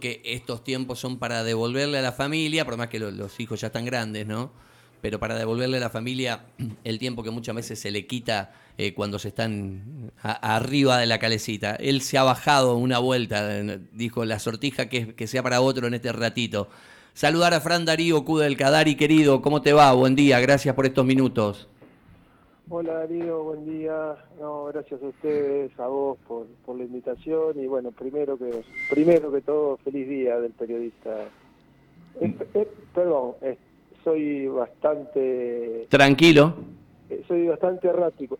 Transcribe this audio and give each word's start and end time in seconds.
que 0.00 0.20
estos 0.24 0.64
tiempos 0.64 0.98
son 0.98 1.18
para 1.18 1.44
devolverle 1.44 1.98
a 1.98 2.02
la 2.02 2.12
familia, 2.12 2.64
por 2.64 2.76
más 2.76 2.88
que 2.88 2.98
los 2.98 3.38
hijos 3.38 3.60
ya 3.60 3.68
están 3.68 3.84
grandes, 3.84 4.26
¿no? 4.26 4.50
Pero 5.00 5.20
para 5.20 5.38
devolverle 5.38 5.76
a 5.76 5.80
la 5.80 5.90
familia 5.90 6.46
el 6.84 6.98
tiempo 6.98 7.22
que 7.22 7.30
muchas 7.30 7.54
veces 7.54 7.78
se 7.78 7.90
le 7.90 8.06
quita 8.06 8.52
eh, 8.78 8.94
cuando 8.94 9.18
se 9.18 9.28
están 9.28 10.10
arriba 10.22 10.98
de 10.98 11.06
la 11.06 11.18
calecita. 11.18 11.76
Él 11.76 12.00
se 12.02 12.18
ha 12.18 12.22
bajado 12.22 12.76
una 12.76 12.98
vuelta, 12.98 13.48
dijo 13.92 14.24
la 14.24 14.38
sortija 14.38 14.88
que, 14.88 15.14
que 15.14 15.26
sea 15.26 15.42
para 15.42 15.60
otro 15.60 15.86
en 15.86 15.94
este 15.94 16.12
ratito. 16.12 16.68
Saludar 17.14 17.54
a 17.54 17.60
Fran 17.60 17.84
Darío 17.84 18.24
Cuda 18.24 18.44
del 18.44 18.56
Cadari, 18.56 18.94
querido, 18.94 19.42
¿cómo 19.42 19.62
te 19.62 19.72
va? 19.72 19.92
Buen 19.92 20.16
día, 20.16 20.40
gracias 20.40 20.74
por 20.74 20.86
estos 20.86 21.04
minutos. 21.04 21.68
Hola 22.72 23.00
Darío, 23.00 23.42
buen 23.42 23.64
día. 23.64 24.14
No, 24.38 24.66
gracias 24.66 25.02
a 25.02 25.06
ustedes, 25.08 25.76
a 25.80 25.88
vos 25.88 26.16
por, 26.28 26.46
por 26.64 26.78
la 26.78 26.84
invitación 26.84 27.58
y 27.58 27.66
bueno, 27.66 27.90
primero 27.90 28.38
que 28.38 28.62
primero 28.88 29.32
que 29.32 29.40
todo, 29.40 29.76
feliz 29.78 30.08
día 30.08 30.38
del 30.38 30.52
periodista. 30.52 31.10
perdón, 32.94 33.32
soy 34.04 34.46
bastante... 34.46 35.88
Tranquilo. 35.90 36.54
Eh, 37.08 37.24
soy 37.26 37.48
bastante 37.48 37.88
errático 37.88 38.38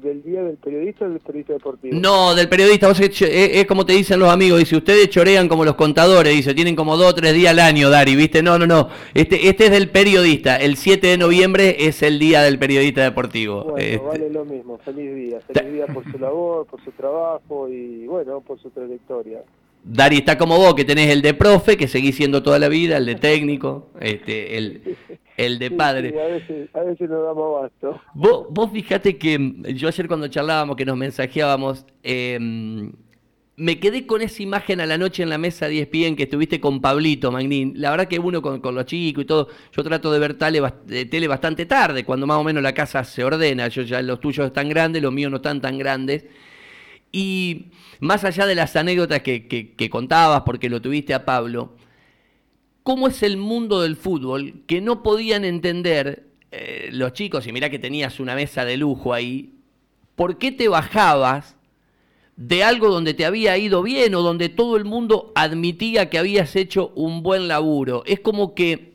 del 0.00 0.22
día 0.22 0.42
del 0.42 0.56
periodista 0.56 1.04
o 1.04 1.08
del 1.10 1.20
periodista 1.20 1.52
deportivo? 1.54 1.98
No, 1.98 2.34
del 2.34 2.48
periodista. 2.48 2.90
es, 2.90 3.66
como 3.66 3.84
te 3.86 3.92
dicen 3.92 4.18
los 4.18 4.30
amigos, 4.30 4.58
dice, 4.58 4.76
ustedes 4.76 5.08
chorean 5.10 5.48
como 5.48 5.64
los 5.64 5.74
contadores, 5.74 6.34
dice, 6.34 6.54
tienen 6.54 6.76
como 6.76 6.96
dos 6.96 7.12
o 7.12 7.14
tres 7.14 7.34
días 7.34 7.52
al 7.52 7.60
año, 7.60 7.90
Dari, 7.90 8.16
¿viste? 8.16 8.42
No, 8.42 8.58
no, 8.58 8.66
no. 8.66 8.88
Este, 9.14 9.48
este 9.48 9.66
es 9.66 9.70
del 9.70 9.90
periodista. 9.90 10.56
El 10.56 10.76
7 10.76 11.06
de 11.06 11.18
noviembre 11.18 11.76
es 11.86 12.02
el 12.02 12.18
día 12.18 12.42
del 12.42 12.58
periodista 12.58 13.02
deportivo. 13.02 13.64
Bueno, 13.64 13.78
este. 13.78 13.98
vale 13.98 14.30
lo 14.30 14.44
mismo. 14.44 14.78
Feliz 14.78 15.14
día. 15.14 15.40
Feliz 15.40 15.72
día 15.72 15.86
por 15.86 16.10
su 16.10 16.18
labor, 16.18 16.66
por 16.66 16.82
su 16.84 16.90
trabajo 16.92 17.68
y, 17.68 18.06
bueno, 18.06 18.40
por 18.40 18.60
su 18.60 18.70
trayectoria. 18.70 19.42
Dari 19.84 20.18
está 20.18 20.36
como 20.36 20.58
vos, 20.58 20.74
que 20.74 20.84
tenés 20.84 21.10
el 21.10 21.22
de 21.22 21.34
profe, 21.34 21.76
que 21.76 21.88
seguís 21.88 22.16
siendo 22.16 22.42
toda 22.42 22.58
la 22.58 22.68
vida, 22.68 22.96
el 22.96 23.06
de 23.06 23.14
técnico, 23.14 23.86
este, 24.00 24.58
el, 24.58 24.96
el 25.38 25.58
de 25.58 25.70
padre. 25.70 26.20
a, 26.20 26.26
veces, 26.26 26.68
a 26.74 26.80
veces 26.80 27.08
nos 27.08 27.24
damos 27.24 27.62
basto. 27.62 28.00
Vos, 28.12 28.46
vos 28.50 28.70
fijate 28.72 29.16
que 29.16 29.38
mm, 29.38 29.66
yo 29.68 29.88
ayer 29.88 30.08
cuando 30.08 30.26
charlábamos, 30.28 30.76
que 30.76 30.84
nos 30.84 30.96
mensajeábamos, 30.96 31.86
em, 32.02 32.92
me 33.56 33.78
quedé 33.78 34.04
con 34.04 34.20
esa 34.20 34.42
imagen 34.42 34.80
a 34.80 34.86
la 34.86 34.98
noche 34.98 35.22
en 35.22 35.30
la 35.30 35.38
mesa 35.38 35.68
de 35.68 35.78
ESPN 35.80 36.16
que 36.16 36.24
estuviste 36.24 36.60
con 36.60 36.80
Pablito 36.80 37.30
Magnín. 37.30 37.72
La 37.76 37.90
verdad 37.92 38.08
que 38.08 38.18
uno 38.18 38.42
con, 38.42 38.74
los 38.74 38.84
chicos 38.84 39.22
y 39.22 39.26
todo, 39.26 39.48
yo 39.72 39.84
trato 39.84 40.12
de 40.12 40.18
ver 40.18 40.34
tele, 40.34 40.60
tele 41.06 41.28
bastante 41.28 41.66
tarde, 41.66 42.04
cuando 42.04 42.26
más 42.26 42.38
o 42.38 42.44
menos 42.44 42.62
la 42.62 42.74
casa 42.74 43.04
se 43.04 43.22
ordena. 43.22 43.68
Yo 43.68 43.82
ya 43.82 44.02
los 44.02 44.20
tuyos 44.20 44.46
están 44.46 44.68
grandes, 44.68 45.02
los 45.02 45.12
míos 45.12 45.30
no 45.30 45.36
están 45.36 45.60
tan 45.60 45.78
grandes. 45.78 46.24
Y 47.12 47.66
más 48.00 48.24
allá 48.24 48.44
de 48.44 48.56
las 48.56 48.74
anécdotas 48.74 49.22
que, 49.22 49.46
que 49.48 49.90
contabas, 49.90 50.42
porque 50.42 50.68
lo 50.68 50.82
tuviste 50.82 51.14
a 51.14 51.24
Pablo, 51.24 51.77
cómo 52.88 53.08
es 53.08 53.22
el 53.22 53.36
mundo 53.36 53.82
del 53.82 53.96
fútbol 53.96 54.62
que 54.66 54.80
no 54.80 55.02
podían 55.02 55.44
entender 55.44 56.30
eh, 56.50 56.88
los 56.90 57.12
chicos, 57.12 57.46
y 57.46 57.52
mira 57.52 57.68
que 57.68 57.78
tenías 57.78 58.18
una 58.18 58.34
mesa 58.34 58.64
de 58.64 58.78
lujo 58.78 59.12
ahí, 59.12 59.52
¿por 60.16 60.38
qué 60.38 60.52
te 60.52 60.68
bajabas 60.68 61.56
de 62.36 62.64
algo 62.64 62.88
donde 62.88 63.12
te 63.12 63.26
había 63.26 63.58
ido 63.58 63.82
bien 63.82 64.14
o 64.14 64.22
donde 64.22 64.48
todo 64.48 64.78
el 64.78 64.86
mundo 64.86 65.32
admitía 65.34 66.08
que 66.08 66.16
habías 66.16 66.56
hecho 66.56 66.92
un 66.94 67.22
buen 67.22 67.46
laburo? 67.46 68.04
Es 68.06 68.20
como 68.20 68.54
que 68.54 68.94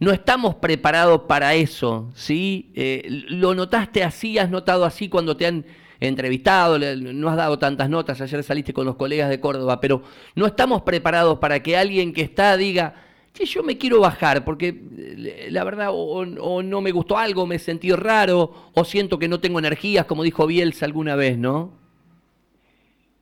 no 0.00 0.10
estamos 0.10 0.56
preparados 0.56 1.20
para 1.28 1.54
eso, 1.54 2.10
¿sí? 2.16 2.72
Eh, 2.74 3.06
¿Lo 3.28 3.54
notaste 3.54 4.02
así? 4.02 4.36
¿Has 4.36 4.50
notado 4.50 4.84
así 4.84 5.08
cuando 5.08 5.36
te 5.36 5.46
han 5.46 5.64
entrevistado? 6.00 6.76
No 6.96 7.28
has 7.28 7.36
dado 7.36 7.56
tantas 7.60 7.88
notas, 7.88 8.20
ayer 8.20 8.42
saliste 8.42 8.72
con 8.72 8.84
los 8.84 8.96
colegas 8.96 9.30
de 9.30 9.38
Córdoba, 9.38 9.80
pero 9.80 10.02
no 10.34 10.44
estamos 10.44 10.82
preparados 10.82 11.38
para 11.38 11.62
que 11.62 11.76
alguien 11.76 12.12
que 12.12 12.22
está 12.22 12.56
diga, 12.56 13.04
que 13.32 13.44
yo 13.44 13.62
me 13.62 13.78
quiero 13.78 14.00
bajar 14.00 14.44
porque 14.44 14.68
eh, 14.68 15.48
la 15.50 15.64
verdad 15.64 15.88
o, 15.92 16.24
no 16.24 16.80
me 16.80 16.92
gustó 16.92 17.16
algo, 17.16 17.46
me 17.46 17.58
sentí 17.58 17.92
raro 17.92 18.50
o 18.74 18.84
siento 18.84 19.18
que 19.18 19.28
no 19.28 19.40
tengo 19.40 19.58
energías, 19.58 20.06
como 20.06 20.22
dijo 20.22 20.46
Bielsa 20.46 20.86
alguna 20.86 21.16
vez, 21.16 21.38
¿no? 21.38 21.70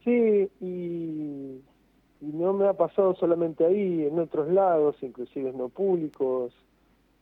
Sí, 0.05 0.49
y, 0.61 1.61
no 2.21 2.53
me 2.53 2.67
ha 2.67 2.73
pasado 2.73 3.15
solamente 3.15 3.65
ahí, 3.65 4.05
en 4.05 4.19
otros 4.19 4.49
lados, 4.49 4.97
inclusive 5.03 5.53
no 5.53 5.69
públicos, 5.69 6.53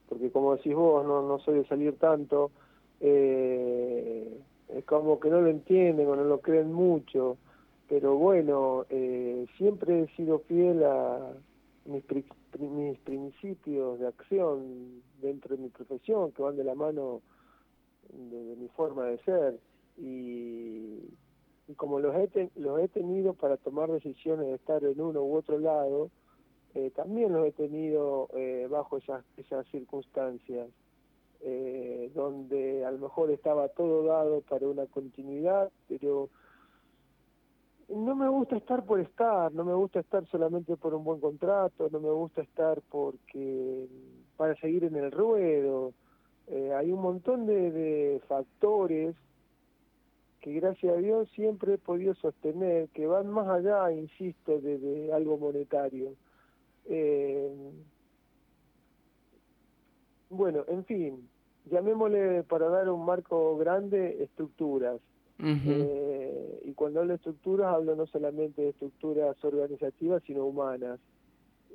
porque 0.09 0.31
como 0.31 0.57
decís 0.57 0.75
vos, 0.75 1.05
no, 1.05 1.27
no 1.27 1.39
soy 1.41 1.59
de 1.59 1.67
salir 1.67 1.99
tanto, 1.99 2.51
eh, 3.01 4.39
es 4.69 4.85
como 4.85 5.21
que 5.21 5.31
no 5.31 5.41
lo 5.41 5.49
entienden 5.49 6.07
o 6.09 6.17
no 6.17 6.25
lo 6.25 6.41
creen 6.41 6.73
mucho, 6.73 7.37
pero 7.89 8.17
bueno, 8.17 8.87
eh, 8.89 9.47
siempre 9.59 10.03
he 10.03 10.17
sido 10.17 10.41
fiel 10.41 10.83
a 10.85 11.33
mis 11.87 12.03
mis 12.59 12.99
principios 13.01 13.99
de 13.99 14.07
acción 14.07 15.03
dentro 15.21 15.57
de 15.57 15.63
mi 15.63 15.69
profesión 15.69 16.33
que 16.33 16.43
van 16.43 16.57
de 16.57 16.65
la 16.65 16.75
mano 16.75 17.23
de, 18.09 18.57
mi 18.57 18.69
forma 18.69 19.07
de 19.07 19.19
ser. 19.19 19.59
Y, 19.97 21.01
como 21.77 21.99
los 21.99 22.15
he, 22.15 22.51
los 22.57 22.81
he 22.81 22.89
tenido 22.89 23.33
para 23.35 23.57
tomar 23.57 23.91
decisiones 23.91 24.47
de 24.47 24.55
estar 24.55 24.85
en 24.85 25.01
uno 25.01 25.23
u 25.23 25.37
otro 25.37 25.59
lado, 25.59 26.11
eh, 26.75 26.91
también 26.91 27.33
los 27.33 27.47
he 27.47 27.53
tenido 27.53 28.29
eh, 28.35 28.67
bajo 28.69 28.99
esas, 28.99 29.25
esas 29.37 29.67
circunstancias, 29.69 30.69
eh, 31.41 32.11
donde 32.15 32.85
a 32.85 32.91
lo 32.91 32.99
mejor 32.99 33.31
estaba 33.31 33.69
todo 33.69 34.05
dado 34.05 34.41
para 34.43 34.67
una 34.67 34.87
continuidad, 34.87 35.71
pero 35.89 36.29
no 37.89 38.15
me 38.15 38.29
gusta 38.29 38.57
estar 38.57 38.85
por 38.85 39.01
estar, 39.01 39.53
no 39.53 39.65
me 39.65 39.75
gusta 39.75 40.01
estar 40.01 40.27
solamente 40.27 40.77
por 40.77 40.95
un 40.95 41.05
buen 41.05 41.21
contrato, 41.21 41.89
no 41.91 42.01
me 42.01 42.11
gusta 42.11 42.43
estar 42.43 42.81
porque 42.91 43.87
para 44.37 44.55
seguir 44.57 44.85
en 44.85 44.97
el 44.97 45.11
ruedo. 45.11 45.93
Eh, 46.47 46.73
hay 46.75 46.93
un 46.93 47.01
montón 47.01 47.47
de, 47.47 48.21
factores 48.29 49.17
que 50.41 50.53
gracias 50.53 50.95
a 50.95 50.99
Dios 50.99 51.29
siempre 51.31 51.75
he 51.75 51.79
podido 51.79 52.15
sostener, 52.15 52.89
que 52.91 53.07
van 53.07 53.31
más 53.31 53.49
allá, 53.49 53.91
insisto, 53.93 54.61
de, 54.61 55.11
algo 55.13 55.39
monetario. 55.39 56.13
Eh, 56.87 57.51
bueno, 60.29 60.65
en 60.69 60.85
fin, 60.85 61.29
llamémosle 61.65 62.43
para 62.43 62.69
dar 62.69 62.91
un 62.91 63.07
marco 63.07 63.57
grande 63.57 64.23
estructuras. 64.23 65.01
Eh, 65.43 66.61
y 66.65 66.73
cuando 66.75 67.01
hablo 67.01 67.13
de 67.13 67.17
estructuras, 67.17 67.75
hablo 67.75 67.97
no 67.97 68.07
solamente 68.07 68.63
de 68.63 68.69
estructuras 68.71 69.43
organizativas, 69.45 70.23
sino 70.27 70.47
humanas. 70.47 71.01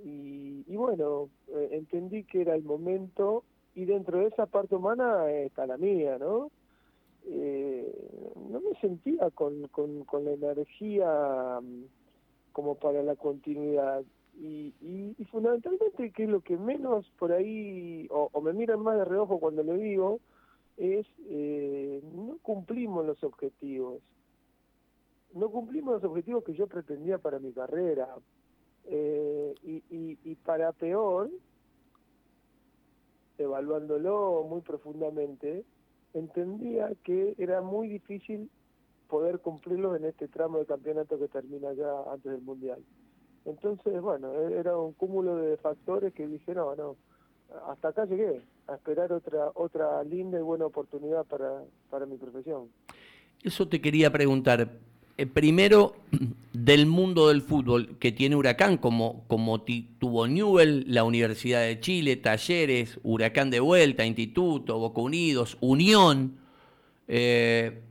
Y, 0.03 0.63
bueno, 0.75 1.29
eh, 1.49 1.69
entendí 1.73 2.23
que 2.23 2.41
era 2.41 2.55
el 2.55 2.63
momento, 2.63 3.43
y 3.75 3.85
dentro 3.85 4.19
de 4.19 4.27
esa 4.27 4.45
parte 4.45 4.75
humana 4.75 5.29
está 5.29 5.67
la 5.67 5.77
mía, 5.77 6.17
¿no? 6.17 6.51
Eh, 7.25 8.31
no 8.49 8.61
me 8.61 8.79
sentía 8.79 9.29
con, 9.31 9.67
con, 9.67 10.05
la 10.23 10.31
energía 10.31 11.59
mm, 11.61 11.83
como 12.53 12.75
para 12.75 13.03
la 13.03 13.15
continuidad. 13.15 14.03
Y, 14.41 14.73
y, 14.79 15.25
fundamentalmente, 15.25 16.11
que 16.11 16.23
es 16.23 16.29
lo 16.29 16.39
que 16.39 16.55
menos 16.55 17.11
por 17.19 17.33
ahí, 17.33 18.07
o, 18.09 18.29
o 18.31 18.41
me 18.41 18.53
miran 18.53 18.81
más 18.81 18.97
de 18.97 19.03
reojo 19.03 19.37
cuando 19.37 19.63
lo 19.63 19.73
digo, 19.73 20.21
es 20.79 21.05
eh, 21.25 22.01
no 22.15 22.37
cumplimos 22.41 23.05
los 23.05 23.23
objetivos. 23.23 24.01
No 25.33 25.49
cumplimos 25.51 25.95
los 25.95 26.03
objetivos 26.03 26.43
que 26.43 26.53
yo 26.53 26.67
pretendía 26.67 27.17
para 27.19 27.39
mi 27.39 27.51
carrera. 27.51 28.07
Eh, 28.85 29.53
y, 29.61 29.83
y, 29.89 30.17
y 30.23 30.35
para 30.35 30.71
peor, 30.71 31.29
evaluándolo 33.37 34.45
muy 34.49 34.61
profundamente, 34.61 35.65
entendía 36.13 36.91
que 37.03 37.35
era 37.37 37.61
muy 37.61 37.89
difícil 37.89 38.49
poder 39.09 39.39
cumplirlos 39.39 39.97
en 39.97 40.05
este 40.05 40.27
tramo 40.27 40.59
de 40.59 40.65
campeonato 40.65 41.19
que 41.19 41.27
termina 41.27 41.73
ya 41.73 41.91
antes 42.11 42.31
del 42.31 42.41
Mundial. 42.41 42.83
Entonces, 43.45 44.01
bueno, 44.01 44.33
e-, 44.33 44.57
era 44.57 44.77
un 44.77 44.93
cúmulo 44.93 45.35
de 45.35 45.57
factores 45.57 46.13
que 46.13 46.27
dije, 46.27 46.53
no, 46.53 46.75
no, 46.75 46.95
hasta 47.67 47.89
acá 47.89 48.05
llegué, 48.05 48.41
a 48.69 48.75
esperar 48.75 49.11
otra, 49.11 49.51
otra 49.55 50.03
linda 50.03 50.37
y 50.39 50.41
buena 50.41 50.65
oportunidad 50.65 51.25
para, 51.25 51.63
para 51.89 52.05
mi 52.05 52.17
profesión. 52.17 52.69
Eso 53.43 53.67
te 53.67 53.81
quería 53.81 54.11
preguntar. 54.11 54.69
Eh, 55.17 55.25
primero, 55.25 55.95
del 56.53 56.85
mundo 56.85 57.29
del 57.29 57.41
fútbol 57.41 57.97
que 57.99 58.11
tiene 58.11 58.35
Huracán, 58.35 58.77
como, 58.77 59.23
como 59.27 59.61
tuvo 59.61 60.27
Newell, 60.27 60.85
la 60.87 61.03
Universidad 61.03 61.61
de 61.61 61.79
Chile, 61.79 62.15
Talleres, 62.17 62.99
Huracán 63.03 63.49
de 63.49 63.59
Vuelta, 63.59 64.05
Instituto, 64.05 64.77
Boca 64.77 65.01
Unidos, 65.01 65.57
Unión. 65.61 66.37
Eh, 67.07 67.81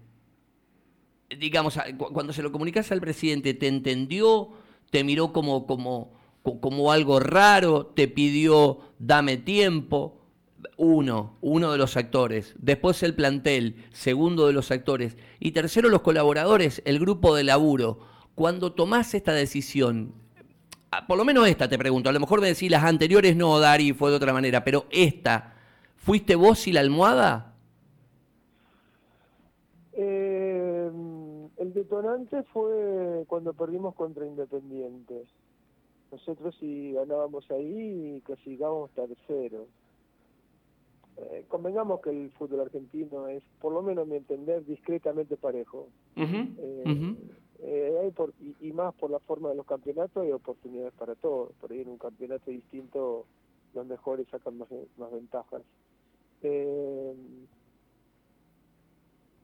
digamos, 1.39 1.79
cuando 2.13 2.33
se 2.33 2.43
lo 2.43 2.53
comunicas 2.53 2.91
al 2.93 3.01
presidente, 3.01 3.55
¿te 3.55 3.69
entendió? 3.69 4.51
¿Te 4.91 5.05
miró 5.05 5.33
como, 5.33 5.67
como, 5.67 6.13
como 6.43 6.93
algo 6.93 7.21
raro? 7.21 7.87
¿Te 7.87 8.09
pidió 8.09 8.81
dame 8.99 9.37
tiempo? 9.37 10.18
Uno, 10.77 11.37
uno 11.41 11.73
de 11.73 11.79
los 11.79 11.97
actores, 11.97 12.55
después 12.59 13.03
el 13.03 13.15
plantel, 13.15 13.85
segundo 13.93 14.47
de 14.47 14.53
los 14.53 14.71
actores, 14.71 15.17
y 15.41 15.53
tercero 15.53 15.89
los 15.89 16.03
colaboradores, 16.03 16.83
el 16.85 16.99
grupo 16.99 17.35
de 17.35 17.45
laburo. 17.45 17.99
Cuando 18.35 18.73
tomás 18.73 19.15
esta 19.15 19.33
decisión, 19.33 20.13
ah, 20.91 21.07
por 21.07 21.19
lo 21.19 21.25
menos 21.25 21.49
esta 21.49 21.69
te 21.69 21.79
pregunto, 21.79 22.09
a 22.09 22.13
lo 22.13 22.21
mejor 22.21 22.41
me 22.41 22.49
decís 22.49 22.71
las 22.71 22.85
anteriores 22.85 23.37
no, 23.37 23.59
Dari, 23.59 23.93
fue 23.93 24.11
de 24.11 24.17
otra 24.17 24.33
manera, 24.33 24.65
pero 24.65 24.87
esta, 24.91 25.55
¿fuiste 25.97 26.35
vos 26.35 26.67
y 26.67 26.73
la 26.73 26.81
almohada? 26.81 27.55
Eh, 29.93 30.91
el 31.57 31.75
detonante 31.75 32.45
fue 32.45 33.25
cuando 33.27 33.53
perdimos 33.53 33.95
contra 33.95 34.25
Independiente. 34.25 35.25
Nosotros 36.13 36.55
si 36.59 36.93
ganábamos 36.93 37.51
ahí 37.51 38.23
clasificábamos 38.25 38.91
tercero. 38.93 39.67
Eh, 41.21 41.45
convengamos 41.49 42.01
que 42.01 42.11
el 42.11 42.31
fútbol 42.33 42.61
argentino 42.61 43.27
es, 43.27 43.43
por 43.61 43.73
lo 43.73 43.83
menos 43.83 44.07
a 44.07 44.11
mi 44.11 44.17
entender, 44.17 44.65
discretamente 44.65 45.37
parejo. 45.37 45.89
Eh, 46.17 47.17
eh, 47.61 48.13
y, 48.61 48.73
más 48.73 48.95
por 48.95 49.11
la 49.11 49.19
forma 49.19 49.49
de 49.49 49.57
los 49.57 49.67
campeonatos 49.67 50.23
hay 50.23 50.31
oportunidades 50.31 50.93
para 50.95 51.17
todos. 51.17 51.53
Por 51.61 51.73
ahí 51.73 51.81
en 51.81 51.89
un 51.89 51.99
campeonato 51.99 52.51
distinto 52.51 53.27
los 53.75 53.85
mejores 53.87 54.29
sacan 54.29 54.59
más, 54.59 54.69
más 54.97 55.11
ventajas. 55.11 55.63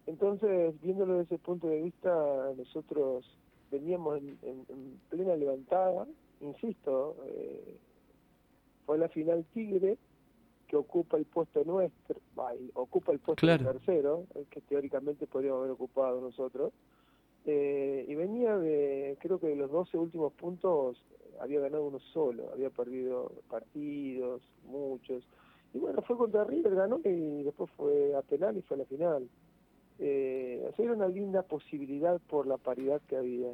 entonces, 0.06 0.80
viéndolo 0.80 1.14
desde 1.14 1.34
ese 1.34 1.44
punto 1.44 1.66
de 1.66 1.82
vista, 1.82 2.52
nosotros 2.56 3.26
veníamos 3.72 4.20
en, 4.42 5.00
plena 5.08 5.34
levantada, 5.34 6.06
insisto, 6.40 7.16
fue 8.86 8.98
la 8.98 9.08
final 9.08 9.44
Tigre, 9.52 9.98
que 10.74 10.78
ocupa 10.78 11.16
el 11.16 11.24
puesto 11.24 11.62
nuestro, 11.64 12.16
ocupa 12.74 13.12
el 13.12 13.20
puesto 13.20 13.46
tercero, 13.46 14.26
el 14.34 14.46
que 14.46 14.60
teóricamente 14.60 15.26
podríamos 15.26 15.60
haber 15.60 15.72
ocupado 15.72 16.20
nosotros, 16.20 16.72
eh, 17.46 18.04
y 18.08 18.14
venía 18.14 18.58
de, 18.58 19.16
creo 19.20 19.38
que 19.38 19.48
de 19.48 19.56
los 19.56 19.70
12 19.70 19.96
últimos 19.98 20.32
puntos 20.32 21.04
había 21.40 21.60
ganado 21.60 21.84
uno 21.84 22.00
solo, 22.12 22.50
había 22.52 22.70
perdido 22.70 23.30
partidos, 23.48 24.42
muchos, 24.64 25.22
y 25.72 25.78
bueno, 25.78 26.02
fue 26.02 26.16
contra 26.16 26.44
River, 26.44 26.74
ganó 26.74 27.00
y 27.04 27.42
después 27.42 27.70
fue 27.76 28.14
a 28.16 28.22
penal 28.22 28.56
y 28.56 28.62
fue 28.62 28.76
a 28.76 28.78
la 28.78 28.86
final. 28.86 29.28
Eh, 29.98 30.70
era 30.78 30.92
una 30.92 31.08
linda 31.08 31.42
posibilidad 31.42 32.20
por 32.28 32.46
la 32.46 32.56
paridad 32.56 33.00
que 33.08 33.16
había. 33.16 33.52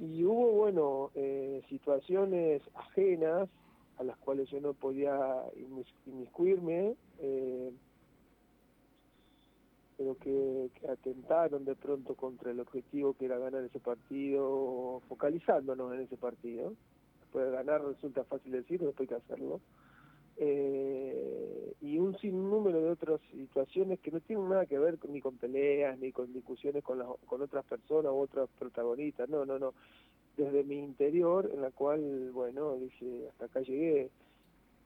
Y 0.00 0.24
hubo, 0.24 0.52
bueno, 0.52 1.10
eh, 1.14 1.62
situaciones 1.68 2.62
ajenas 2.74 3.48
a 3.98 4.04
las 4.04 4.16
cuales 4.18 4.48
yo 4.48 4.60
no 4.60 4.74
podía 4.74 5.18
inmiscuirme, 6.06 6.94
eh, 7.18 7.72
pero 9.96 10.16
que, 10.18 10.70
atentaron 10.88 11.64
de 11.64 11.74
pronto 11.74 12.14
contra 12.14 12.52
el 12.52 12.60
objetivo 12.60 13.14
que 13.14 13.24
era 13.24 13.38
ganar 13.38 13.64
ese 13.64 13.80
partido, 13.80 15.02
focalizándonos 15.08 15.92
en 15.94 16.02
ese 16.02 16.16
partido. 16.16 16.74
Después 17.20 17.46
de 17.46 17.50
ganar 17.50 17.84
resulta 17.84 18.24
fácil 18.24 18.52
decirlo, 18.52 18.86
después 18.86 19.10
hay 19.10 19.16
que 19.16 19.24
hacerlo. 19.24 19.60
Eh, 20.36 21.74
y 21.80 21.98
un 21.98 22.16
sinnúmero 22.18 22.80
de 22.80 22.90
otras 22.90 23.20
situaciones 23.32 23.98
que 23.98 24.12
no 24.12 24.20
tienen 24.20 24.48
nada 24.48 24.66
que 24.66 24.78
ver 24.78 24.96
ni 25.08 25.20
con 25.20 25.36
peleas, 25.36 25.98
ni 25.98 26.12
con 26.12 26.32
discusiones 26.32 26.84
con, 26.84 27.02
con 27.26 27.42
otras 27.42 27.64
personas 27.64 28.12
u 28.12 28.18
otras 28.18 28.48
protagonistas, 28.56 29.28
no, 29.28 29.44
no, 29.44 29.58
no 29.58 29.74
desde 30.38 30.62
mi 30.62 30.78
interior, 30.78 31.50
en 31.52 31.60
la 31.60 31.70
cual, 31.72 32.30
bueno, 32.32 32.76
dije, 32.76 33.26
hasta 33.28 33.46
acá 33.46 33.60
llegué. 33.60 34.10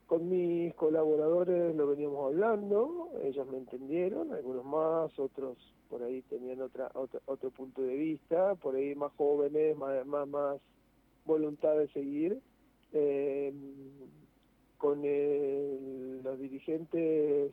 Con 0.07 0.29
mis 0.29 0.75
colaboradores 0.75 1.77
lo 1.77 1.87
veníamos 1.87 2.27
hablando, 2.27 3.11
ellos 3.23 3.47
me 3.49 3.59
entendieron, 3.59 4.33
algunos 4.33 4.65
más, 4.65 5.19
otros 5.19 5.57
por 5.89 6.03
ahí 6.03 6.23
tenían 6.23 6.63
otra, 6.63 6.91
otro, 6.95 7.51
punto 7.51 7.83
de 7.83 7.95
vista, 7.95 8.55
por 8.55 8.77
ahí 8.77 8.95
más 8.95 9.13
jóvenes, 9.13 9.77
más, 9.77 10.07
más, 10.07 10.27
más 10.27 10.61
voluntad 11.27 11.77
de 11.77 11.89
seguir. 11.89 12.41
Eh, 12.95 13.53
con 14.79 15.03
los 16.23 16.39
dirigentes 16.41 17.53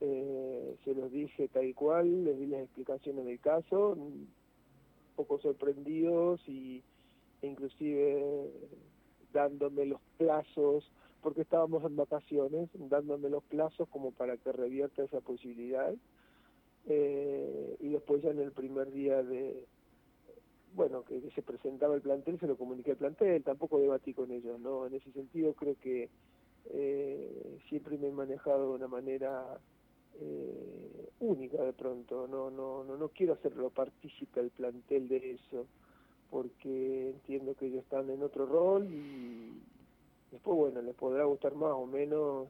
eh, 0.00 0.76
se 0.84 0.94
los 0.94 1.12
dije 1.12 1.48
tal 1.48 1.74
cual, 1.74 2.24
les 2.24 2.38
di 2.38 2.46
las 2.46 2.62
explicaciones 2.62 3.26
del 3.26 3.38
caso, 3.38 3.90
un 3.90 4.28
poco 5.14 5.38
sorprendidos 5.38 6.40
y 6.48 6.82
inclusive 7.46 8.50
dándome 9.32 9.86
los 9.86 10.00
plazos, 10.18 10.90
porque 11.22 11.42
estábamos 11.42 11.84
en 11.84 11.96
vacaciones, 11.96 12.68
dándome 12.74 13.30
los 13.30 13.42
plazos 13.44 13.88
como 13.88 14.12
para 14.12 14.36
que 14.36 14.52
revierta 14.52 15.04
esa 15.04 15.20
posibilidad. 15.20 15.94
Eh, 16.86 17.76
y 17.80 17.88
después 17.90 18.22
ya 18.22 18.30
en 18.30 18.40
el 18.40 18.52
primer 18.52 18.90
día 18.90 19.22
de, 19.22 19.66
bueno, 20.74 21.04
que, 21.04 21.20
se 21.34 21.42
presentaba 21.42 21.94
el 21.94 22.02
plantel, 22.02 22.40
se 22.40 22.46
lo 22.46 22.56
comuniqué 22.56 22.92
al 22.92 22.96
plantel, 22.96 23.44
tampoco 23.44 23.78
debatí 23.78 24.14
con 24.14 24.32
ellos, 24.32 24.58
¿no? 24.60 24.86
En 24.86 24.94
ese 24.94 25.12
sentido 25.12 25.54
creo 25.54 25.76
que 25.80 26.10
eh, 26.70 27.58
siempre 27.68 27.98
me 27.98 28.08
he 28.08 28.12
manejado 28.12 28.70
de 28.70 28.76
una 28.76 28.88
manera 28.88 29.60
eh, 30.20 31.08
única 31.20 31.62
de 31.62 31.72
pronto, 31.72 32.26
no, 32.26 32.50
no, 32.50 32.82
no, 32.82 32.96
no 32.96 33.08
quiero 33.10 33.34
hacerlo 33.34 33.70
partícipe 33.70 34.40
al 34.40 34.50
plantel 34.50 35.08
de 35.08 35.32
eso 35.32 35.66
porque 36.32 37.10
entiendo 37.10 37.54
que 37.54 37.66
ellos 37.66 37.80
están 37.80 38.08
en 38.08 38.22
otro 38.22 38.46
rol 38.46 38.88
y 38.90 39.52
después, 40.30 40.56
bueno, 40.56 40.80
les 40.80 40.94
podrá 40.94 41.24
gustar 41.24 41.54
más 41.54 41.72
o 41.72 41.84
menos. 41.84 42.48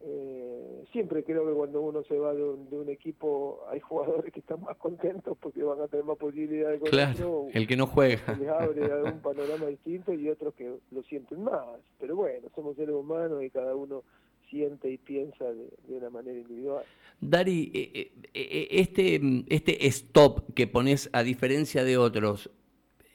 Eh, 0.00 0.84
siempre 0.92 1.24
creo 1.24 1.44
que 1.46 1.54
cuando 1.54 1.80
uno 1.80 2.04
se 2.04 2.18
va 2.18 2.34
de 2.34 2.44
un, 2.44 2.88
equipo 2.88 3.64
hay 3.68 3.80
jugadores 3.80 4.32
que 4.32 4.40
están 4.40 4.60
más 4.60 4.76
contentos 4.76 5.36
porque 5.40 5.62
van 5.64 5.80
a 5.80 5.88
tener 5.88 6.04
más 6.04 6.18
posibilidades 6.18 6.82
de 6.82 6.90
claro, 6.90 7.46
el 7.52 7.66
que 7.66 7.76
no 7.76 7.86
juega. 7.86 8.36
Les 8.38 8.48
abre 8.48 9.02
un 9.02 9.20
panorama 9.20 9.66
distinto 9.66 10.12
y 10.12 10.28
otros 10.28 10.54
que 10.54 10.70
lo 10.92 11.02
sienten 11.04 11.42
más. 11.42 11.64
Pero 11.98 12.14
bueno 12.14 12.46
somos 12.54 12.76
seres 12.76 12.94
humanos 12.94 13.42
y 13.42 13.50
cada 13.50 13.74
uno 13.74 14.04
siente 14.50 14.90
y 14.90 14.98
piensa 14.98 15.46
de, 15.46 15.68
una 15.88 16.10
manera 16.10 16.38
individual. 16.38 16.84
Dari 17.20 17.72
eh, 17.74 18.12
eh, 18.34 18.68
este 18.70 19.20
este 19.48 19.86
stop 19.88 20.54
que 20.54 20.66
pones 20.68 21.10
a 21.12 21.22
diferencia 21.22 21.82
de 21.82 21.96
otros 21.96 22.50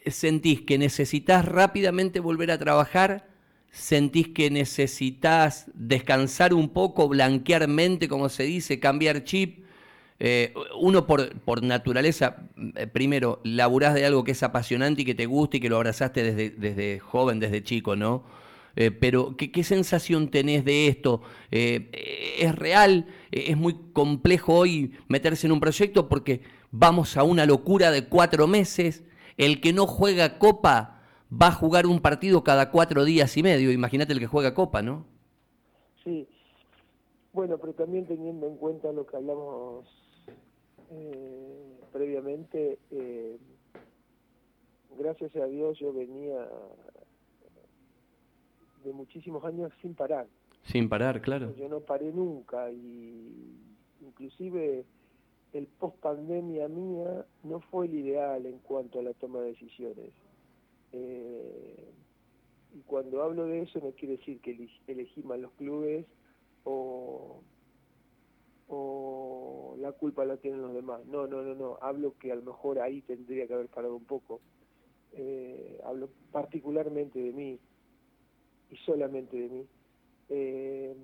sentís 0.07 0.61
que 0.61 0.77
necesitas 0.77 1.45
rápidamente 1.45 2.19
volver 2.19 2.51
a 2.51 2.57
trabajar, 2.57 3.27
sentís 3.71 4.29
que 4.29 4.51
necesitas 4.51 5.65
descansar 5.73 6.53
un 6.53 6.69
poco, 6.69 7.07
blanquear 7.07 7.67
mente, 7.67 8.07
como 8.07 8.29
se 8.29 8.43
dice, 8.43 8.79
cambiar 8.79 9.23
chip. 9.23 9.63
Eh, 10.19 10.53
uno 10.79 11.05
por, 11.07 11.37
por 11.39 11.63
naturaleza, 11.63 12.47
eh, 12.75 12.87
primero, 12.87 13.41
laburás 13.43 13.93
de 13.95 14.05
algo 14.05 14.23
que 14.23 14.31
es 14.31 14.43
apasionante 14.43 15.01
y 15.01 15.05
que 15.05 15.15
te 15.15 15.25
gusta 15.25 15.57
y 15.57 15.59
que 15.59 15.69
lo 15.69 15.77
abrazaste 15.77 16.23
desde, 16.23 16.49
desde 16.51 16.99
joven, 16.99 17.39
desde 17.39 17.63
chico, 17.63 17.95
¿no? 17.95 18.23
Eh, 18.75 18.91
pero 18.91 19.35
¿qué, 19.35 19.51
¿qué, 19.51 19.63
sensación 19.63 20.29
tenés 20.29 20.65
de 20.65 20.87
esto? 20.87 21.21
¿Es 21.51 22.55
real? 22.55 23.05
¿Es 23.31 23.57
muy 23.57 23.75
complejo 23.91 24.53
hoy 24.53 24.93
meterse 25.07 25.45
en 25.45 25.53
un 25.53 25.59
proyecto 25.59 26.09
porque 26.09 26.41
vamos 26.71 27.17
a 27.17 27.23
una 27.23 27.45
locura 27.45 27.91
de 27.91 28.05
cuatro 28.05 28.47
meses? 28.47 29.03
El 29.37 29.61
que 29.61 29.73
no 29.73 29.87
juega 29.87 30.37
copa 30.37 31.01
va 31.31 31.47
a 31.47 31.51
jugar 31.51 31.87
un 31.87 31.99
partido 31.99 32.43
cada 32.43 32.71
cuatro 32.71 33.03
días 33.05 33.35
y 33.37 33.43
medio. 33.43 33.71
Imagínate 33.71 34.13
el 34.13 34.19
que 34.19 34.27
juega 34.27 34.53
copa, 34.53 34.81
¿no? 34.81 35.05
Sí. 36.03 36.27
Bueno, 37.31 37.57
pero 37.57 37.73
también 37.73 38.05
teniendo 38.05 38.47
en 38.47 38.57
cuenta 38.57 38.91
lo 38.91 39.05
que 39.05 39.15
hablamos 39.15 39.85
eh, 40.91 41.79
previamente, 41.91 42.77
eh, 42.91 43.37
gracias 44.97 45.35
a 45.35 45.45
Dios 45.45 45.79
yo 45.79 45.91
venía 45.93 46.47
de 48.83 48.93
muchísimos 48.93 49.43
años 49.45 49.71
sin 49.81 49.95
parar. 49.95 50.27
Sin 50.65 50.87
parar, 50.87 51.21
claro. 51.21 51.55
Yo 51.55 51.67
no 51.67 51.79
paré 51.79 52.11
nunca 52.11 52.71
y 52.71 53.57
inclusive 54.01 54.85
el 55.53 55.67
post 55.67 55.97
pandemia 55.99 56.67
mía 56.67 57.25
no 57.43 57.59
fue 57.59 57.85
el 57.85 57.93
ideal 57.93 58.45
en 58.45 58.57
cuanto 58.59 58.99
a 58.99 59.03
la 59.03 59.13
toma 59.13 59.39
de 59.41 59.49
decisiones. 59.49 60.11
Eh, 60.91 61.91
y 62.73 62.81
cuando 62.81 63.21
hablo 63.21 63.45
de 63.45 63.61
eso 63.61 63.79
no 63.79 63.91
quiere 63.91 64.17
decir 64.17 64.41
que 64.41 64.67
elegí 64.87 65.21
mal 65.21 65.41
los 65.41 65.51
clubes 65.53 66.05
o, 66.63 67.41
la 69.77 69.91
culpa 69.91 70.23
la 70.23 70.37
tienen 70.37 70.61
los 70.61 70.73
demás. 70.73 71.05
No, 71.05 71.27
no, 71.27 71.41
no, 71.41 71.55
no. 71.55 71.77
Hablo 71.81 72.17
que 72.17 72.31
a 72.31 72.35
lo 72.35 72.41
mejor 72.41 72.79
ahí 72.79 73.01
tendría 73.01 73.45
que 73.47 73.53
haber 73.53 73.67
parado 73.67 73.95
un 73.95 74.05
poco. 74.05 74.39
Eh, 75.11 75.79
hablo 75.83 76.09
particularmente 76.31 77.19
de 77.19 77.33
mí 77.33 77.59
y 78.71 78.75
solamente 78.77 79.37
de 79.37 79.49
mí. 79.49 79.67
Eh, 80.29 80.95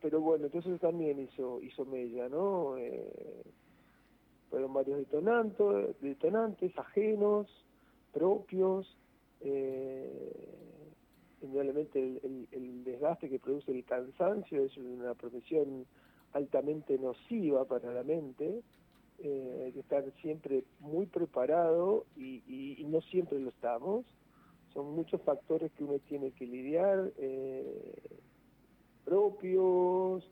pero 0.00 0.20
bueno, 0.20 0.46
entonces 0.46 0.80
también 0.80 1.18
hizo, 1.18 1.60
hizo 1.62 1.84
Mella, 1.84 2.28
¿no? 2.28 2.76
Eh, 2.78 3.42
fueron 4.50 4.72
varios 4.72 4.98
detonantes, 4.98 6.00
detonantes 6.00 6.76
ajenos, 6.78 7.48
propios, 8.12 8.96
eh, 9.40 10.32
indudablemente 11.42 11.98
el, 11.98 12.48
el, 12.50 12.84
desgaste 12.84 13.28
que 13.28 13.38
produce 13.38 13.72
el 13.72 13.84
cansancio 13.84 14.64
es 14.64 14.76
una 14.76 15.14
profesión 15.14 15.86
altamente 16.32 16.98
nociva 16.98 17.64
para 17.64 17.92
la 17.92 18.02
mente, 18.02 18.62
eh, 19.20 19.62
hay 19.66 19.72
que 19.72 19.80
estar 19.80 20.04
siempre 20.22 20.64
muy 20.78 21.06
preparado 21.06 22.06
y, 22.16 22.42
y, 22.46 22.84
no 22.84 23.00
siempre 23.00 23.38
lo 23.40 23.50
estamos. 23.50 24.06
Son 24.72 24.94
muchos 24.94 25.20
factores 25.22 25.72
que 25.72 25.82
uno 25.82 25.98
tiene 26.08 26.30
que 26.32 26.46
lidiar, 26.46 27.12
eh, 27.18 28.20
propios, 29.08 30.24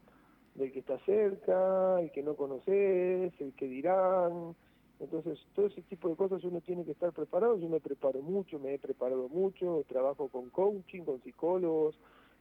del 0.55 0.73
que 0.73 0.81
está 0.81 0.99
cerca, 1.01 2.01
el 2.01 2.11
que 2.13 2.23
no 2.23 2.35
conoces, 2.35 3.33
el 3.41 3.53
que 3.57 3.67
dirán. 3.67 4.55
Entonces, 5.01 5.39
todo 5.55 5.67
ese 5.67 5.83
tipo 5.83 6.09
de 6.09 6.17
cosas 6.17 6.45
uno 6.45 6.61
tiene 6.61 6.85
que 6.85 6.93
estar 6.93 7.13
preparado. 7.13 7.59
Yo 7.59 7.69
me 7.69 7.81
preparo 7.81 8.23
mucho, 8.23 8.59
me 8.59 8.75
he 8.75 8.79
preparado 8.79 9.29
mucho, 9.29 9.85
trabajo 9.89 10.29
con 10.29 10.51
coaching, 10.51 11.03
con 11.03 11.23
psicólogos 11.23 11.99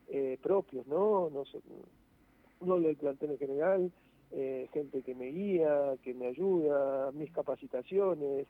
eh, 0.08 0.38
propios, 0.42 0.86
¿no? 0.88 1.30
No, 1.30 1.44
no 2.62 2.80
del 2.80 2.96
plantel 2.96 3.32
en 3.32 3.38
general, 3.38 3.92
eh, 4.32 4.70
gente 4.74 5.02
que 5.02 5.16
me 5.16 5.28
guía, 5.28 5.96
que 6.04 6.14
me 6.14 6.28
ayuda, 6.28 7.12
mis 7.12 7.32
capacitaciones. 7.32 8.48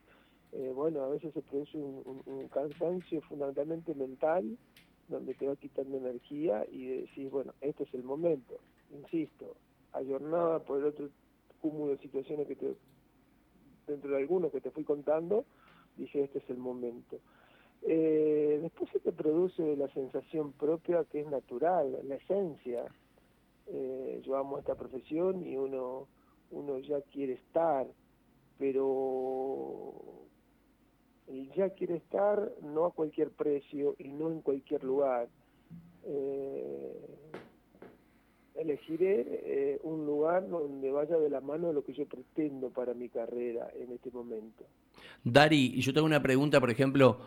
Eh, 0.51 0.71
bueno, 0.73 1.01
a 1.01 1.09
veces 1.09 1.33
se 1.33 1.41
produce 1.41 1.77
un, 1.77 2.47
cansancio 2.49 3.21
fundamentalmente 3.21 3.93
mental, 3.93 4.57
donde 5.07 5.33
te 5.33 5.47
va 5.47 5.55
quitando 5.55 5.97
energía 5.97 6.65
y 6.71 6.87
decís, 6.87 7.29
bueno, 7.31 7.53
este 7.61 7.83
es 7.83 7.93
el 7.93 8.03
momento. 8.03 8.59
Insisto, 8.91 9.55
ayornada 9.93 10.59
por 10.59 10.79
el 10.79 10.85
otro 10.85 11.09
cúmulo 11.61 11.91
de 11.91 11.97
situaciones 11.99 12.47
que 12.47 12.55
te, 12.55 12.75
dentro 13.87 14.11
de 14.11 14.17
algunos 14.17 14.51
que 14.51 14.61
te 14.61 14.71
fui 14.71 14.83
contando, 14.83 15.45
dije, 15.97 16.23
este 16.23 16.39
es 16.39 16.49
el 16.49 16.57
momento. 16.57 17.19
Eh, 17.81 18.59
después 18.61 18.89
se 18.91 18.99
te 18.99 19.11
produce 19.11 19.75
la 19.75 19.87
sensación 19.89 20.53
propia 20.53 21.03
que 21.05 21.21
es 21.21 21.27
natural, 21.27 21.99
la 22.03 22.15
esencia, 22.15 22.85
eh, 23.67 24.21
yo 24.23 24.37
amo 24.37 24.57
esta 24.57 24.75
profesión 24.75 25.45
y 25.45 25.55
uno, 25.55 26.07
uno 26.51 26.79
ya 26.79 27.01
quiere 27.01 27.33
estar, 27.33 27.87
pero 28.57 30.24
ya 31.55 31.69
quiere 31.69 31.95
estar 31.95 32.51
no 32.61 32.85
a 32.85 32.91
cualquier 32.91 33.31
precio 33.31 33.95
y 33.97 34.09
no 34.09 34.29
en 34.29 34.41
cualquier 34.41 34.83
lugar. 34.83 35.27
Eh, 36.03 36.93
elegiré 38.55 39.25
eh, 39.27 39.79
un 39.83 40.05
lugar 40.05 40.47
donde 40.47 40.91
vaya 40.91 41.17
de 41.17 41.29
la 41.29 41.41
mano 41.41 41.73
lo 41.73 41.83
que 41.83 41.93
yo 41.93 42.05
pretendo 42.05 42.69
para 42.69 42.93
mi 42.93 43.09
carrera 43.09 43.69
en 43.75 43.91
este 43.91 44.11
momento. 44.11 44.65
Dari, 45.23 45.81
yo 45.81 45.93
tengo 45.93 46.05
una 46.05 46.21
pregunta, 46.21 46.59
por 46.59 46.69
ejemplo, 46.69 47.19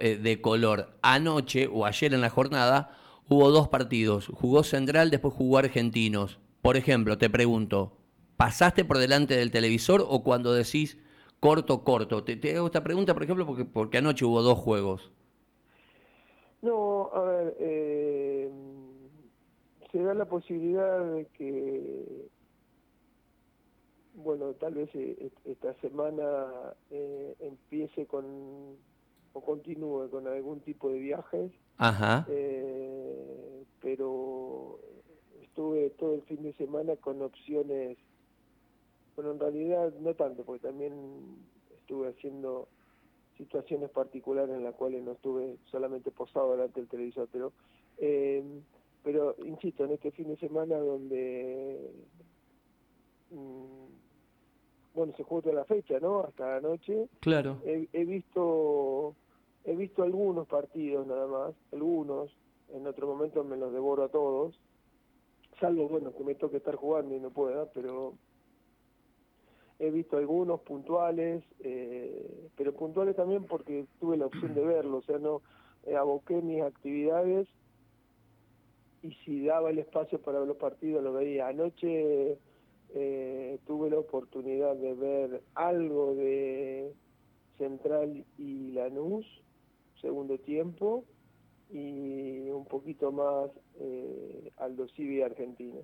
de 0.00 0.40
color. 0.40 0.88
Anoche 1.02 1.68
o 1.70 1.84
ayer 1.84 2.14
en 2.14 2.20
la 2.20 2.30
jornada 2.30 2.96
hubo 3.28 3.50
dos 3.50 3.68
partidos. 3.68 4.26
Jugó 4.28 4.62
Central, 4.62 5.10
después 5.10 5.34
jugó 5.34 5.58
Argentinos. 5.58 6.38
Por 6.62 6.76
ejemplo, 6.76 7.18
te 7.18 7.30
pregunto, 7.30 7.96
¿pasaste 8.36 8.84
por 8.84 8.98
delante 8.98 9.36
del 9.36 9.50
televisor 9.50 10.04
o 10.06 10.22
cuando 10.22 10.52
decís 10.52 10.98
corto, 11.42 11.84
corto? 11.84 12.24
Te, 12.24 12.56
hago 12.56 12.66
esta 12.66 12.82
pregunta, 12.82 13.12
por 13.12 13.24
ejemplo, 13.24 13.44
porque, 13.44 13.64
porque 13.64 13.98
anoche 13.98 14.24
hubo 14.24 14.40
dos 14.42 14.58
juegos. 14.58 15.12
No, 16.62 17.10
a 17.12 17.22
ver, 17.22 17.56
eh, 17.58 18.50
se 19.90 20.02
da 20.02 20.14
la 20.14 20.24
posibilidad 20.24 21.04
de 21.12 21.26
que, 21.36 22.28
bueno, 24.14 24.54
tal 24.54 24.74
vez 24.74 24.88
eh, 24.94 25.30
esta 25.44 25.74
semana 25.80 26.46
eh, 26.90 27.34
empiece 27.40 28.06
con 28.06 28.24
o 29.34 29.40
continúe 29.40 30.08
con 30.10 30.28
algún 30.28 30.60
tipo 30.60 30.90
de 30.90 30.98
viajes. 30.98 31.52
Ajá 31.76 32.26
pero 33.82 34.78
estuve 35.42 35.90
todo 35.90 36.14
el 36.14 36.22
fin 36.22 36.42
de 36.42 36.54
semana 36.54 36.96
con 36.96 37.20
opciones, 37.20 37.98
bueno, 39.16 39.32
en 39.32 39.40
realidad 39.40 39.92
no 40.00 40.14
tanto, 40.14 40.44
porque 40.44 40.66
también 40.68 40.92
estuve 41.76 42.08
haciendo 42.08 42.68
situaciones 43.36 43.90
particulares 43.90 44.54
en 44.54 44.64
las 44.64 44.74
cuales 44.74 45.02
no 45.02 45.12
estuve 45.12 45.56
solamente 45.70 46.10
posado 46.10 46.52
delante 46.52 46.80
del 46.80 46.88
televisor, 46.88 47.28
pero, 47.32 47.52
eh, 47.98 48.42
pero 49.02 49.34
insisto, 49.44 49.84
en 49.84 49.92
este 49.92 50.10
fin 50.12 50.28
de 50.28 50.36
semana 50.36 50.76
donde, 50.78 51.90
mm, 53.30 54.94
bueno, 54.94 55.12
se 55.16 55.24
jugó 55.24 55.42
toda 55.42 55.54
la 55.56 55.64
fecha, 55.64 55.98
¿no? 56.00 56.20
Hasta 56.20 56.56
anoche. 56.56 57.08
Claro. 57.20 57.60
he 57.64 58.04
visto, 58.04 59.14
he 59.64 59.74
visto 59.74 60.02
algunos 60.02 60.46
partidos 60.46 61.06
nada 61.06 61.26
más, 61.26 61.54
algunos, 61.72 62.30
en 62.72 62.86
otro 62.86 63.06
momento 63.06 63.44
me 63.44 63.56
los 63.56 63.72
devoro 63.72 64.04
a 64.04 64.08
todos, 64.08 64.58
salvo, 65.60 65.88
bueno, 65.88 66.12
que 66.12 66.24
me 66.24 66.34
toque 66.34 66.56
estar 66.58 66.76
jugando 66.76 67.14
y 67.14 67.20
no 67.20 67.30
pueda, 67.30 67.66
pero 67.72 68.14
he 69.82 69.90
visto 69.90 70.16
algunos 70.16 70.60
puntuales, 70.60 71.42
eh, 71.58 72.48
pero 72.56 72.72
puntuales 72.72 73.16
también 73.16 73.44
porque 73.44 73.84
tuve 73.98 74.16
la 74.16 74.26
opción 74.26 74.54
de 74.54 74.64
verlo, 74.64 74.98
o 74.98 75.02
sea, 75.02 75.18
no 75.18 75.42
eh, 75.84 75.96
aboqué 75.96 76.40
mis 76.40 76.62
actividades 76.62 77.48
y 79.02 79.12
si 79.24 79.44
daba 79.44 79.70
el 79.70 79.80
espacio 79.80 80.20
para 80.20 80.38
ver 80.38 80.46
los 80.46 80.56
partidos 80.56 81.02
lo 81.02 81.12
veía. 81.12 81.48
Anoche 81.48 82.38
eh, 82.94 83.58
tuve 83.66 83.90
la 83.90 83.98
oportunidad 83.98 84.76
de 84.76 84.94
ver 84.94 85.42
algo 85.54 86.14
de 86.14 86.92
Central 87.58 88.24
y 88.38 88.70
Lanús, 88.70 89.26
segundo 90.00 90.38
tiempo, 90.38 91.04
y 91.70 92.50
un 92.50 92.66
poquito 92.66 93.10
más 93.10 93.50
eh, 93.80 94.52
Aldo 94.58 94.86
Civi 94.88 95.22
Argentina. 95.22 95.80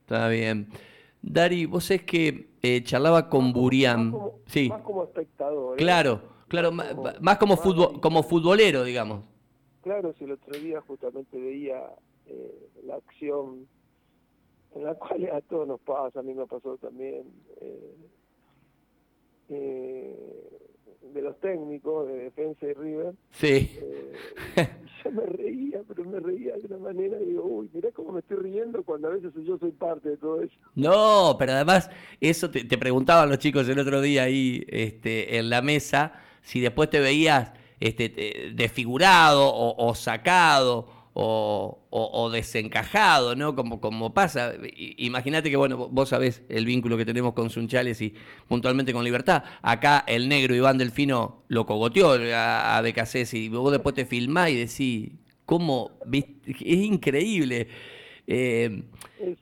Está 0.00 0.28
bien. 0.28 0.66
Dari, 1.22 1.66
vos 1.66 1.90
es 1.90 2.02
que 2.02 2.50
eh, 2.62 2.82
charlaba 2.82 3.28
con 3.28 3.52
Burián. 3.52 4.10
Más 4.10 4.30
sí. 4.46 4.68
más 4.68 4.82
como 4.82 5.04
espectador. 5.04 5.74
¿eh? 5.74 5.82
Claro, 5.82 6.22
claro, 6.48 6.72
más 6.72 7.38
como, 7.38 7.56
como 8.00 8.22
futbolero, 8.22 8.84
digamos. 8.84 9.24
Claro, 9.82 10.12
si 10.18 10.24
el 10.24 10.32
otro 10.32 10.58
día 10.58 10.80
justamente 10.82 11.38
veía 11.38 11.82
eh, 12.26 12.68
la 12.84 12.96
acción 12.96 13.66
en 14.74 14.84
la 14.84 14.94
cual 14.98 15.30
a 15.32 15.40
todos 15.42 15.68
nos 15.68 15.80
pasa, 15.80 16.20
a 16.20 16.22
mí 16.22 16.34
me 16.34 16.46
pasó 16.46 16.76
también. 16.78 17.24
Eh, 17.60 17.96
de 21.02 21.22
los 21.22 21.38
técnicos 21.40 22.06
de 22.08 22.14
defensa 22.14 22.66
y 22.66 22.72
River. 22.74 23.14
Sí. 23.32 23.78
Eh, 24.56 24.68
yo 25.04 25.10
me 25.12 25.26
reía, 25.26 25.80
pero 25.88 26.04
me 26.04 26.20
reía 26.20 26.54
de 26.56 26.66
una 26.66 26.78
manera 26.78 27.20
y 27.20 27.26
digo, 27.26 27.44
uy, 27.44 27.70
mirá 27.72 27.90
cómo 27.92 28.12
me 28.12 28.20
estoy 28.20 28.36
riendo 28.38 28.82
cuando 28.84 29.08
a 29.08 29.12
veces 29.12 29.32
yo 29.44 29.58
soy 29.58 29.72
parte 29.72 30.10
de 30.10 30.16
todo 30.16 30.42
eso. 30.42 30.54
No, 30.74 31.36
pero 31.38 31.52
además, 31.52 31.90
eso 32.20 32.50
te, 32.50 32.64
preguntaban 32.78 33.28
los 33.28 33.38
chicos 33.38 33.68
el 33.68 33.78
otro 33.78 34.00
día 34.00 34.24
ahí 34.24 34.64
este, 34.68 35.38
en 35.38 35.50
la 35.50 35.62
mesa, 35.62 36.20
si 36.42 36.60
después 36.60 36.90
te 36.90 37.00
veías 37.00 37.52
este, 37.80 38.52
desfigurado 38.54 39.48
o, 39.48 39.88
o 39.88 39.94
sacado 39.94 40.99
o, 41.12 42.30
desencajado, 42.32 43.34
¿no? 43.34 43.54
Como, 43.54 43.80
como 43.80 44.14
pasa. 44.14 44.54
Imagínate 44.76 45.50
que, 45.50 45.56
bueno, 45.56 45.88
vos 45.88 46.08
sabés 46.10 46.42
el 46.48 46.64
vínculo 46.64 46.96
que 46.96 47.04
tenemos 47.04 47.32
con 47.34 47.50
Sunchales 47.50 48.00
y 48.00 48.14
puntualmente 48.48 48.92
con 48.92 49.04
Libertad. 49.04 49.44
Acá 49.62 50.04
el 50.06 50.28
negro 50.28 50.54
Iván 50.54 50.78
Delfino 50.78 51.42
lo 51.48 51.66
cogoteó 51.66 52.12
a, 52.34 52.78
a 52.78 52.82
y 53.32 53.48
vos 53.48 53.72
después 53.72 53.94
te 53.94 54.06
filmás 54.06 54.50
y 54.50 54.56
decís, 54.56 55.12
¿cómo? 55.44 55.92
Es 56.12 56.60
increíble. 56.60 57.68
Eh, 58.26 58.84
es 59.18 59.38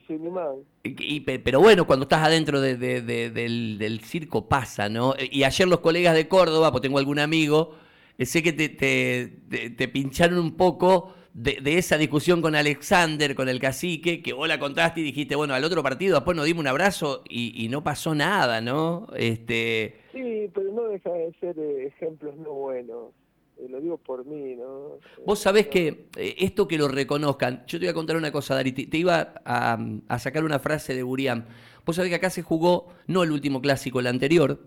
y, 0.83 1.21
pero 1.21 1.61
bueno, 1.61 1.87
cuando 1.87 2.05
estás 2.05 2.27
adentro 2.27 2.61
del, 2.63 4.01
circo 4.03 4.49
pasa, 4.49 4.89
¿no? 4.89 5.15
Y 5.31 5.43
ayer 5.43 5.69
los 5.69 5.81
colegas 5.81 6.15
de 6.15 6.27
Córdoba, 6.27 6.71
pues 6.71 6.81
tengo 6.81 6.99
algún 6.99 7.19
amigo, 7.19 7.75
eh, 8.17 8.25
sé 8.25 8.43
que 8.43 8.55
te, 8.55 8.69
te 8.69 9.89
pincharon 9.89 10.39
un 10.39 10.57
poco 10.57 11.13
de, 11.39 11.79
esa 11.79 11.97
discusión 11.97 12.43
con 12.43 12.57
Alexander, 12.57 13.35
con 13.35 13.49
el 13.49 13.61
cacique, 13.61 14.23
que 14.23 14.33
vos 14.33 14.49
la 14.49 14.59
contaste 14.59 15.01
y 15.01 15.05
dijiste, 15.05 15.37
bueno, 15.37 15.55
al 15.55 15.63
otro 15.63 15.83
partido 15.83 16.17
después 16.17 16.37
nos 16.37 16.47
dimos 16.47 16.63
un 16.63 16.67
abrazo 16.67 17.23
y, 17.29 17.69
no 17.69 17.85
pasó 17.85 18.15
nada, 18.15 18.61
¿no? 18.61 19.07
Este... 19.17 19.97
Sí, 20.13 20.51
pero 20.53 20.73
no 20.73 20.85
deja 20.85 21.11
de 21.11 21.33
ser 21.39 21.57
eh, 21.59 21.87
ejemplos 21.87 22.37
no 22.37 22.53
buenos. 22.53 23.13
Eh, 23.59 23.69
lo 23.69 23.81
digo 23.81 23.99
por 23.99 24.25
mí, 24.25 24.57
¿no? 24.57 24.99
Vos 25.25 25.39
sabés 25.39 25.69
que 25.69 26.07
eh, 26.17 26.35
esto 26.39 26.67
que 26.67 26.77
lo 26.77 26.89
reconozcan, 26.89 27.65
yo 27.67 27.79
te 27.79 27.87
voy 27.87 27.91
a 27.91 27.95
contar 27.95 28.17
una 28.17 28.33
cosa, 28.33 28.55
Dari, 28.57 28.73
te, 28.73 28.97
iba 28.97 29.35
a, 29.45 29.79
a, 30.09 30.19
sacar 30.19 30.45
una 30.45 30.59
frase 30.59 30.95
de 30.95 31.05
Burián. 31.05 31.47
Vos 31.85 31.97
sabés 31.97 32.11
que 32.11 32.17
acá 32.17 32.31
se 32.31 32.43
jugó, 32.43 32.89
no 33.07 33.23
el 33.23 33.31
último 33.31 33.61
clásico, 33.61 34.01
el 34.01 34.09
anterior, 34.09 34.59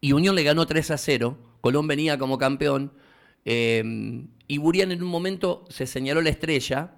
y 0.00 0.12
Unión 0.12 0.36
le 0.36 0.44
ganó 0.44 0.66
3 0.66 0.92
a 0.92 0.98
0, 0.98 1.36
Colón 1.60 1.88
venía 1.88 2.18
como 2.18 2.38
campeón, 2.38 2.92
Em, 3.44 4.28
y 4.46 4.58
Burián 4.58 4.92
en 4.92 5.02
un 5.02 5.08
momento 5.08 5.64
se 5.68 5.86
señaló 5.86 6.20
la 6.20 6.30
estrella 6.30 6.96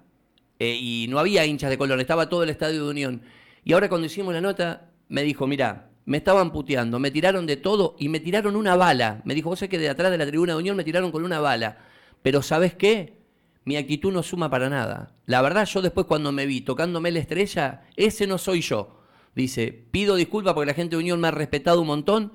eh, 0.59 0.77
y 0.79 1.07
no 1.09 1.19
había 1.19 1.45
hinchas 1.45 1.69
de 1.69 1.77
color, 1.77 1.99
estaba 1.99 2.29
todo 2.29 2.43
el 2.43 2.49
estadio 2.49 2.83
de 2.83 2.89
Unión. 2.89 3.21
Y 3.63 3.73
ahora 3.73 3.89
cuando 3.89 4.07
hicimos 4.07 4.33
la 4.33 4.41
nota, 4.41 4.89
me 5.09 5.23
dijo, 5.23 5.47
mira, 5.47 5.89
me 6.05 6.17
estaban 6.17 6.51
puteando, 6.51 6.99
me 6.99 7.11
tiraron 7.11 7.45
de 7.45 7.57
todo 7.57 7.95
y 7.99 8.09
me 8.09 8.19
tiraron 8.19 8.55
una 8.55 8.75
bala. 8.75 9.21
Me 9.25 9.35
dijo, 9.35 9.49
vos 9.49 9.59
sé 9.59 9.69
que 9.69 9.77
de 9.77 9.89
atrás 9.89 10.11
de 10.11 10.17
la 10.17 10.25
tribuna 10.25 10.53
de 10.53 10.59
Unión 10.59 10.77
me 10.77 10.83
tiraron 10.83 11.11
con 11.11 11.23
una 11.23 11.39
bala. 11.39 11.79
Pero 12.21 12.41
¿sabes 12.41 12.73
qué? 12.73 13.17
Mi 13.65 13.75
actitud 13.75 14.13
no 14.13 14.23
suma 14.23 14.49
para 14.49 14.69
nada. 14.69 15.13
La 15.25 15.41
verdad, 15.41 15.65
yo 15.65 15.81
después 15.81 16.07
cuando 16.07 16.31
me 16.31 16.45
vi 16.45 16.61
tocándome 16.61 17.11
la 17.11 17.19
estrella, 17.19 17.83
ese 17.97 18.25
no 18.25 18.37
soy 18.37 18.61
yo. 18.61 19.01
Dice, 19.35 19.71
pido 19.91 20.15
disculpas 20.15 20.53
porque 20.53 20.67
la 20.67 20.73
gente 20.73 20.95
de 20.95 21.01
Unión 21.01 21.19
me 21.19 21.27
ha 21.27 21.31
respetado 21.31 21.81
un 21.81 21.87
montón, 21.87 22.33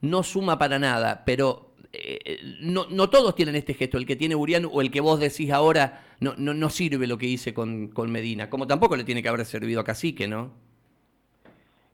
no 0.00 0.24
suma 0.24 0.58
para 0.58 0.80
nada, 0.80 1.22
pero 1.24 1.71
eh, 1.92 2.38
no, 2.60 2.86
no, 2.88 3.10
todos 3.10 3.34
tienen 3.34 3.54
este 3.54 3.74
gesto. 3.74 3.98
El 3.98 4.06
que 4.06 4.16
tiene 4.16 4.34
Burián 4.34 4.66
o 4.70 4.80
el 4.80 4.90
que 4.90 5.00
vos 5.00 5.20
decís 5.20 5.50
ahora 5.50 6.02
no, 6.20 6.34
no, 6.38 6.54
no 6.54 6.70
sirve 6.70 7.06
lo 7.06 7.18
que 7.18 7.26
hice 7.26 7.52
con, 7.52 7.88
con, 7.88 8.10
Medina. 8.10 8.48
Como 8.48 8.66
tampoco 8.66 8.96
le 8.96 9.04
tiene 9.04 9.22
que 9.22 9.28
haber 9.28 9.44
servido 9.44 9.80
a 9.80 9.84
Cacique, 9.84 10.26
¿no? 10.26 10.52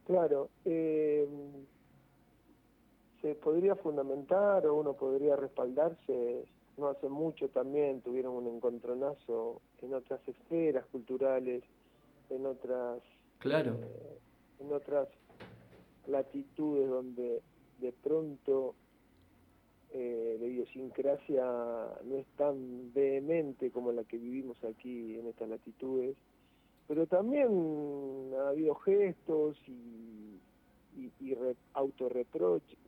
Claro. 0.07 0.50
Eh, 0.64 1.26
se 3.21 3.35
podría 3.35 3.75
fundamentar 3.75 4.67
o 4.67 4.76
uno 4.76 4.93
podría 4.93 5.35
respaldarse. 5.35 6.45
No 6.76 6.88
hace 6.88 7.09
mucho 7.09 7.49
también 7.49 8.00
tuvieron 8.00 8.35
un 8.35 8.47
encontronazo 8.47 9.61
en 9.83 9.95
otras 9.95 10.21
esferas 10.28 10.87
culturales, 10.87 11.64
en 12.31 12.47
otras. 12.47 13.00
Claro. 13.38 13.81
Eh, 13.83 14.19
en 14.61 14.73
otras 14.73 15.09
latitudes 16.07 16.88
donde 16.88 17.43
de 17.81 17.93
pronto 17.93 18.75
eh, 19.95 20.37
la 20.38 20.47
idiosincrasia 20.47 21.45
no 22.04 22.18
es 22.18 22.26
tan 22.37 22.92
vehemente 22.92 23.71
como 23.71 23.90
la 23.90 24.04
que 24.04 24.18
vivimos 24.18 24.62
aquí 24.64 25.14
en 25.18 25.28
estas 25.28 25.49
latitudes, 25.49 26.14
pero 26.87 27.07
también 27.07 28.30
ha 28.38 28.50
habido 28.50 28.75
gestos 28.75 29.57
y, 29.66 30.38
y, 30.97 31.37
autorreproches, 31.75 32.78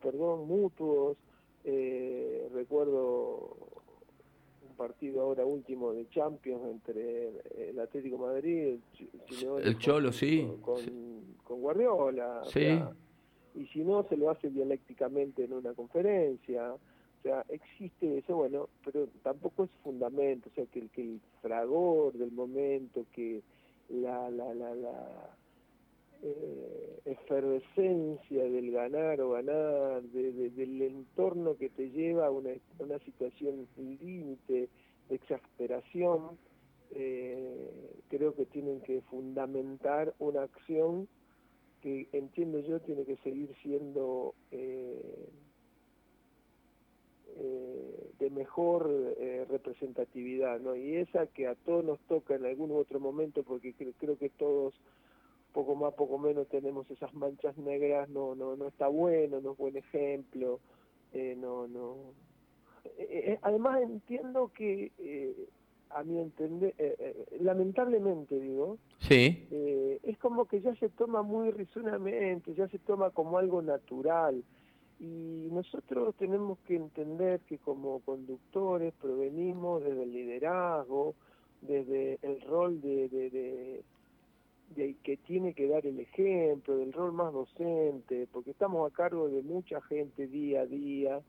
perdón, 0.00 0.46
mutuos. 0.46 1.16
Eh, 1.64 2.48
recuerdo 2.54 3.56
un 4.68 4.76
partido 4.76 5.22
ahora 5.22 5.44
último 5.44 5.92
de 5.92 6.08
Champions 6.10 6.62
entre 6.66 7.70
el 7.70 7.80
Atlético 7.80 8.18
Madrid, 8.18 8.78
el, 8.78 9.64
el 9.64 9.78
Cholo, 9.78 10.12
sí. 10.12 10.48
Con, 10.62 10.80
con, 11.42 11.60
Guardiola. 11.60 12.44
Sí 12.44 12.78
y 13.56 13.66
si 13.68 13.80
no 13.80 14.02
se 14.04 14.16
lo 14.16 14.30
hace 14.30 14.50
dialécticamente 14.50 15.44
en 15.44 15.54
una 15.54 15.72
conferencia, 15.74 16.74
o 16.74 16.78
sea, 17.22 17.44
existe 17.48 18.18
eso, 18.18 18.36
bueno, 18.36 18.68
pero 18.84 19.08
tampoco 19.22 19.64
es 19.64 19.70
fundamento, 19.82 20.48
o 20.50 20.54
sea, 20.54 20.66
que, 20.66 20.88
que 20.88 21.02
el 21.02 21.20
fragor 21.42 22.12
del 22.12 22.32
momento, 22.32 23.04
que 23.12 23.42
la, 23.88 24.30
la, 24.30 24.54
la, 24.54 24.74
la 24.74 25.36
eh, 26.22 27.00
efervescencia 27.04 28.44
del 28.44 28.70
ganar 28.70 29.20
o 29.20 29.30
ganar, 29.30 30.02
del 30.02 30.82
entorno 30.82 31.56
que 31.56 31.70
te 31.70 31.90
lleva 31.90 32.26
a 32.26 32.30
una, 32.30 32.50
una 32.78 32.98
situación 33.00 33.66
límite 33.76 34.68
de 35.08 35.14
exasperación, 35.14 36.38
eh, 36.92 38.00
creo 38.08 38.34
que 38.34 38.46
tienen 38.46 38.80
que 38.82 39.00
fundamentar 39.02 40.14
una 40.18 40.42
acción 40.42 41.08
que 41.86 42.08
entiendo 42.10 42.58
yo 42.58 42.80
tiene 42.80 43.04
que 43.04 43.16
seguir 43.18 43.54
siendo 43.62 44.34
eh, 44.50 45.28
eh, 47.36 48.10
de 48.18 48.30
mejor 48.30 48.90
eh, 49.20 49.46
representatividad, 49.48 50.58
¿no? 50.58 50.74
Y 50.74 50.96
esa 50.96 51.28
que 51.28 51.46
a 51.46 51.54
todos 51.54 51.84
nos 51.84 52.00
toca 52.08 52.34
en 52.34 52.44
algún 52.44 52.72
otro 52.72 52.98
momento, 52.98 53.44
porque 53.44 53.72
creo, 53.72 54.18
que 54.18 54.30
todos 54.30 54.74
poco 55.52 55.76
más, 55.76 55.94
poco 55.94 56.18
menos 56.18 56.48
tenemos 56.48 56.90
esas 56.90 57.14
manchas 57.14 57.56
negras, 57.56 58.08
no, 58.08 58.34
no, 58.34 58.56
no 58.56 58.66
está 58.66 58.88
bueno, 58.88 59.40
no 59.40 59.52
es 59.52 59.56
buen 59.56 59.76
ejemplo, 59.76 60.58
no, 61.36 61.68
no. 61.68 61.98
además 63.42 63.80
entiendo 63.80 64.50
que 64.52 64.90
a 65.90 66.02
mi 66.02 66.18
entender, 66.18 66.74
eh, 66.78 66.96
eh, 66.98 67.38
lamentablemente 67.40 68.38
digo, 68.38 68.78
sí. 68.98 69.46
Eh, 69.50 70.00
es 70.02 70.18
como 70.18 70.46
que 70.46 70.60
ya 70.60 70.74
se 70.76 70.88
toma 70.88 71.22
muy 71.22 71.50
risonamente, 71.50 72.54
ya 72.54 72.68
se 72.68 72.78
toma 72.78 73.10
como 73.10 73.38
algo 73.38 73.62
natural. 73.62 74.42
Y 74.98 75.48
nosotros 75.52 76.14
tenemos 76.16 76.58
que 76.60 76.76
entender 76.76 77.40
que 77.40 77.58
como 77.58 78.00
conductores 78.00 78.94
provenimos 78.94 79.84
desde 79.84 80.02
el 80.04 80.12
liderazgo, 80.12 81.14
desde 81.60 82.18
el 82.22 82.40
rol 82.42 82.80
de, 82.80 83.08
de, 83.08 83.82
de, 84.74 84.96
que 85.02 85.16
tiene 85.18 85.52
que 85.52 85.68
dar 85.68 85.86
el 85.86 86.00
ejemplo, 86.00 86.78
del 86.78 86.92
rol 86.92 87.12
más 87.12 87.32
docente, 87.32 88.26
porque 88.32 88.52
estamos 88.52 88.90
a 88.90 88.94
cargo 88.94 89.28
de 89.28 89.42
mucha 89.42 89.82
gente 89.82 90.26
día 90.26 90.62
a 90.62 90.66
día 90.66 91.20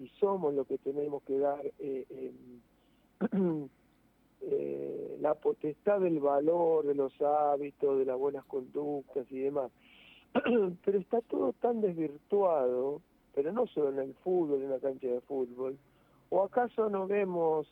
y 0.00 0.08
somos 0.20 0.54
lo 0.54 0.64
que 0.64 0.78
tenemos 0.78 1.22
que 1.22 1.38
dar 1.38 1.62
eh, 4.50 5.16
la 5.20 5.34
potestad 5.34 6.00
del 6.00 6.20
valor, 6.20 6.86
de 6.86 6.94
los 6.94 7.12
hábitos, 7.20 7.98
de 7.98 8.04
las 8.04 8.18
buenas 8.18 8.44
conductas 8.44 9.26
y 9.30 9.38
demás. 9.38 9.70
pero 10.84 10.98
está 10.98 11.20
todo 11.22 11.52
tan 11.54 11.80
desvirtuado, 11.80 13.00
pero 13.34 13.52
no 13.52 13.66
solo 13.68 13.90
en 13.90 13.98
el 13.98 14.14
fútbol, 14.14 14.62
en 14.62 14.70
la 14.70 14.80
cancha 14.80 15.06
de 15.06 15.20
fútbol. 15.20 15.78
¿O 16.30 16.42
acaso 16.42 16.90
no 16.90 17.06
vemos 17.06 17.66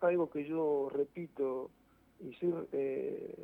algo 0.00 0.30
que 0.30 0.44
yo 0.44 0.88
repito 0.92 1.70
y 2.20 2.32
soy, 2.34 2.54
eh, 2.72 3.34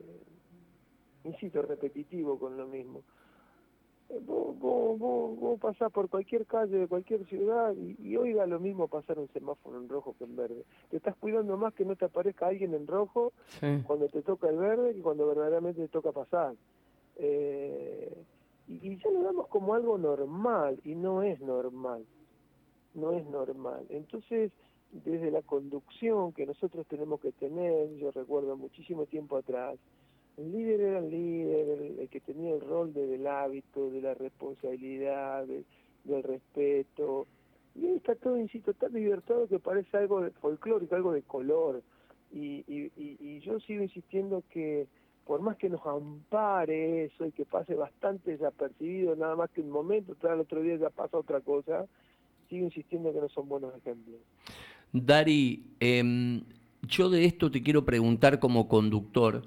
insisto, 1.24 1.62
repetitivo 1.62 2.38
con 2.38 2.56
lo 2.56 2.66
mismo? 2.66 3.02
Vos, 4.20 4.58
vos, 4.58 5.38
vos, 5.38 5.60
pasás 5.60 5.90
por 5.92 6.08
cualquier 6.08 6.46
calle 6.46 6.76
de 6.76 6.86
cualquier 6.86 7.24
ciudad 7.26 7.74
y, 7.74 8.16
oiga 8.16 8.46
lo 8.46 8.60
mismo 8.60 8.88
pasar 8.88 9.18
un 9.18 9.28
semáforo 9.28 9.78
en 9.78 9.88
rojo 9.88 10.14
que 10.18 10.24
en 10.24 10.36
verde. 10.36 10.64
Te 10.90 10.98
estás 10.98 11.16
cuidando 11.16 11.56
más 11.56 11.74
que 11.74 11.84
no 11.84 11.96
te 11.96 12.04
aparezca 12.04 12.46
alguien 12.46 12.74
en 12.74 12.86
rojo 12.86 13.32
cuando 13.86 14.08
te 14.08 14.22
toca 14.22 14.48
el 14.48 14.56
verde 14.56 14.94
que 14.94 15.02
cuando 15.02 15.26
verdaderamente 15.26 15.80
te 15.80 15.88
toca 15.88 16.12
pasar. 16.12 16.54
Eh, 17.16 18.24
y, 18.68 18.88
y, 18.88 18.96
ya 18.96 19.10
lo 19.10 19.22
damos 19.22 19.48
como 19.48 19.74
algo 19.74 19.98
normal 19.98 20.80
y 20.84 20.94
no 20.94 21.22
es 21.22 21.40
normal. 21.40 22.04
No 22.94 23.12
es 23.12 23.26
normal. 23.26 23.86
Entonces, 23.88 24.52
desde 24.92 25.30
la 25.30 25.42
conducción 25.42 26.32
que 26.32 26.46
nosotros 26.46 26.86
tenemos 26.86 27.20
que 27.20 27.32
tener, 27.32 27.94
yo 27.96 28.10
recuerdo 28.10 28.56
muchísimo 28.56 29.06
tiempo 29.06 29.36
atrás, 29.36 29.78
el 30.36 30.52
líder 30.52 30.80
era 30.80 30.98
el 30.98 31.10
líder, 31.10 31.98
el, 32.00 32.08
que 32.08 32.20
tenía 32.20 32.54
el 32.54 32.60
rol 32.60 32.92
del 32.92 33.26
hábito, 33.26 33.90
de 33.90 34.00
la 34.00 34.14
responsabilidad, 34.14 35.46
del 35.46 36.22
respeto. 36.22 37.26
Y 37.74 37.86
ahí 37.86 37.96
está 37.96 38.14
todo, 38.14 38.38
insisto, 38.38 38.72
tan 38.74 38.92
divertido 38.92 39.48
que 39.48 39.58
parece 39.58 39.96
algo 39.96 40.20
de 40.22 40.30
folclórico, 40.30 40.94
algo 40.94 41.12
de 41.12 41.22
color. 41.22 41.82
Y, 42.32 42.64
y, 42.66 42.90
y, 42.96 43.40
yo 43.40 43.60
sigo 43.60 43.82
insistiendo 43.82 44.42
que 44.50 44.86
por 45.26 45.40
más 45.40 45.56
que 45.56 45.68
nos 45.68 45.84
ampare 45.86 47.04
eso 47.04 47.26
y 47.26 47.32
que 47.32 47.44
pase 47.44 47.74
bastante 47.74 48.32
desapercibido, 48.32 49.14
nada 49.16 49.36
más 49.36 49.50
que 49.50 49.60
un 49.60 49.70
momento, 49.70 50.16
el 50.22 50.40
otro 50.40 50.62
día 50.62 50.76
ya 50.76 50.90
pasa 50.90 51.18
otra 51.18 51.40
cosa, 51.40 51.86
sigo 52.48 52.64
insistiendo 52.64 53.12
que 53.12 53.20
no 53.20 53.28
son 53.28 53.48
buenos 53.48 53.74
ejemplos. 53.76 54.20
Dari, 54.92 55.62
em, 55.80 56.42
yo 56.82 57.08
de 57.08 57.24
esto 57.24 57.50
te 57.50 57.62
quiero 57.62 57.84
preguntar 57.84 58.38
como 58.38 58.66
conductor, 58.66 59.42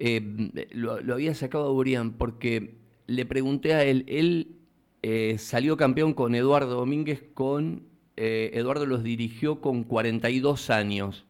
eh, 0.00 0.68
lo, 0.70 0.92
había 1.12 1.34
sacado 1.34 1.66
a 1.66 2.12
porque 2.16 2.76
le 3.08 3.26
pregunté 3.26 3.74
a 3.74 3.82
él, 3.84 4.04
él 4.06 4.56
eh, 5.02 5.36
salió 5.38 5.76
campeón 5.76 6.14
con 6.14 6.36
Eduardo 6.36 6.76
Domínguez, 6.76 7.24
con 7.34 7.88
eh, 8.16 8.50
Eduardo 8.54 8.86
los 8.86 9.02
dirigió 9.02 9.60
con 9.60 9.82
42 9.82 10.70
años. 10.70 11.26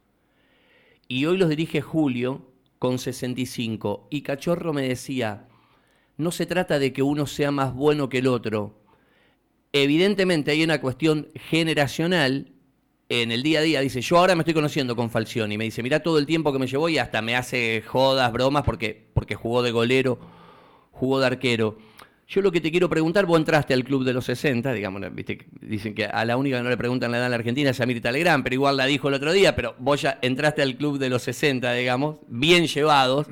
Y 1.08 1.24
hoy 1.24 1.38
los 1.38 1.48
dirige 1.48 1.80
Julio 1.80 2.52
con 2.78 2.98
65 2.98 4.08
y 4.10 4.20
Cachorro 4.20 4.74
me 4.74 4.86
decía, 4.86 5.48
no 6.18 6.30
se 6.30 6.44
trata 6.44 6.78
de 6.78 6.92
que 6.92 7.02
uno 7.02 7.26
sea 7.26 7.50
más 7.50 7.74
bueno 7.74 8.10
que 8.10 8.18
el 8.18 8.26
otro, 8.26 8.82
evidentemente 9.72 10.50
hay 10.50 10.62
una 10.62 10.82
cuestión 10.82 11.28
generacional 11.34 12.52
en 13.08 13.32
el 13.32 13.42
día 13.42 13.60
a 13.60 13.62
día 13.62 13.80
dice, 13.80 14.02
yo 14.02 14.18
ahora 14.18 14.34
me 14.34 14.42
estoy 14.42 14.54
conociendo 14.54 14.94
con 14.94 15.10
Falcioni, 15.10 15.56
me 15.56 15.64
dice, 15.64 15.82
mira 15.82 16.00
todo 16.00 16.18
el 16.18 16.26
tiempo 16.26 16.52
que 16.52 16.58
me 16.58 16.66
llevó 16.66 16.88
y 16.88 16.98
hasta 16.98 17.22
me 17.22 17.36
hace 17.36 17.82
jodas, 17.86 18.30
bromas, 18.32 18.64
porque, 18.64 19.08
porque 19.14 19.34
jugó 19.34 19.62
de 19.62 19.70
golero, 19.70 20.18
jugó 20.92 21.18
de 21.20 21.26
arquero. 21.26 21.78
Yo 22.26 22.42
lo 22.42 22.52
que 22.52 22.60
te 22.60 22.70
quiero 22.70 22.90
preguntar, 22.90 23.24
vos 23.24 23.38
entraste 23.38 23.72
al 23.72 23.84
club 23.84 24.04
de 24.04 24.12
los 24.12 24.26
60, 24.26 24.74
digamos, 24.74 25.02
¿viste? 25.14 25.46
dicen 25.62 25.94
que 25.94 26.04
a 26.04 26.26
la 26.26 26.36
única 26.36 26.58
que 26.58 26.62
no 26.62 26.68
le 26.68 26.76
preguntan 26.76 27.10
la 27.10 27.16
edad 27.16 27.26
en 27.28 27.30
la 27.30 27.36
Argentina 27.38 27.70
es 27.70 27.80
a 27.80 27.86
Mirta 27.86 28.12
Legrand, 28.12 28.44
pero 28.44 28.52
igual 28.52 28.76
la 28.76 28.84
dijo 28.84 29.08
el 29.08 29.14
otro 29.14 29.32
día, 29.32 29.56
pero 29.56 29.74
vos 29.78 30.02
ya 30.02 30.18
entraste 30.20 30.60
al 30.60 30.76
club 30.76 30.98
de 30.98 31.08
los 31.08 31.22
60, 31.22 31.72
digamos, 31.72 32.16
bien 32.28 32.66
llevados. 32.66 33.26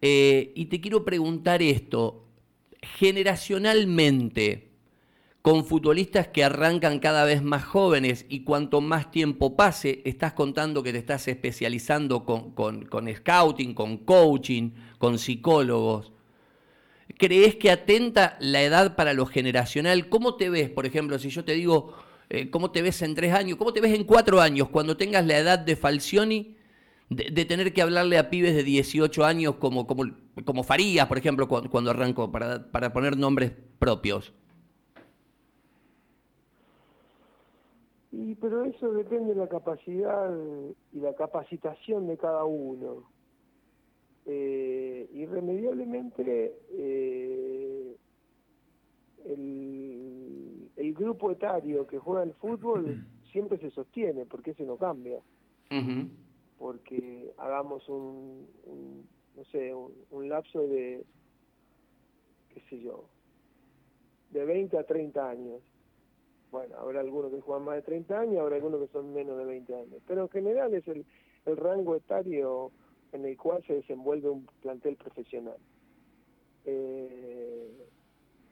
Eh, 0.00 0.52
y 0.54 0.64
te 0.66 0.80
quiero 0.80 1.04
preguntar 1.04 1.60
esto, 1.60 2.24
generacionalmente, 2.80 4.69
con 5.42 5.64
futbolistas 5.64 6.28
que 6.28 6.44
arrancan 6.44 6.98
cada 6.98 7.24
vez 7.24 7.42
más 7.42 7.64
jóvenes 7.64 8.26
y 8.28 8.44
cuanto 8.44 8.80
más 8.80 9.10
tiempo 9.10 9.56
pase, 9.56 10.02
estás 10.04 10.34
contando 10.34 10.82
que 10.82 10.92
te 10.92 10.98
estás 10.98 11.26
especializando 11.28 12.24
con, 12.24 12.50
con, 12.52 13.14
scouting, 13.14 13.72
con 13.72 13.98
coaching, 13.98 14.70
con 14.98 15.18
psicólogos. 15.18 16.12
¿Crees 17.16 17.56
que 17.56 17.70
atenta 17.70 18.36
la 18.40 18.62
edad 18.62 18.96
para 18.96 19.14
lo 19.14 19.26
generacional? 19.26 20.08
¿Cómo 20.08 20.36
te 20.36 20.50
ves, 20.50 20.70
por 20.70 20.86
ejemplo, 20.86 21.18
si 21.18 21.30
yo 21.30 21.44
te 21.44 21.52
digo, 21.52 21.94
eh, 22.28 22.50
cómo 22.50 22.70
te 22.70 22.82
ves 22.82 23.00
en 23.02 23.14
tres 23.14 23.32
años, 23.34 23.56
cómo 23.56 23.72
te 23.72 23.80
ves 23.80 23.94
en 23.94 24.04
cuatro 24.04 24.40
años, 24.40 24.68
cuando 24.68 24.96
tengas 24.96 25.26
la 25.26 25.38
edad 25.38 25.58
de 25.58 25.76
Falcioni? 25.76 26.56
de, 27.10 27.44
tener 27.44 27.72
que 27.72 27.82
hablarle 27.82 28.18
a 28.18 28.30
pibes 28.30 28.54
de 28.54 28.62
18 28.62 29.24
años 29.24 29.56
como, 29.56 29.86
como, 29.86 30.04
como 30.44 30.62
Farías, 30.62 31.08
por 31.08 31.18
ejemplo, 31.18 31.48
cuando, 31.48 31.68
cuando 31.68 31.90
arrancó, 31.90 32.30
para, 32.30 32.70
para 32.70 32.92
poner 32.92 33.16
nombres 33.16 33.52
propios? 33.80 34.32
Y 38.12 38.34
pero 38.34 38.64
eso 38.64 38.92
depende 38.92 39.34
de 39.34 39.40
la 39.40 39.48
capacidad 39.48 40.36
y 40.92 40.98
la 40.98 41.14
capacitación 41.14 42.08
de 42.08 42.16
cada 42.16 42.44
uno. 42.44 43.08
Eh, 44.26 45.08
irremediablemente 45.14 46.56
eh, 46.72 47.96
el, 49.24 50.70
el, 50.76 50.94
grupo 50.94 51.30
etario 51.30 51.86
que 51.86 51.98
juega 51.98 52.22
el 52.22 52.34
fútbol 52.34 53.04
siempre 53.32 53.58
se 53.58 53.70
sostiene, 53.70 54.26
porque 54.26 54.50
ese 54.52 54.64
no 54.64 54.76
cambia. 54.76 55.20
Porque 56.58 57.32
hagamos 57.38 57.88
un, 57.88 58.46
no 59.36 59.44
sé, 59.44 59.72
un, 59.74 60.28
lapso 60.28 60.66
de, 60.66 61.04
qué 62.52 62.60
sé 62.68 62.80
yo, 62.80 63.04
de 64.30 64.44
20 64.44 64.76
a 64.78 64.84
30 64.84 65.30
años 65.30 65.62
bueno, 66.50 66.76
habrá 66.78 67.00
algunos 67.00 67.30
que 67.30 67.40
juegan 67.40 67.64
más 67.64 67.76
de 67.76 67.82
30 67.82 68.20
años, 68.20 68.40
habrá 68.40 68.56
algunos 68.56 68.80
que 68.80 68.92
son 68.92 69.12
menos 69.12 69.38
de 69.38 69.44
20 69.44 69.74
años, 69.74 70.02
pero 70.06 70.22
en 70.22 70.28
general 70.28 70.74
es 70.74 70.86
el, 70.88 71.04
el 71.46 71.56
rango 71.56 71.96
etario 71.96 72.70
en 73.12 73.24
el 73.24 73.36
cual 73.36 73.62
se 73.66 73.74
desenvuelve 73.74 74.28
un 74.28 74.46
plantel 74.62 74.96
profesional. 74.96 75.56
Eh, 76.64 77.86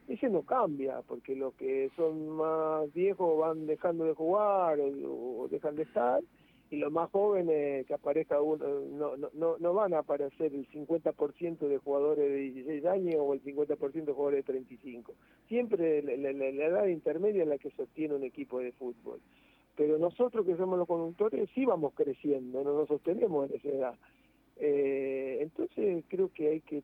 ese 0.09 0.31
no 0.31 0.43
cambia, 0.43 1.03
porque 1.07 1.37
los 1.37 1.55
que 1.55 1.91
son 1.97 2.31
más 2.31 2.93
viejos 2.95 3.39
van 3.39 3.67
dejando 3.67 4.05
de 4.05 4.15
jugar 4.15 4.79
o 4.81 5.49
dejan 5.51 5.77
de 5.77 5.83
estar, 5.83 6.23
y 6.71 6.77
los 6.77 6.93
más 6.93 7.11
jóvenes 7.11 7.87
que 7.87 7.95
aparezca 7.95 8.43
uno, 8.43 8.67
no, 8.81 9.17
no, 9.17 9.57
no 9.59 9.75
van 9.75 9.95
a 9.95 10.01
aparecer 10.01 10.55
el 10.55 10.69
50% 10.69 11.67
de 11.67 11.79
jugadores 11.79 12.31
de 12.31 12.37
16 12.37 12.85
años 12.85 13.17
o 13.19 13.33
el 13.33 13.43
50% 13.43 14.05
de 14.05 14.13
jugadores 14.13 14.45
de 14.45 14.53
35. 14.53 15.15
Siempre 15.49 16.03
la, 16.03 16.31
edad 16.31 16.87
intermedia 16.87 17.43
es 17.45 17.49
la 17.49 17.59
que 17.59 17.71
sostiene 17.71 18.15
un 18.15 18.25
equipo 18.25 18.59
de 18.59 18.73
fútbol. 18.73 19.21
Pero 19.77 19.97
nosotros 19.97 20.45
que 20.45 20.57
somos 20.57 20.79
los 20.79 20.89
conductores 20.89 21.49
sí 21.55 21.65
vamos 21.65 21.95
creciendo, 21.95 22.63
no 22.63 22.75
nos 22.75 22.89
sostenemos 22.89 23.49
en 23.49 23.57
esa 23.57 23.69
edad. 23.69 23.95
Eh, 24.57 25.39
entonces 25.41 26.05
creo 26.09 26.31
que 26.35 26.49
hay 26.49 26.61
que 26.61 26.83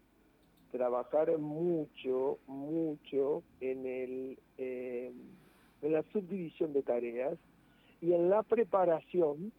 trabajar 0.70 1.36
mucho, 1.38 2.38
mucho 2.46 3.42
en, 3.60 3.84
el, 3.84 4.38
eh, 4.56 5.12
en 5.82 5.92
la 5.92 6.02
subdivisión 6.04 6.72
de 6.72 6.82
tareas 6.82 7.36
y 8.00 8.12
en 8.12 8.30
la 8.30 8.42
preparación 8.42 9.52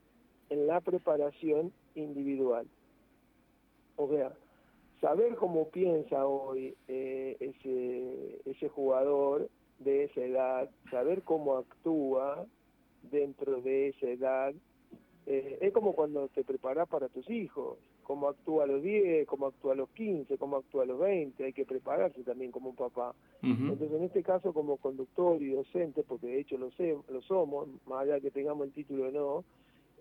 en 0.50 0.68
la 0.68 0.82
preparación 0.82 1.72
individual. 1.96 2.68
O 3.98 4.10
sea, 4.10 4.34
saber 5.02 5.36
cómo 5.36 5.70
piensa 5.70 6.26
hoy 6.26 6.76
eh, 6.88 7.38
ese, 7.40 8.42
ese 8.50 8.70
jugador 8.70 9.50
de 9.80 10.06
esa 10.06 10.22
edad, 10.22 10.70
saber 10.90 11.24
cómo 11.24 11.58
actúa 11.58 12.46
dentro 13.12 13.62
de 13.62 13.90
esa 13.90 14.08
edad, 14.08 14.54
eh, 15.28 15.58
es 15.62 15.74
como 15.74 15.94
cuando 15.94 16.28
te 16.30 16.44
preparas 16.44 16.88
para 16.88 17.10
tus 17.10 17.30
hijos, 17.30 17.78
cómo 18.04 18.30
actúa 18.30 18.66
a 18.66 18.68
los 18.68 18.84
10, 18.84 19.28
cómo 19.28 19.48
actúa 19.48 19.74
a 19.74 19.76
los 19.76 19.90
15, 19.90 20.38
cómo 20.38 20.58
actúa 20.58 20.84
a 20.84 20.86
los 20.86 21.00
20, 21.00 21.44
hay 21.44 21.54
que 21.54 21.66
prepararse 21.66 22.24
también 22.24 22.52
como 22.52 22.70
un 22.70 22.76
papá. 22.76 23.16
Entonces, 23.42 23.92
en 23.92 24.04
este 24.04 24.24
caso, 24.24 24.54
como 24.54 24.78
conductor 24.78 25.42
y 25.42 25.50
docente, 25.50 26.04
porque 26.04 26.28
de 26.28 26.40
hecho 26.40 26.58
lo, 26.58 26.72
sé, 26.72 26.98
lo 27.10 27.22
somos, 27.24 27.68
más 27.86 28.04
allá 28.04 28.20
que 28.20 28.32
tengamos 28.32 28.68
el 28.68 28.74
título 28.74 29.08
o 29.08 29.12
no, 29.12 29.44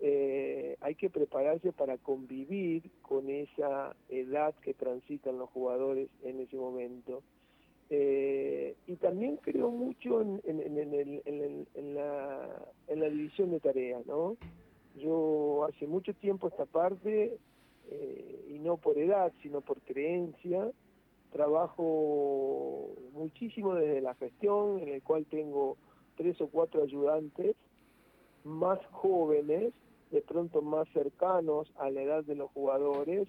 eh, 0.01 0.77
hay 0.81 0.95
que 0.95 1.09
prepararse 1.09 1.71
para 1.71 1.97
convivir 1.97 2.91
con 3.01 3.29
esa 3.29 3.95
edad 4.09 4.53
que 4.55 4.73
transitan 4.73 5.37
los 5.37 5.49
jugadores 5.49 6.09
en 6.23 6.39
ese 6.41 6.57
momento. 6.57 7.23
Eh, 7.89 8.75
y 8.87 8.95
también 8.95 9.37
creo 9.37 9.69
mucho 9.69 10.21
en, 10.21 10.41
la, 11.95 12.65
en 12.87 12.99
la 12.99 13.09
división 13.09 13.51
de 13.51 13.59
tareas, 13.59 14.05
¿no? 14.05 14.37
Yo 14.95 15.65
hace 15.65 15.85
mucho 15.85 16.13
tiempo 16.13 16.47
esta 16.47 16.65
parte, 16.65 17.37
eh, 17.89 18.45
y 18.49 18.59
no 18.59 18.77
por 18.77 18.97
edad, 18.97 19.31
sino 19.43 19.61
por 19.61 19.81
creencia, 19.81 20.71
trabajo 21.31 22.95
muchísimo 23.13 23.75
desde 23.75 24.01
la 24.01 24.15
gestión, 24.15 24.79
en 24.79 24.89
el 24.89 25.03
cual 25.03 25.25
tengo 25.25 25.77
tres 26.15 26.39
o 26.41 26.47
cuatro 26.47 26.83
ayudantes 26.83 27.55
más 28.43 28.79
jóvenes 28.87 29.73
de 30.11 30.21
pronto 30.21 30.61
más 30.61 30.87
cercanos 30.89 31.71
a 31.77 31.89
la 31.89 32.01
edad 32.01 32.23
de 32.23 32.35
los 32.35 32.51
jugadores, 32.51 33.27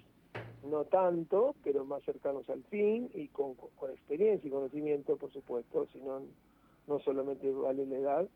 no 0.63 0.85
tanto, 0.85 1.55
pero 1.63 1.85
más 1.85 2.03
cercanos 2.03 2.49
al 2.49 2.63
fin 2.65 3.09
y 3.13 3.27
con, 3.29 3.55
con 3.55 3.91
experiencia 3.91 4.47
y 4.47 4.51
conocimiento, 4.51 5.17
por 5.17 5.31
supuesto, 5.31 5.87
sino 5.93 6.21
no 6.87 6.99
solamente 6.99 7.51
vale 7.51 7.85
la 7.85 7.97
edad, 7.97 8.29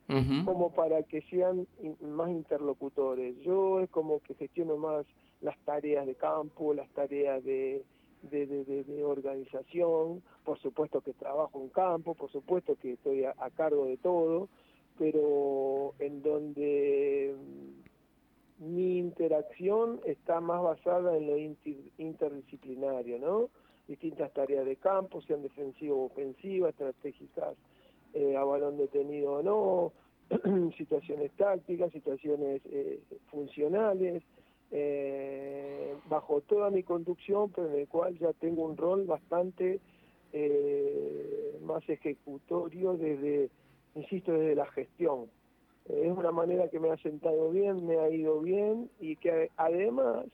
como 0.46 0.74
para 0.74 1.04
que 1.04 1.22
sean 1.24 1.68
más 2.02 2.30
interlocutores. 2.30 3.40
Yo 3.42 3.80
es 3.80 3.90
como 3.90 4.20
que 4.20 4.34
gestiono 4.36 4.76
más 4.76 5.06
las 5.40 5.58
tareas 5.60 6.06
de 6.06 6.16
campo, 6.16 6.74
las 6.74 6.90
tareas 6.90 7.44
de, 7.46 7.84
de, 8.24 8.46
de, 8.46 9.04
organización, 9.06 10.22
por 10.44 10.60
supuesto 10.60 11.00
que 11.00 11.14
trabajo 11.14 11.62
en 11.62 11.70
campo, 11.70 12.14
por 12.14 12.30
supuesto 12.30 12.76
que 12.76 12.94
estoy 12.94 13.24
a 13.24 13.50
cargo 13.56 13.86
de 13.86 13.96
todo, 13.98 14.50
pero 15.00 15.94
en 16.00 16.22
donde 16.22 17.34
mi 18.62 19.00
interacción 19.00 20.00
está 20.06 20.40
más 20.40 20.62
basada 20.62 21.18
en 21.18 21.26
lo 21.26 21.36
interdisciplinario, 21.98 23.18
¿no? 23.18 23.50
Distintas 23.88 24.32
tareas 24.34 24.68
de 24.68 24.76
campo, 24.76 25.20
sean 25.24 25.42
defensivas 25.42 25.98
o 25.98 26.04
ofensivas, 26.04 26.70
estratégicas 26.70 27.56
eh, 28.14 28.38
a 28.38 28.44
balón 28.44 28.78
detenido 28.78 29.34
o 29.34 29.42
no, 29.42 29.94
situaciones 30.78 31.32
tácticas, 31.38 31.92
situaciones 31.92 32.62
eh, 32.66 33.02
funcionales, 33.32 34.22
eh, 34.70 35.96
bajo 36.08 36.42
toda 36.42 36.70
mi 36.70 36.84
conducción, 36.84 37.50
pero 37.50 37.68
en 37.68 37.80
el 37.80 37.88
cual 37.88 38.18
ya 38.20 38.32
tengo 38.34 38.64
un 38.64 38.78
rol 38.78 39.06
bastante 39.06 39.80
más 41.64 41.84
ejecutorio 41.90 42.94
desde, 42.94 43.50
insisto, 43.96 44.32
desde 44.32 44.56
la 44.56 44.66
gestión 44.68 45.28
es 45.86 46.12
una 46.12 46.32
manera 46.32 46.70
que 46.70 46.80
me 46.80 46.90
ha 46.90 46.98
sentado 46.98 47.50
bien, 47.50 47.86
me 47.86 47.98
ha 47.98 48.10
ido 48.10 48.40
bien 48.42 48.90
y 49.00 49.16
que 49.16 49.50
además 49.58 50.26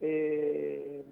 eh, 0.00 1.04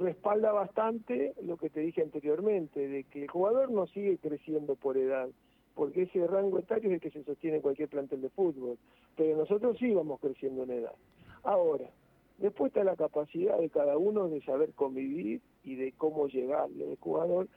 respalda 0.00 0.52
bastante 0.52 1.34
lo 1.42 1.56
que 1.56 1.70
te 1.70 1.80
dije 1.80 2.02
anteriormente, 2.02 2.88
de 2.88 3.04
que 3.04 3.22
el 3.22 3.30
jugador 3.30 3.70
no 3.70 3.86
sigue 3.88 4.18
creciendo 4.18 4.74
por 4.74 4.96
edad, 4.96 5.28
porque 5.74 6.02
ese 6.02 6.26
rango 6.26 6.58
etario 6.58 6.88
es 6.88 6.94
el 6.94 7.00
que 7.00 7.10
se 7.10 7.24
sostiene 7.24 7.56
en 7.56 7.62
cualquier 7.62 7.88
plantel 7.88 8.22
de 8.22 8.30
fútbol, 8.30 8.78
pero 9.16 9.36
nosotros 9.36 9.76
sí 9.78 9.92
vamos 9.92 10.20
creciendo 10.20 10.62
en 10.64 10.70
edad. 10.70 10.94
Ahora, 11.42 11.90
después 12.38 12.70
está 12.70 12.84
la 12.84 12.96
capacidad 12.96 13.58
de 13.58 13.70
cada 13.70 13.98
uno 13.98 14.28
de 14.28 14.40
saber 14.42 14.72
convivir 14.72 15.40
y 15.62 15.76
de 15.76 15.92
cómo 15.92 16.26
llegarle 16.28 16.90
al 16.90 16.96
jugador, 16.96 17.48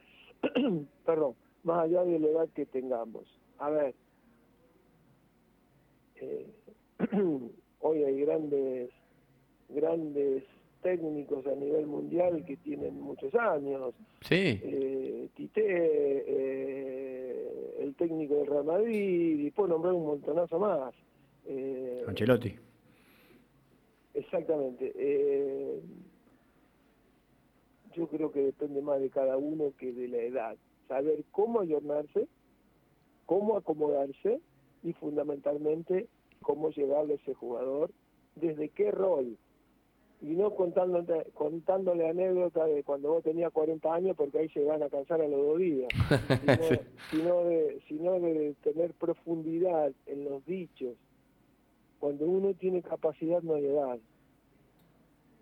perdón, 1.06 1.34
más 1.64 1.84
allá 1.84 2.04
de 2.04 2.18
la 2.18 2.28
edad 2.28 2.48
que 2.54 2.66
tengamos. 2.66 3.24
A 3.58 3.70
ver, 3.70 3.94
eh, 6.20 6.46
hoy 7.80 8.04
hay 8.04 8.20
grandes 8.20 8.90
grandes 9.68 10.44
técnicos 10.82 11.46
a 11.46 11.54
nivel 11.54 11.86
mundial 11.86 12.44
que 12.44 12.56
tienen 12.56 13.00
muchos 13.00 13.34
años. 13.34 13.94
Sí. 14.22 14.60
Eh, 14.62 15.28
Tite, 15.34 15.62
eh, 15.66 17.76
el 17.80 17.94
técnico 17.94 18.36
del 18.36 18.46
Real 18.46 18.64
Madrid, 18.64 19.40
y 19.40 19.50
puedo 19.50 19.70
nombrar 19.70 19.94
un 19.94 20.06
montonazo 20.06 20.58
más. 20.58 20.94
Eh, 21.46 22.04
Ancelotti. 22.06 22.54
Exactamente. 24.14 24.92
Eh, 24.96 25.80
yo 27.94 28.06
creo 28.08 28.30
que 28.30 28.40
depende 28.40 28.82
más 28.82 29.00
de 29.00 29.10
cada 29.10 29.36
uno 29.36 29.72
que 29.78 29.92
de 29.92 30.08
la 30.08 30.18
edad. 30.18 30.56
Saber 30.86 31.24
cómo 31.30 31.60
ayornarse, 31.60 32.28
cómo 33.26 33.56
acomodarse 33.56 34.40
y 34.82 34.92
fundamentalmente 34.94 36.08
cómo 36.42 36.70
llegarle 36.70 37.14
a 37.14 37.16
ese 37.16 37.34
jugador, 37.34 37.90
desde 38.36 38.68
qué 38.70 38.90
rol, 38.90 39.36
y 40.20 40.34
no 40.34 40.54
contándole, 40.54 41.26
contándole 41.34 42.08
anécdotas 42.08 42.68
de 42.68 42.82
cuando 42.82 43.10
vos 43.10 43.22
tenías 43.22 43.52
40 43.52 43.94
años 43.94 44.16
porque 44.16 44.38
ahí 44.38 44.48
se 44.48 44.64
van 44.64 44.82
a 44.82 44.88
cansar 44.88 45.20
a 45.20 45.28
los 45.28 45.46
dos 45.46 45.58
días, 45.58 45.88
sino, 47.10 47.44
de, 47.44 47.80
sino 47.86 48.18
de 48.18 48.54
tener 48.62 48.94
profundidad 48.94 49.92
en 50.06 50.24
los 50.24 50.44
dichos. 50.44 50.96
Cuando 52.00 52.26
uno 52.26 52.54
tiene 52.54 52.82
capacidad 52.82 53.42
no 53.42 53.54
hay 53.54 53.66
edad, 53.66 53.98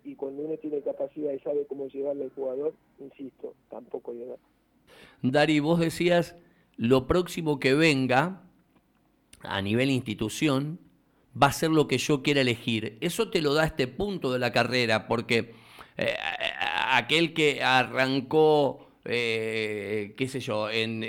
y 0.03 0.15
cuando 0.15 0.43
uno 0.43 0.55
tiene 0.57 0.81
capacidad 0.81 1.33
y 1.33 1.39
sabe 1.39 1.65
cómo 1.67 1.87
llegarle 1.87 2.25
al 2.25 2.31
jugador, 2.31 2.73
insisto, 2.99 3.53
tampoco 3.69 4.11
hay 4.11 4.23
edad. 4.23 4.37
Dari, 5.21 5.59
vos 5.59 5.79
decías, 5.79 6.35
lo 6.77 7.07
próximo 7.07 7.59
que 7.59 7.73
venga 7.73 8.46
a 9.47 9.61
nivel 9.61 9.89
institución 9.89 10.79
va 11.41 11.47
a 11.47 11.53
ser 11.53 11.69
lo 11.69 11.87
que 11.87 11.97
yo 11.97 12.23
quiera 12.23 12.41
elegir. 12.41 12.97
Eso 13.01 13.29
te 13.29 13.41
lo 13.41 13.53
da 13.53 13.65
este 13.65 13.87
punto 13.87 14.31
de 14.31 14.39
la 14.39 14.51
carrera, 14.51 15.07
porque 15.07 15.53
eh, 15.97 16.15
aquel 16.89 17.33
que 17.33 17.63
arrancó, 17.63 18.89
eh, 19.05 20.13
qué 20.17 20.27
sé 20.27 20.39
yo, 20.39 20.69
en, 20.69 21.03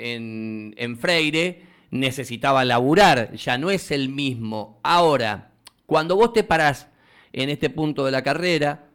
en 0.77 0.98
Freire, 0.98 1.62
necesitaba 1.90 2.64
laburar, 2.64 3.35
ya 3.35 3.59
no 3.59 3.70
es 3.70 3.90
el 3.90 4.09
mismo. 4.09 4.81
Ahora, 4.83 5.53
cuando 5.87 6.16
vos 6.16 6.33
te 6.33 6.44
parás 6.44 6.88
en 7.33 7.48
este 7.51 7.70
punto 7.70 8.05
de 8.05 8.11
la 8.11 8.22
carrera, 8.22 8.88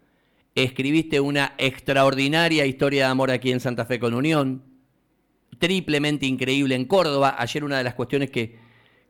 escribiste 0.56 1.20
una 1.20 1.56
extraordinaria 1.58 2.66
historia 2.66 3.06
de 3.06 3.12
amor 3.12 3.32
aquí 3.32 3.52
en 3.52 3.60
Santa 3.60 3.86
Fe 3.86 4.00
con 4.00 4.14
Unión, 4.14 4.64
triplemente 5.58 6.26
increíble 6.26 6.76
en 6.76 6.86
Córdoba. 6.86 7.36
Ayer 7.38 7.64
una 7.64 7.78
de 7.78 7.84
las 7.84 7.96
cuestiones 7.96 8.30
que, 8.30 8.60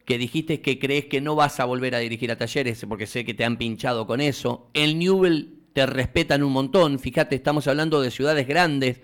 que 0.05 0.17
dijiste 0.17 0.61
que 0.61 0.79
crees 0.79 1.05
que 1.05 1.21
no 1.21 1.35
vas 1.35 1.59
a 1.59 1.65
volver 1.65 1.95
a 1.95 1.99
dirigir 1.99 2.31
a 2.31 2.37
talleres, 2.37 2.85
porque 2.87 3.07
sé 3.07 3.23
que 3.23 3.33
te 3.33 3.45
han 3.45 3.57
pinchado 3.57 4.05
con 4.05 4.19
eso. 4.19 4.67
El 4.73 4.99
Newell 4.99 5.59
te 5.73 5.85
respetan 5.85 6.43
un 6.43 6.51
montón. 6.51 6.99
Fíjate, 6.99 7.35
estamos 7.35 7.67
hablando 7.67 8.01
de 8.01 8.11
ciudades 8.11 8.47
grandes, 8.47 9.01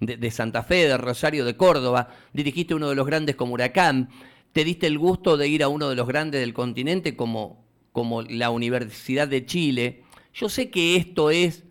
de, 0.00 0.30
Santa 0.30 0.62
Fe, 0.62 0.88
de 0.88 0.96
Rosario, 0.96 1.44
de 1.44 1.56
Córdoba. 1.56 2.08
Dirigiste 2.32 2.74
uno 2.74 2.88
de 2.88 2.94
los 2.94 3.06
grandes 3.06 3.36
como 3.36 3.54
Huracán. 3.54 4.10
Te 4.52 4.64
diste 4.64 4.86
el 4.86 4.98
gusto 4.98 5.36
de 5.36 5.48
ir 5.48 5.62
a 5.62 5.68
uno 5.68 5.88
de 5.88 5.96
los 5.96 6.06
grandes 6.06 6.40
del 6.40 6.52
continente 6.52 7.16
como, 7.16 7.64
como 7.92 8.22
la 8.22 8.50
Universidad 8.50 9.28
de 9.28 9.46
Chile. 9.46 10.02
Yo 10.34 10.48
sé 10.48 10.70
que 10.70 10.96
esto 10.96 11.30
es 11.30 11.64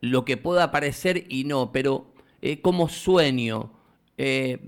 lo 0.00 0.24
que 0.24 0.36
pueda 0.36 0.70
parecer 0.70 1.26
y 1.28 1.44
no, 1.44 1.72
pero 1.72 2.12
eh, 2.40 2.60
como 2.60 2.88
sueño, 2.88 3.72
eh, 4.16 4.58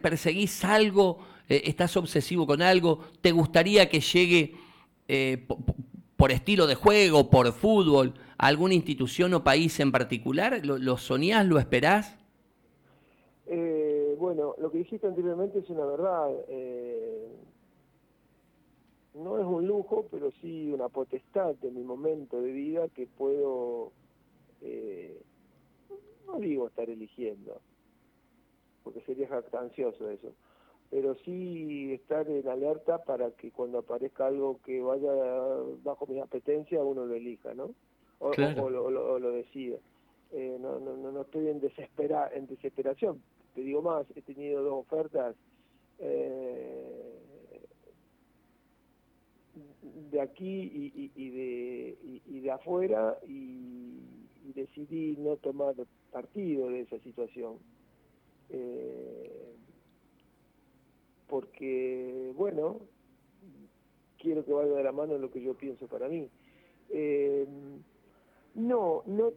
perseguís 0.00 0.64
algo, 0.64 1.18
eh, 1.48 1.62
estás 1.64 1.96
obsesivo 1.96 2.46
con 2.46 2.62
algo, 2.62 3.00
te 3.20 3.32
gustaría 3.32 3.88
que 3.88 4.00
llegue 4.00 4.54
por 6.16 6.32
estilo 6.32 6.66
de 6.66 6.74
juego, 6.74 7.28
por 7.28 7.52
fútbol, 7.52 8.14
a 8.38 8.46
alguna 8.46 8.72
institución 8.72 9.34
o 9.34 9.44
país 9.44 9.78
en 9.80 9.92
particular, 9.92 10.64
¿lo, 10.64 10.78
lo 10.78 10.96
soñás, 10.96 11.46
lo 11.46 11.58
esperás? 11.58 12.16
bueno, 14.18 14.54
lo 14.58 14.70
que 14.70 14.78
dijiste 14.78 15.06
anteriormente 15.06 15.58
es 15.58 15.68
una 15.68 15.84
verdad 15.84 16.30
no 19.14 19.38
es 19.38 19.44
un 19.44 19.66
lujo, 19.66 20.06
pero 20.10 20.30
sí 20.40 20.70
una 20.72 20.88
potestad 20.88 21.54
de 21.56 21.70
mi 21.70 21.82
momento 21.82 22.40
de 22.40 22.52
vida 22.52 22.88
que 22.88 23.06
puedo, 23.06 23.92
eh, 24.62 25.20
no 26.26 26.38
digo 26.38 26.68
estar 26.68 26.88
eligiendo, 26.88 27.60
porque 28.82 29.00
sería 29.02 29.28
jactancioso 29.28 30.10
eso, 30.10 30.32
pero 30.90 31.14
sí 31.24 31.92
estar 31.92 32.28
en 32.28 32.46
alerta 32.48 32.98
para 32.98 33.30
que 33.32 33.50
cuando 33.50 33.78
aparezca 33.78 34.26
algo 34.26 34.60
que 34.64 34.80
vaya 34.80 35.12
bajo 35.82 36.06
mi 36.06 36.20
apetencia 36.20 36.82
uno 36.82 37.06
lo 37.06 37.14
elija, 37.14 37.54
¿no? 37.54 37.70
O, 38.18 38.30
lo, 38.70 39.32
decida. 39.32 39.78
Eh, 40.30 40.56
no, 40.60 40.78
no, 40.78 40.96
no 40.96 41.22
estoy 41.22 41.48
en, 41.48 41.60
desespera, 41.60 42.30
en 42.32 42.46
desesperación, 42.46 43.20
te 43.54 43.62
digo 43.62 43.82
más, 43.82 44.06
he 44.14 44.22
tenido 44.22 44.62
dos 44.62 44.86
ofertas. 44.86 45.34
Eh, 45.98 47.18
de 50.10 50.20
aquí 50.20 50.70
y, 51.14 51.30
de, 51.30 52.20
y, 52.26 52.40
de 52.40 52.50
afuera 52.50 53.18
y, 53.26 53.98
decidí 54.54 55.16
no 55.18 55.36
tomar 55.36 55.74
partido 56.10 56.68
de 56.68 56.80
esa 56.82 56.98
situación. 56.98 57.56
Eh, 58.52 59.54
porque, 61.28 62.32
bueno, 62.36 62.80
quiero 64.18 64.44
que 64.44 64.52
vaya 64.52 64.72
de 64.72 64.84
la 64.84 64.92
mano 64.92 65.18
lo 65.18 65.30
que 65.30 65.42
yo 65.42 65.54
pienso 65.54 65.86
para 65.86 66.08
mí. 66.08 66.28
Eh, 66.90 67.46
no, 68.54 69.02
no, 69.06 69.32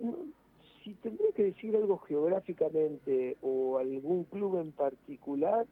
si 0.83 0.93
tendría 0.95 1.31
que 1.31 1.45
decir 1.45 1.75
algo 1.75 1.97
geográficamente 1.99 3.37
o 3.41 3.77
algún 3.77 4.25
club 4.25 4.59
en 4.59 4.73
particular, 4.73 5.65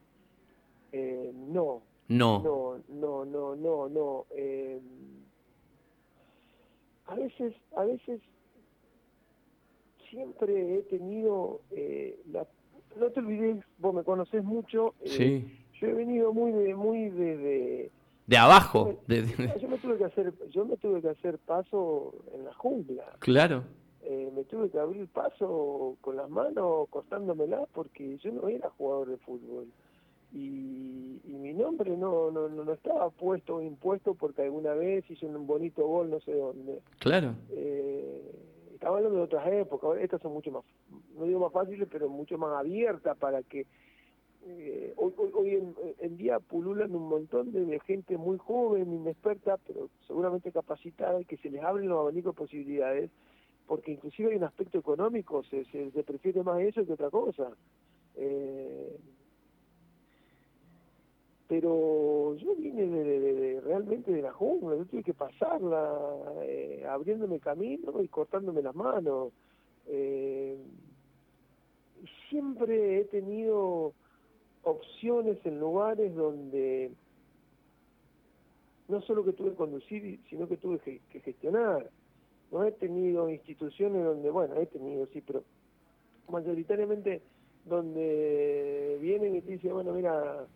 eh, 0.93 1.31
no, 1.33 1.83
no. 2.07 2.41
No, 2.41 2.81
no, 2.87 3.25
no, 3.25 3.55
no, 3.55 3.89
no. 3.89 4.25
Eh, 4.31 4.79
a 7.05 7.15
veces, 7.15 7.53
a 7.75 7.83
veces 7.83 8.21
siempre 10.09 10.77
he 10.77 10.81
tenido 10.83 11.61
eh, 11.71 12.19
la 12.31 12.47
no 12.97 13.09
te 13.09 13.19
olvides 13.19 13.63
vos 13.77 13.93
me 13.93 14.03
conoces 14.03 14.43
mucho 14.43 14.95
eh, 15.01 15.09
sí. 15.09 15.65
yo 15.79 15.87
he 15.87 15.93
venido 15.93 16.33
muy 16.33 16.51
de 16.51 16.75
muy 16.75 17.09
de, 17.09 17.91
de, 18.27 18.37
abajo 18.37 18.99
yo 19.07 19.67
me 19.67 19.77
tuve 19.77 19.97
que 19.97 20.05
hacer 20.05 20.33
yo 20.49 20.65
me 20.65 20.77
tuve 20.77 21.01
que 21.01 21.09
hacer 21.09 21.37
paso 21.39 22.13
en 22.33 22.45
la 22.45 22.53
jungla 22.53 23.03
claro 23.19 23.63
eh, 24.01 24.31
me 24.35 24.43
tuve 24.43 24.69
que 24.69 24.79
abrir 24.79 25.07
paso 25.07 25.97
con 26.01 26.17
las 26.17 26.29
manos 26.29 26.89
cortándomela 26.89 27.65
porque 27.73 28.17
yo 28.17 28.31
no 28.31 28.47
era 28.47 28.69
jugador 28.71 29.09
de 29.09 29.17
fútbol 29.17 29.67
y, 30.33 31.21
mi 31.25 31.53
nombre 31.53 31.95
no, 31.97 32.31
no, 32.31 32.47
no 32.49 32.73
estaba 32.73 33.09
puesto 33.09 33.57
o 33.57 33.61
impuesto 33.61 34.15
porque 34.15 34.43
alguna 34.43 34.73
vez 34.73 35.09
hice 35.09 35.25
un 35.25 35.45
bonito 35.45 35.85
gol 35.85 36.09
no 36.09 36.19
sé 36.21 36.33
dónde. 36.33 36.79
Claro. 36.99 37.35
Eh, 37.51 38.31
estaba 38.83 38.97
hablando 38.97 39.19
de 39.19 39.23
otras 39.23 39.47
épocas, 39.47 39.97
estas 40.01 40.21
son 40.21 40.33
mucho 40.33 40.51
más, 40.51 40.65
no 41.15 41.23
digo 41.23 41.39
más 41.39 41.53
fáciles, 41.53 41.87
pero 41.89 42.09
mucho 42.09 42.37
más 42.37 42.59
abiertas 42.59 43.17
para 43.17 43.41
que 43.41 43.65
eh, 44.45 44.93
hoy, 44.97 45.13
hoy, 45.33 45.73
en, 45.99 46.17
día 46.17 46.41
pululan 46.41 46.93
un 46.93 47.07
montón 47.07 47.53
de 47.53 47.79
gente 47.79 48.17
muy 48.17 48.37
joven, 48.37 48.91
inexperta, 48.91 49.57
pero 49.65 49.89
seguramente 50.05 50.51
capacitada 50.51 51.21
y 51.21 51.23
que 51.23 51.37
se 51.37 51.49
les 51.49 51.63
abren 51.63 51.87
los 51.87 51.97
abanicos 51.97 52.35
de 52.35 52.39
posibilidades, 52.39 53.09
porque 53.67 53.93
inclusive 53.93 54.31
hay 54.31 54.35
un 54.35 54.43
aspecto 54.43 54.79
económico, 54.79 55.43
se, 55.43 55.63
se, 55.65 55.89
se 55.91 56.03
prefiere 56.03 56.43
más 56.43 56.59
eso 56.59 56.85
que 56.85 56.91
otra 56.91 57.09
cosa. 57.09 57.51
Eh, 58.15 58.99
pero 61.53 62.35
yo 62.37 62.55
vine 62.55 62.87
de, 62.87 63.61
realmente 63.61 64.11
de 64.11 64.23
la 64.23 64.33
jungla, 64.33 64.75
yo 64.75 64.85
tuve 64.85 65.03
que 65.03 65.13
pasarla 65.13 65.99
eh, 66.41 66.83
abriéndome 66.89 67.39
camino 67.39 68.01
y 68.01 68.07
cortándome 68.07 68.63
las 68.63 68.73
manos. 68.73 69.31
Eh, 69.85 70.57
siempre 72.27 73.01
he 73.01 73.03
tenido 73.05 73.93
opciones 74.63 75.37
en 75.45 75.59
lugares 75.59 76.15
donde 76.15 76.89
no 78.87 79.01
solo 79.03 79.23
que 79.23 79.33
tuve 79.33 79.51
que 79.51 79.55
conducir, 79.55 80.21
sino 80.31 80.47
que 80.47 80.57
tuve 80.57 80.79
que, 80.79 81.19
gestionar. 81.19 81.87
No 82.51 82.63
he 82.63 82.71
tenido 82.71 83.29
instituciones 83.29 84.03
donde, 84.03 84.31
bueno, 84.31 84.55
he 84.55 84.65
tenido, 84.65 85.05
sí, 85.13 85.21
pero 85.21 85.43
mayoritariamente 86.29 87.21
donde 87.65 88.97
vienen 88.99 89.35
y 89.35 89.41
te 89.41 89.51
dicen, 89.51 89.73
bueno, 89.73 89.93
mira, 89.93 90.47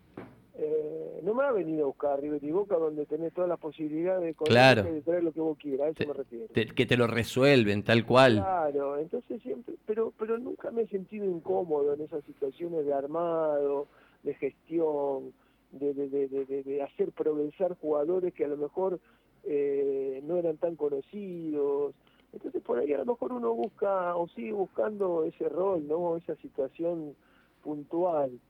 eh, 0.60 1.20
no 1.22 1.34
me 1.34 1.44
ha 1.44 1.52
venido 1.52 1.84
a 1.84 1.86
buscar 1.86 2.20
River 2.20 2.42
y 2.42 2.50
Boca 2.50 2.76
donde 2.76 3.06
tenés 3.06 3.32
todas 3.32 3.48
las 3.48 3.60
posibilidades 3.60 4.36
de, 4.36 4.82
de 4.82 5.02
traer 5.02 5.22
lo 5.22 5.32
que 5.32 5.40
vos 5.40 5.56
quieras, 5.56 5.86
a 5.86 5.90
eso 5.90 6.08
me 6.08 6.14
refiero. 6.14 6.46
que 6.74 6.86
te 6.86 6.96
lo 6.96 7.06
resuelven 7.06 7.84
tal 7.84 8.04
cual. 8.04 8.38
Claro, 8.38 8.98
entonces 8.98 9.40
siempre, 9.42 9.76
pero, 9.86 10.12
pero 10.18 10.36
nunca 10.36 10.72
me 10.72 10.82
he 10.82 10.88
sentido 10.88 11.26
incómodo 11.26 11.94
en 11.94 12.00
esas 12.00 12.24
situaciones 12.24 12.84
de 12.84 12.92
armado, 12.92 13.86
de 14.24 14.34
gestión, 14.34 15.32
de, 15.70 15.94
de, 15.94 16.82
hacer 16.82 17.12
progresar 17.12 17.76
jugadores 17.80 18.34
que 18.34 18.44
a 18.44 18.48
lo 18.48 18.56
mejor 18.56 18.98
eh, 19.44 20.20
no 20.24 20.38
eran 20.38 20.56
tan 20.56 20.74
conocidos. 20.74 21.94
Entonces 22.32 22.60
por 22.62 22.80
ahí 22.80 22.92
a 22.92 22.98
lo 22.98 23.06
mejor 23.06 23.32
uno 23.32 23.54
busca 23.54 24.16
o 24.16 24.26
sigue 24.28 24.52
buscando 24.52 25.22
ese 25.22 25.48
rol, 25.48 25.86
¿no? 25.86 26.16
Esa 26.16 26.34
situación 26.36 27.14
puntual 27.62 28.40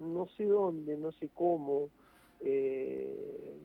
no 0.00 0.26
sé 0.36 0.44
dónde, 0.46 0.96
no 0.96 1.12
sé 1.12 1.28
cómo, 1.34 1.88
eh, 2.40 3.56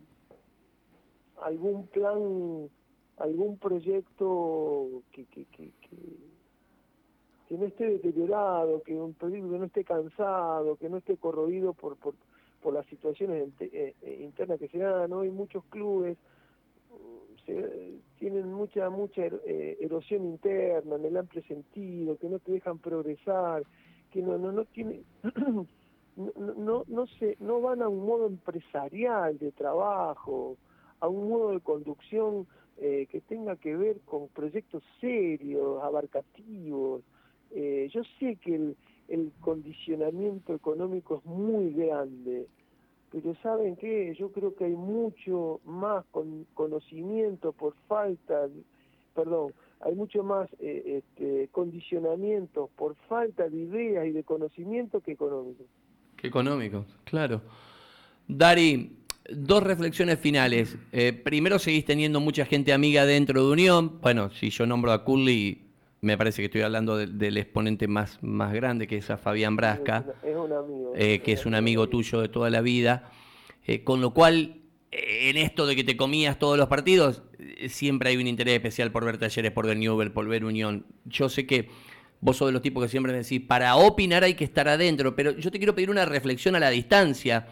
algún 1.41 1.87
plan, 1.87 2.69
algún 3.17 3.57
proyecto 3.57 5.03
que, 5.11 5.25
que, 5.25 5.45
que, 5.45 5.71
que, 7.47 7.57
no 7.57 7.65
esté 7.65 7.85
deteriorado, 7.85 8.81
que 8.81 8.95
un 8.95 9.13
proyecto 9.13 9.51
que 9.51 9.59
no 9.59 9.65
esté 9.65 9.83
cansado, 9.83 10.75
que 10.75 10.89
no 10.89 10.97
esté 10.97 11.17
corroído 11.17 11.73
por, 11.73 11.97
por, 11.97 12.15
por 12.63 12.73
las 12.73 12.85
situaciones 12.87 13.49
eh, 13.59 13.93
eh, 14.01 14.19
internas 14.23 14.59
que 14.59 14.69
se 14.69 14.79
dan. 14.79 15.13
Hoy 15.13 15.29
muchos 15.29 15.63
clubes 15.65 16.17
se, 17.45 17.99
tienen 18.17 18.51
mucha 18.51 18.89
mucha 18.89 19.21
erosión 19.45 20.25
interna 20.25 20.95
en 20.95 21.05
el 21.05 21.17
amplio 21.17 21.43
sentido, 21.43 22.17
que 22.17 22.27
no 22.27 22.39
te 22.39 22.53
dejan 22.53 22.79
progresar, 22.79 23.63
que 24.11 24.23
no 24.23 24.39
no 24.39 24.51
no 24.51 24.65
tiene 24.65 25.03
no, 26.15 26.83
no, 26.87 27.07
se, 27.19 27.37
no 27.39 27.61
van 27.61 27.81
a 27.81 27.89
un 27.89 28.05
modo 28.05 28.27
empresarial 28.27 29.37
de 29.37 29.51
trabajo, 29.51 30.57
a 30.99 31.07
un 31.07 31.29
modo 31.29 31.51
de 31.51 31.59
conducción 31.59 32.47
eh, 32.77 33.07
que 33.11 33.21
tenga 33.21 33.55
que 33.55 33.75
ver 33.75 33.99
con 34.01 34.27
proyectos 34.29 34.83
serios, 34.99 35.81
abarcativos. 35.83 37.03
Eh, 37.51 37.89
yo 37.91 38.01
sé 38.19 38.35
que 38.37 38.55
el, 38.55 38.77
el 39.07 39.31
condicionamiento 39.41 40.53
económico 40.53 41.17
es 41.17 41.25
muy 41.25 41.73
grande, 41.73 42.47
pero 43.11 43.35
¿saben 43.43 43.75
qué? 43.75 44.13
Yo 44.17 44.31
creo 44.31 44.55
que 44.55 44.65
hay 44.65 44.75
mucho 44.75 45.59
más 45.65 46.05
con 46.05 46.45
conocimiento 46.53 47.51
por 47.51 47.75
falta, 47.87 48.49
perdón, 49.13 49.53
hay 49.81 49.95
mucho 49.95 50.23
más 50.23 50.49
eh, 50.59 51.03
este, 51.03 51.49
condicionamiento 51.49 52.69
por 52.75 52.95
falta 53.07 53.49
de 53.49 53.57
ideas 53.57 54.07
y 54.07 54.11
de 54.11 54.23
conocimiento 54.23 55.01
que 55.01 55.11
económico. 55.11 55.63
Económico, 56.23 56.85
claro. 57.03 57.41
Dari, 58.27 58.97
dos 59.29 59.61
reflexiones 59.61 60.19
finales. 60.19 60.77
Eh, 60.91 61.13
primero, 61.13 61.59
seguís 61.59 61.85
teniendo 61.85 62.19
mucha 62.19 62.45
gente 62.45 62.73
amiga 62.73 63.05
dentro 63.05 63.45
de 63.45 63.51
Unión. 63.51 63.99
Bueno, 64.01 64.31
si 64.31 64.49
yo 64.49 64.65
nombro 64.65 64.91
a 64.91 65.03
Curly, 65.03 65.61
me 66.01 66.17
parece 66.17 66.41
que 66.41 66.45
estoy 66.45 66.61
hablando 66.61 66.97
del 66.97 67.37
exponente 67.37 67.87
más, 67.87 68.17
más 68.21 68.53
grande, 68.53 68.87
que 68.87 68.97
es 68.97 69.09
a 69.09 69.17
Fabián 69.17 69.55
Brasca, 69.55 70.05
es 70.23 70.35
un 70.35 70.51
amigo, 70.51 70.93
eh, 70.95 71.19
que 71.19 71.33
es 71.33 71.45
un 71.45 71.55
amigo 71.55 71.87
tuyo 71.89 72.21
de 72.21 72.29
toda 72.29 72.49
la 72.49 72.61
vida. 72.61 73.11
con 73.83 74.01
lo 74.01 74.13
cual, 74.13 74.63
en 74.91 75.37
esto 75.37 75.65
de 75.65 75.75
que 75.75 75.83
te 75.83 75.97
comías 75.97 76.37
todos 76.37 76.57
los 76.57 76.67
partidos, 76.67 77.23
eh, 77.39 77.69
siempre 77.69 78.09
hay 78.09 78.17
un 78.17 78.27
interés 78.27 78.55
especial 78.55 78.91
por 78.91 79.05
ver 79.05 79.17
talleres, 79.17 79.51
por 79.51 79.65
ver 79.65 79.77
Newell, 79.77 80.11
por 80.11 80.27
ver 80.27 80.45
Unión. 80.45 80.85
Yo 81.05 81.29
sé 81.29 81.45
que 81.45 81.69
vos 82.23 82.37
sos 82.37 82.47
de 82.47 82.53
los 82.53 82.61
tipos 82.61 82.81
que 82.81 82.89
siempre 82.89 83.11
decís, 83.11 83.41
para 83.41 83.75
opinar 83.75 84.23
hay 84.23 84.33
que 84.33 84.45
estar 84.45 84.67
adentro, 84.67 85.15
pero 85.15 85.31
yo 85.31 85.51
te 85.51 85.57
quiero 85.57 85.75
pedir 85.75 85.89
una 85.89 86.05
reflexión 86.05 86.55
a 86.55 86.59
la 86.59 86.69
distancia 86.69 87.47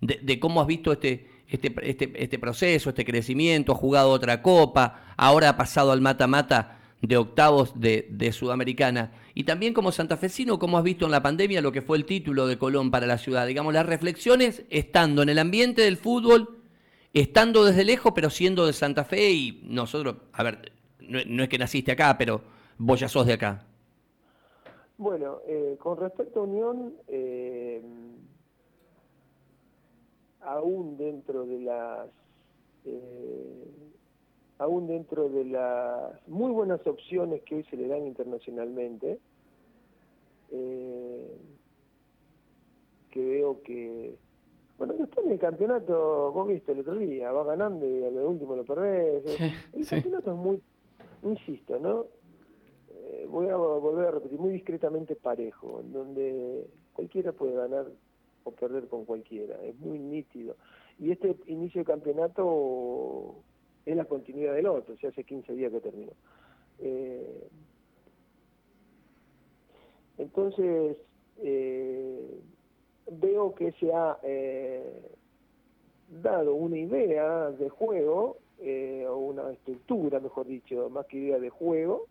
de, 0.00 0.40
cómo 0.40 0.60
has 0.60 0.66
visto 0.66 0.92
este, 0.92 1.28
este, 1.48 1.72
este, 1.82 2.12
este 2.16 2.38
proceso, 2.38 2.90
este 2.90 3.04
crecimiento, 3.04 3.72
has 3.72 3.78
jugado 3.78 4.10
otra 4.10 4.42
copa, 4.42 5.14
ahora 5.16 5.50
ha 5.50 5.56
pasado 5.56 5.92
al 5.92 6.00
mata-mata 6.00 6.78
de 7.00 7.16
octavos 7.16 7.72
de, 7.78 8.32
Sudamericana. 8.32 9.12
Y 9.34 9.44
también 9.44 9.72
como 9.72 9.92
santafesino, 9.92 10.58
cómo 10.58 10.78
has 10.78 10.84
visto 10.84 11.04
en 11.04 11.12
la 11.12 11.22
pandemia 11.22 11.60
lo 11.60 11.70
que 11.70 11.82
fue 11.82 11.96
el 11.96 12.04
título 12.04 12.46
de 12.48 12.58
Colón 12.58 12.90
para 12.90 13.06
la 13.06 13.18
ciudad. 13.18 13.46
Digamos, 13.46 13.72
las 13.72 13.86
reflexiones 13.86 14.64
estando 14.68 15.22
en 15.22 15.28
el 15.28 15.38
ambiente 15.38 15.82
del 15.82 15.96
fútbol 15.96 16.56
estando 17.14 17.64
desde 17.64 17.84
lejos, 17.84 18.12
pero 18.14 18.30
siendo 18.30 18.66
de 18.66 18.72
Santa 18.72 19.04
Fe 19.04 19.30
y 19.30 19.60
nosotros, 19.64 20.16
a 20.32 20.42
ver, 20.42 20.72
no, 21.00 21.42
es 21.42 21.48
que 21.48 21.58
naciste 21.58 21.92
acá, 21.92 22.18
pero 22.18 22.42
vos 22.76 23.00
ya 23.00 23.08
sos 23.08 23.26
de 23.26 23.34
acá. 23.34 23.64
Bueno, 24.98 25.38
eh, 25.46 25.76
con 25.78 25.96
respecto 25.96 26.40
a 26.40 26.42
Unión, 26.42 26.92
eh, 27.06 27.80
aún 30.40 30.96
dentro 30.96 31.46
de 31.46 31.60
las 31.60 32.08
eh, 32.84 33.70
aún 34.58 34.88
dentro 34.88 35.28
de 35.28 35.44
las 35.44 36.26
muy 36.26 36.50
buenas 36.50 36.84
opciones 36.84 37.42
que 37.44 37.54
hoy 37.54 37.64
se 37.70 37.76
le 37.76 37.86
dan 37.86 38.08
internacionalmente, 38.08 39.20
que 43.10 43.24
veo 43.24 43.62
que 43.62 44.16
bueno, 44.78 44.94
después 44.94 45.26
en 45.26 45.32
el 45.32 45.38
campeonato, 45.38 46.32
vos 46.32 46.48
viste 46.48 46.72
el 46.72 46.80
otro 46.80 46.96
día, 46.96 47.30
va 47.30 47.44
ganando 47.44 47.86
y 47.86 48.02
al 48.02 48.16
último 48.16 48.56
lo 48.56 48.64
perdés. 48.64 49.24
el 49.72 49.86
campeonato 49.86 50.32
es 50.32 50.36
muy, 50.36 50.60
insisto, 51.22 51.78
¿no? 51.78 52.17
Voy 53.26 53.48
a 53.48 53.56
volver 53.56 54.06
a 54.06 54.10
repetir, 54.12 54.38
muy 54.38 54.52
discretamente 54.52 55.16
parejo, 55.16 55.80
en 55.80 55.92
donde 55.92 56.66
cualquiera 56.92 57.32
puede 57.32 57.54
ganar 57.54 57.86
o 58.44 58.50
perder 58.52 58.86
con 58.88 59.04
cualquiera, 59.04 59.62
es 59.64 59.78
muy 59.80 59.98
nítido. 59.98 60.56
Y 60.98 61.10
este 61.10 61.36
inicio 61.46 61.80
de 61.80 61.86
campeonato 61.86 63.34
es 63.84 63.96
la 63.96 64.04
continuidad 64.04 64.54
del 64.54 64.66
otro, 64.66 64.94
o 64.94 65.06
hace 65.06 65.24
15 65.24 65.52
días 65.54 65.72
que 65.72 65.80
terminó. 65.80 66.12
Eh, 66.80 67.48
entonces, 70.18 70.96
eh, 71.38 72.40
veo 73.10 73.54
que 73.54 73.72
se 73.72 73.92
ha 73.92 74.18
eh, 74.22 75.00
dado 76.22 76.54
una 76.54 76.78
idea 76.78 77.50
de 77.50 77.68
juego, 77.68 78.38
eh, 78.58 79.06
o 79.08 79.16
una 79.18 79.52
estructura, 79.52 80.18
mejor 80.20 80.46
dicho, 80.46 80.90
más 80.90 81.06
que 81.06 81.18
idea 81.18 81.38
de 81.38 81.50
juego, 81.50 82.06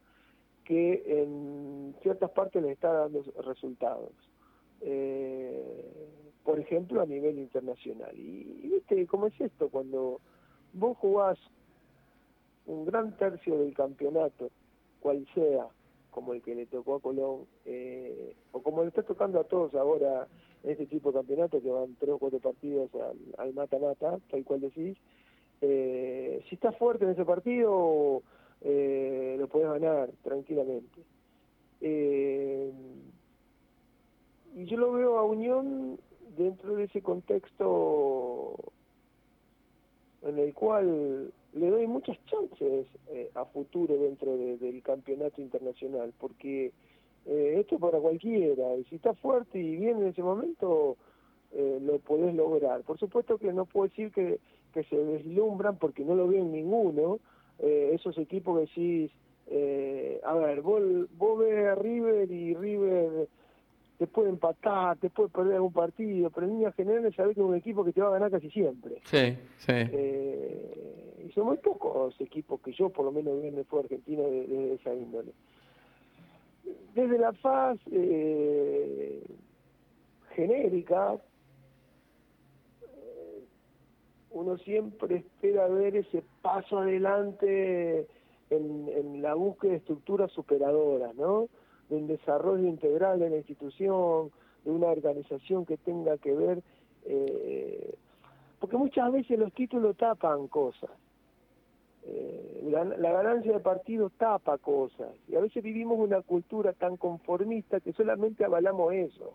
que 0.68 1.02
en 1.22 1.96
ciertas 2.02 2.30
partes 2.32 2.62
le 2.62 2.74
está 2.74 2.92
dando 2.92 3.24
resultados. 3.46 4.12
Eh, 4.82 6.10
por 6.44 6.60
ejemplo, 6.60 7.02
a 7.02 7.06
nivel 7.06 7.40
internacional. 7.40 8.14
Y, 8.18 8.70
viste, 8.70 9.08
¿cómo 9.08 9.28
es 9.28 9.40
esto? 9.40 9.70
Cuando 9.70 10.20
vos 10.74 10.98
jugás 10.98 11.38
un 12.66 12.86
gran 12.86 13.16
tercio 13.16 13.58
del 13.58 13.74
campeonato, 13.74 14.50
cual 15.00 15.26
sea, 15.34 15.68
como 16.12 16.34
el 16.34 16.42
que 16.42 16.56
le 16.56 16.66
tocó 16.66 16.96
a 16.96 17.00
Colón, 17.00 17.46
o 18.52 18.62
como 18.62 18.82
le 18.82 18.90
está 18.90 19.04
tocando 19.04 19.40
a 19.40 19.46
todos 19.46 19.74
ahora 19.74 20.28
este 20.64 20.86
tipo 20.86 21.12
de 21.12 21.20
campeonato 21.20 21.62
que 21.62 21.70
van 21.70 21.96
tres 21.98 22.12
o 22.12 22.18
cuatro 22.18 22.40
partidos 22.40 22.90
al 23.38 23.54
mata-mata, 23.54 24.20
tal 24.30 24.44
cual 24.44 24.62
decís, 24.62 24.98
eh, 25.62 26.44
si 26.50 26.56
estás 26.56 26.76
fuerte 26.78 27.06
en 27.06 27.12
ese 27.12 27.24
partido, 27.24 28.22
eh, 28.62 29.36
lo 29.40 29.48
puedes 29.48 29.70
ganar 29.70 30.10
tranquilamente. 30.24 31.02
Eh, 31.82 32.72
y 34.56 34.66
yo 34.66 34.78
lo 34.78 34.94
veo 34.94 35.18
a 35.20 35.24
Unión 35.24 36.00
dentro 36.38 36.76
de 36.76 36.86
ese 36.86 37.02
contexto 37.02 38.56
en 40.24 40.40
el 40.40 40.54
cual 40.54 41.32
le 41.54 41.70
doy 41.70 41.88
muchas 41.88 42.18
chances 42.26 42.88
a 43.36 43.46
futuro 43.46 43.96
dentro 43.98 44.36
del 44.36 44.82
campeonato 44.84 45.42
internacional, 45.42 46.14
porque 46.20 46.72
eh, 47.28 47.58
esto 47.60 47.78
para 47.78 48.00
cualquiera, 48.00 48.78
y 48.78 48.86
si 48.86 48.96
está 48.96 49.14
fuerte 49.14 49.60
y 49.60 49.76
bien 49.76 49.98
en 49.98 50.08
ese 50.08 50.24
momento, 50.24 50.96
eh, 51.52 51.78
lo 51.82 52.00
podés 52.00 52.34
lograr. 52.34 52.84
Por 52.84 52.98
supuesto 52.98 53.38
que 53.38 53.52
no 53.52 53.66
puedo 53.66 53.90
decir 53.90 54.14
que, 54.14 54.40
que 54.74 54.84
se 54.86 54.96
deslumbran 54.96 55.78
porque 55.78 56.06
no 56.06 56.16
lo 56.16 56.30
veo 56.30 56.40
en 56.40 56.54
ninguno, 56.54 57.20
eh, 57.60 57.92
esos 57.94 58.18
equipos 58.18 58.56
que 58.56 58.62
decís, 58.62 59.12
a 60.24 60.34
ver, 60.34 60.62
vos, 60.62 60.82
vos 61.18 61.40
ves 61.40 61.68
a 61.68 61.76
River 61.76 62.30
y 62.32 62.54
River 62.54 63.28
te 63.98 64.08
puede 64.08 64.30
empatar, 64.30 64.98
te 64.98 65.10
puede 65.10 65.30
perder 65.30 65.56
algún 65.56 65.74
partido, 65.74 66.30
pero 66.30 66.46
en 66.46 66.54
líneas 66.54 66.76
generales 66.76 67.16
sabés 67.16 67.36
que 67.36 67.42
es 67.42 67.48
un 67.48 67.56
equipo 67.56 67.84
que 67.84 67.94
te 67.94 68.02
va 68.02 68.10
a 68.10 68.12
ganar 68.12 68.30
casi 68.30 68.50
siempre. 68.52 69.02
Sí, 69.06 69.38
sí. 69.58 69.74
y 71.26 71.32
son 71.32 71.46
muy 71.46 71.58
pocos 71.58 72.20
equipos 72.20 72.62
que 72.62 72.74
yo 72.74 72.90
por 72.90 73.06
lo 73.06 73.12
menos 73.12 73.42
veo 73.42 73.52
en 73.52 73.58
el 73.58 73.66
fútbol 73.66 73.86
argentino 73.86 74.24
de 74.24 74.74
esa 74.74 74.94
índole 74.94 75.32
desde 76.98 77.20
la 77.20 77.32
faz 77.34 77.78
eh, 77.92 79.24
genérica, 80.36 81.16
eh, 82.82 83.44
uno 84.38 84.58
siempre 84.60 85.18
espera 85.18 85.68
ver 85.68 85.96
ese 85.96 86.24
paso 86.42 86.80
adelante 86.80 88.08
en, 88.50 89.22
la 89.22 89.34
búsqueda 89.34 89.72
de 89.72 89.78
estructuras 89.78 90.32
superadoras, 90.32 91.16
¿no? 91.16 91.50
Del 91.90 92.08
desarrollo 92.08 92.68
integral 92.68 93.20
de 93.20 93.30
la 93.30 93.38
institución, 93.38 94.32
de 94.64 94.72
una 94.72 94.88
organización 94.88 95.66
que 95.66 95.78
tenga 95.78 96.18
que 96.18 96.34
ver, 96.34 96.62
eh, 97.06 97.96
porque 98.60 98.78
muchas 98.78 99.12
veces 99.12 99.40
los 99.40 99.52
títulos 99.54 99.98
tapan 99.98 100.48
cosas. 100.48 100.92
Eh, 102.10 102.70
la, 102.70 103.12
ganancia 103.12 103.52
de 103.52 103.60
partido 103.60 104.10
tapa 104.18 104.58
cosas 104.58 105.10
y 105.28 105.36
a 105.36 105.42
veces 105.42 105.62
vivimos 105.62 106.00
una 106.00 106.22
cultura 106.22 106.72
tan 106.72 106.96
conformista 106.96 107.82
que 107.82 107.92
solamente 107.92 108.46
avalamos 108.46 108.94
eso. 108.94 109.34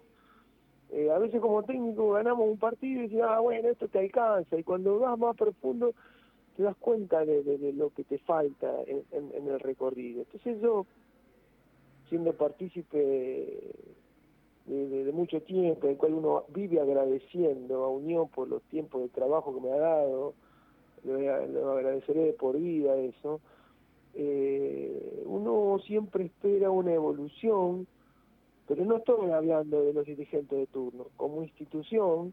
Eh, 0.92 1.10
a 1.10 1.18
veces 1.18 1.40
como 1.40 1.62
técnico 1.62 2.12
ganamos 2.12 2.46
un 2.46 2.58
partido 2.58 3.00
y 3.00 3.04
decimos, 3.04 3.26
ah, 3.30 3.40
bueno, 3.40 3.70
esto 3.70 3.88
te 3.88 3.98
alcanza 3.98 4.58
y 4.58 4.62
cuando 4.62 4.98
vas 4.98 5.18
más 5.18 5.34
profundo 5.34 5.94
te 6.54 6.64
das 6.64 6.76
cuenta 6.76 7.24
de, 7.24 7.72
lo 7.72 7.88
que 7.90 8.04
te 8.04 8.18
falta 8.18 8.70
en, 8.86 9.48
el 9.48 9.58
recorrido. 9.58 10.20
Entonces 10.20 10.60
yo, 10.60 10.84
siendo 12.10 12.34
partícipe 12.34 12.98
de, 14.66 15.12
mucho 15.14 15.40
tiempo, 15.40 15.86
en 15.86 15.92
el 15.92 15.96
cual 15.96 16.12
uno 16.12 16.44
vive 16.48 16.78
agradeciendo 16.78 17.84
a 17.84 17.88
Unión 17.88 18.28
por 18.28 18.48
los 18.48 18.62
tiempos 18.64 19.00
de 19.00 19.08
trabajo 19.08 19.54
que 19.54 19.60
me 19.62 19.72
ha 19.72 19.78
dado, 19.78 20.34
le, 21.04 21.30
agradeceré 21.30 22.34
por 22.34 22.58
vida 22.58 22.96
eso, 22.96 23.40
eh, 24.14 25.22
uno 25.24 25.78
siempre 25.86 26.26
espera 26.26 26.70
una 26.70 26.92
evolución, 26.92 27.86
pero 28.74 28.86
no 28.86 28.96
estoy 28.96 29.30
hablando 29.30 29.84
de 29.84 29.92
los 29.92 30.06
dirigentes 30.06 30.58
de 30.58 30.66
turno, 30.66 31.08
como 31.18 31.42
institución, 31.42 32.32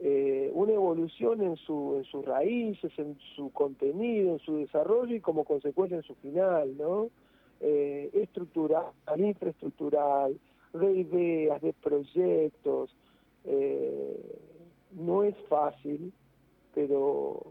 eh, 0.00 0.48
una 0.54 0.72
evolución 0.72 1.42
en, 1.42 1.56
su, 1.56 1.96
en 1.96 2.04
sus 2.04 2.24
raíces, 2.24 2.96
en 2.96 3.18
su 3.34 3.50
contenido, 3.50 4.34
en 4.34 4.38
su 4.38 4.58
desarrollo 4.58 5.16
y 5.16 5.20
como 5.20 5.42
consecuencia 5.42 5.96
en 5.96 6.04
su 6.04 6.14
final, 6.14 6.76
¿no? 6.78 7.10
Eh, 7.60 8.08
estructural, 8.12 8.92
infraestructural, 9.16 10.38
de 10.74 10.92
ideas, 10.92 11.60
de 11.60 11.72
proyectos. 11.72 12.94
Eh, 13.44 14.38
no 14.92 15.24
es 15.24 15.34
fácil, 15.48 16.12
pero 16.72 17.42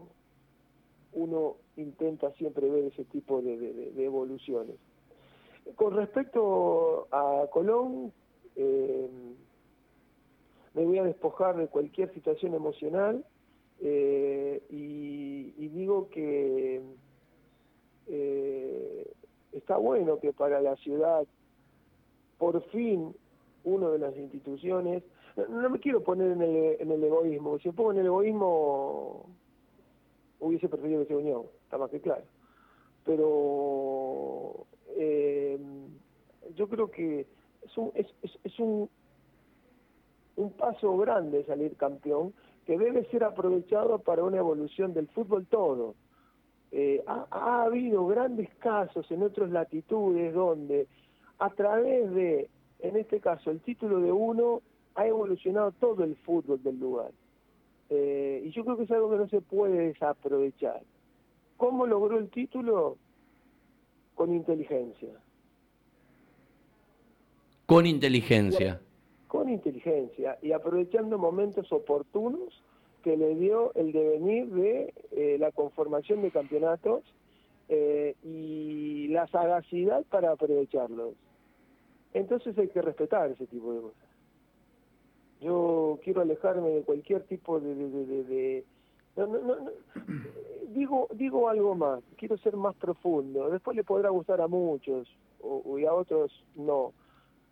uno 1.12 1.56
intenta 1.76 2.32
siempre 2.32 2.70
ver 2.70 2.84
ese 2.84 3.04
tipo 3.04 3.42
de, 3.42 3.92
evoluciones. 3.98 4.76
Con 5.76 5.94
respecto 5.94 7.06
a 7.12 7.46
Colón, 7.52 8.14
eh, 8.60 9.08
me 10.74 10.84
voy 10.84 10.98
a 10.98 11.04
despojar 11.04 11.56
de 11.56 11.66
cualquier 11.66 12.12
situación 12.14 12.54
emocional 12.54 13.24
eh, 13.80 14.62
y, 14.70 15.68
digo 15.68 16.08
que 16.10 16.82
eh, 18.08 19.12
está 19.52 19.76
bueno 19.76 20.18
que 20.18 20.32
para 20.32 20.60
la 20.60 20.76
ciudad 20.76 21.26
por 22.38 22.62
fin 22.70 23.14
una 23.64 23.88
de 23.88 23.98
las 23.98 24.16
instituciones, 24.16 25.02
no, 25.48 25.70
me 25.70 25.78
quiero 25.78 26.02
poner 26.02 26.32
en 26.32 26.42
el, 26.42 26.76
en 26.80 26.90
el 26.90 27.04
egoísmo, 27.04 27.58
si 27.58 27.68
me 27.68 27.74
pongo 27.74 27.92
en 27.92 27.98
el 27.98 28.06
egoísmo 28.06 29.26
hubiese 30.40 30.68
preferido 30.68 31.02
que 31.02 31.08
se 31.08 31.16
unión, 31.16 31.44
está 31.64 31.78
más 31.78 31.90
que 31.90 32.00
claro. 32.00 32.24
Pero 33.04 34.66
eh, 34.96 35.58
yo 36.54 36.68
creo 36.68 36.90
que 36.90 37.26
es 37.62 37.78
un, 37.78 37.92
es, 37.94 38.06
es, 38.44 38.58
un, 38.58 38.88
un 40.36 40.50
paso 40.52 40.96
grande 40.98 41.44
salir 41.44 41.76
campeón 41.76 42.32
que 42.66 42.78
debe 42.78 43.04
ser 43.06 43.24
aprovechado 43.24 43.98
para 43.98 44.24
una 44.24 44.38
evolución 44.38 44.94
del 44.94 45.08
fútbol 45.08 45.46
todo. 45.46 45.94
Eh, 46.72 47.02
ha, 47.06 47.26
ha, 47.30 47.62
habido 47.64 48.06
grandes 48.06 48.48
casos 48.56 49.10
en 49.10 49.22
otras 49.22 49.50
latitudes 49.50 50.32
donde 50.32 50.86
a 51.38 51.50
través 51.50 52.12
de, 52.12 52.48
en 52.78 52.96
este 52.96 53.18
caso, 53.20 53.50
el 53.50 53.60
título 53.60 54.00
de 54.00 54.12
uno, 54.12 54.62
ha 54.94 55.06
evolucionado 55.06 55.72
todo 55.72 56.04
el 56.04 56.16
fútbol 56.16 56.62
del 56.62 56.78
lugar. 56.78 57.10
Eh, 57.88 58.42
y 58.44 58.50
yo 58.50 58.64
creo 58.64 58.76
que 58.76 58.84
es 58.84 58.90
algo 58.90 59.10
que 59.10 59.16
no 59.16 59.28
se 59.28 59.40
puede 59.40 59.88
desaprovechar. 59.88 60.80
¿Cómo 61.56 61.86
logró 61.86 62.18
el 62.18 62.30
título? 62.30 62.96
Con 64.14 64.34
inteligencia. 64.34 65.10
Con 67.70 67.86
inteligencia. 67.86 68.80
Con 69.28 69.48
inteligencia 69.48 70.36
y 70.42 70.50
aprovechando 70.50 71.18
momentos 71.18 71.70
oportunos 71.70 72.64
que 73.04 73.16
le 73.16 73.36
dio 73.36 73.72
el 73.76 73.92
devenir 73.92 74.48
de 74.48 74.92
eh, 75.12 75.36
la 75.38 75.52
conformación 75.52 76.20
de 76.20 76.32
campeonatos 76.32 77.04
eh, 77.68 78.16
y 78.24 79.06
la 79.10 79.28
sagacidad 79.28 80.04
para 80.10 80.32
aprovecharlos. 80.32 81.14
Entonces 82.12 82.58
hay 82.58 82.66
que 82.66 82.82
respetar 82.82 83.30
ese 83.30 83.46
tipo 83.46 83.72
de 83.72 83.80
cosas. 83.82 84.08
Yo 85.40 86.00
quiero 86.02 86.22
alejarme 86.22 86.70
de 86.70 86.82
cualquier 86.82 87.22
tipo 87.22 87.60
de... 87.60 87.72
de, 87.76 88.64
no, 89.16 89.28
no, 89.28 89.38
no, 89.38 89.56
digo, 90.74 91.06
digo 91.14 91.48
algo 91.48 91.76
más, 91.76 92.00
quiero 92.16 92.36
ser 92.38 92.56
más 92.56 92.74
profundo. 92.74 93.48
Después 93.48 93.76
le 93.76 93.84
podrá 93.84 94.08
gustar 94.10 94.40
a 94.40 94.48
muchos 94.48 95.06
o, 95.40 95.78
y 95.78 95.84
a 95.84 95.94
otros 95.94 96.32
no, 96.56 96.92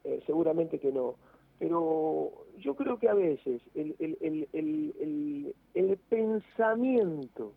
eh, 0.04 0.20
seguramente 0.26 0.78
que 0.78 0.92
no. 0.92 1.16
Pero 1.58 2.30
yo 2.58 2.74
creo 2.74 2.98
que 2.98 3.08
a 3.08 3.14
veces 3.14 3.60
el, 3.74 3.94
el, 3.98 4.48
el, 4.52 5.54
el, 5.74 5.96
pensamiento, 6.08 7.52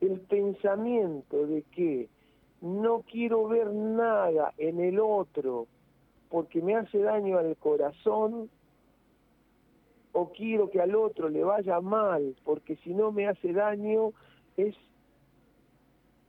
el 0.00 0.20
pensamiento 0.20 1.46
de 1.46 1.62
que 1.62 2.08
no 2.60 3.02
quiero 3.10 3.48
ver 3.48 3.72
nada 3.72 4.54
en 4.58 4.80
el 4.80 5.00
otro 5.00 5.66
porque 6.30 6.62
me 6.62 6.76
hace 6.76 6.98
daño 6.98 7.38
al 7.38 7.56
corazón 7.56 8.48
o 10.12 10.32
quiero 10.32 10.70
que 10.70 10.80
al 10.80 10.94
otro 10.94 11.28
le 11.28 11.44
vaya 11.44 11.80
mal 11.80 12.34
porque 12.44 12.76
si 12.76 12.94
no 12.94 13.12
me 13.12 13.28
hace 13.28 13.52
daño 13.52 14.12
es 14.56 14.74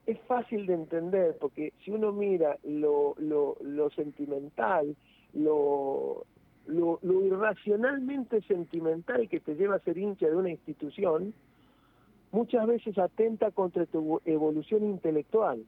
es 0.06 0.20
fácil 0.22 0.66
de 0.66 0.74
entender 0.74 1.38
porque 1.40 1.74
si 1.84 1.92
uno 1.92 2.12
mira 2.12 2.58
lo, 2.64 3.16
lo, 3.18 3.58
lo 3.62 3.90
sentimental 3.92 4.96
lo, 5.34 6.26
lo, 6.68 7.00
lo, 7.02 7.26
irracionalmente 7.26 8.42
sentimental 8.42 9.28
que 9.30 9.40
te 9.40 9.56
lleva 9.56 9.76
a 9.76 9.80
ser 9.80 9.98
hincha 9.98 10.28
de 10.28 10.36
una 10.36 10.50
institución 10.50 11.34
muchas 12.32 12.68
veces 12.68 12.98
atenta 12.98 13.52
contra 13.52 13.86
tu 13.86 14.22
evolución 14.26 14.84
intelectual 14.84 15.66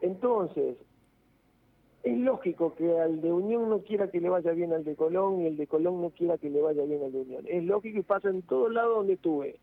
entonces 0.00 0.76
es 2.04 2.18
lógico 2.18 2.74
que 2.74 3.00
al 3.00 3.22
de 3.22 3.32
Unión 3.32 3.70
no 3.70 3.78
quiera 3.78 4.08
que 4.08 4.20
le 4.20 4.28
vaya 4.28 4.52
bien 4.52 4.74
al 4.74 4.84
de 4.84 4.94
Colón 4.94 5.40
y 5.40 5.46
el 5.46 5.56
de 5.56 5.66
Colón 5.66 6.02
no 6.02 6.10
quiera 6.10 6.36
que 6.36 6.50
le 6.50 6.60
vaya 6.60 6.84
bien 6.84 7.02
al 7.02 7.12
de 7.12 7.20
Unión. 7.22 7.44
Es 7.48 7.64
lógico 7.64 7.98
y 7.98 8.02
pasa 8.02 8.28
en 8.28 8.42
todos 8.42 8.70
lados 8.70 8.96
donde 8.96 9.14
estuve. 9.14 9.56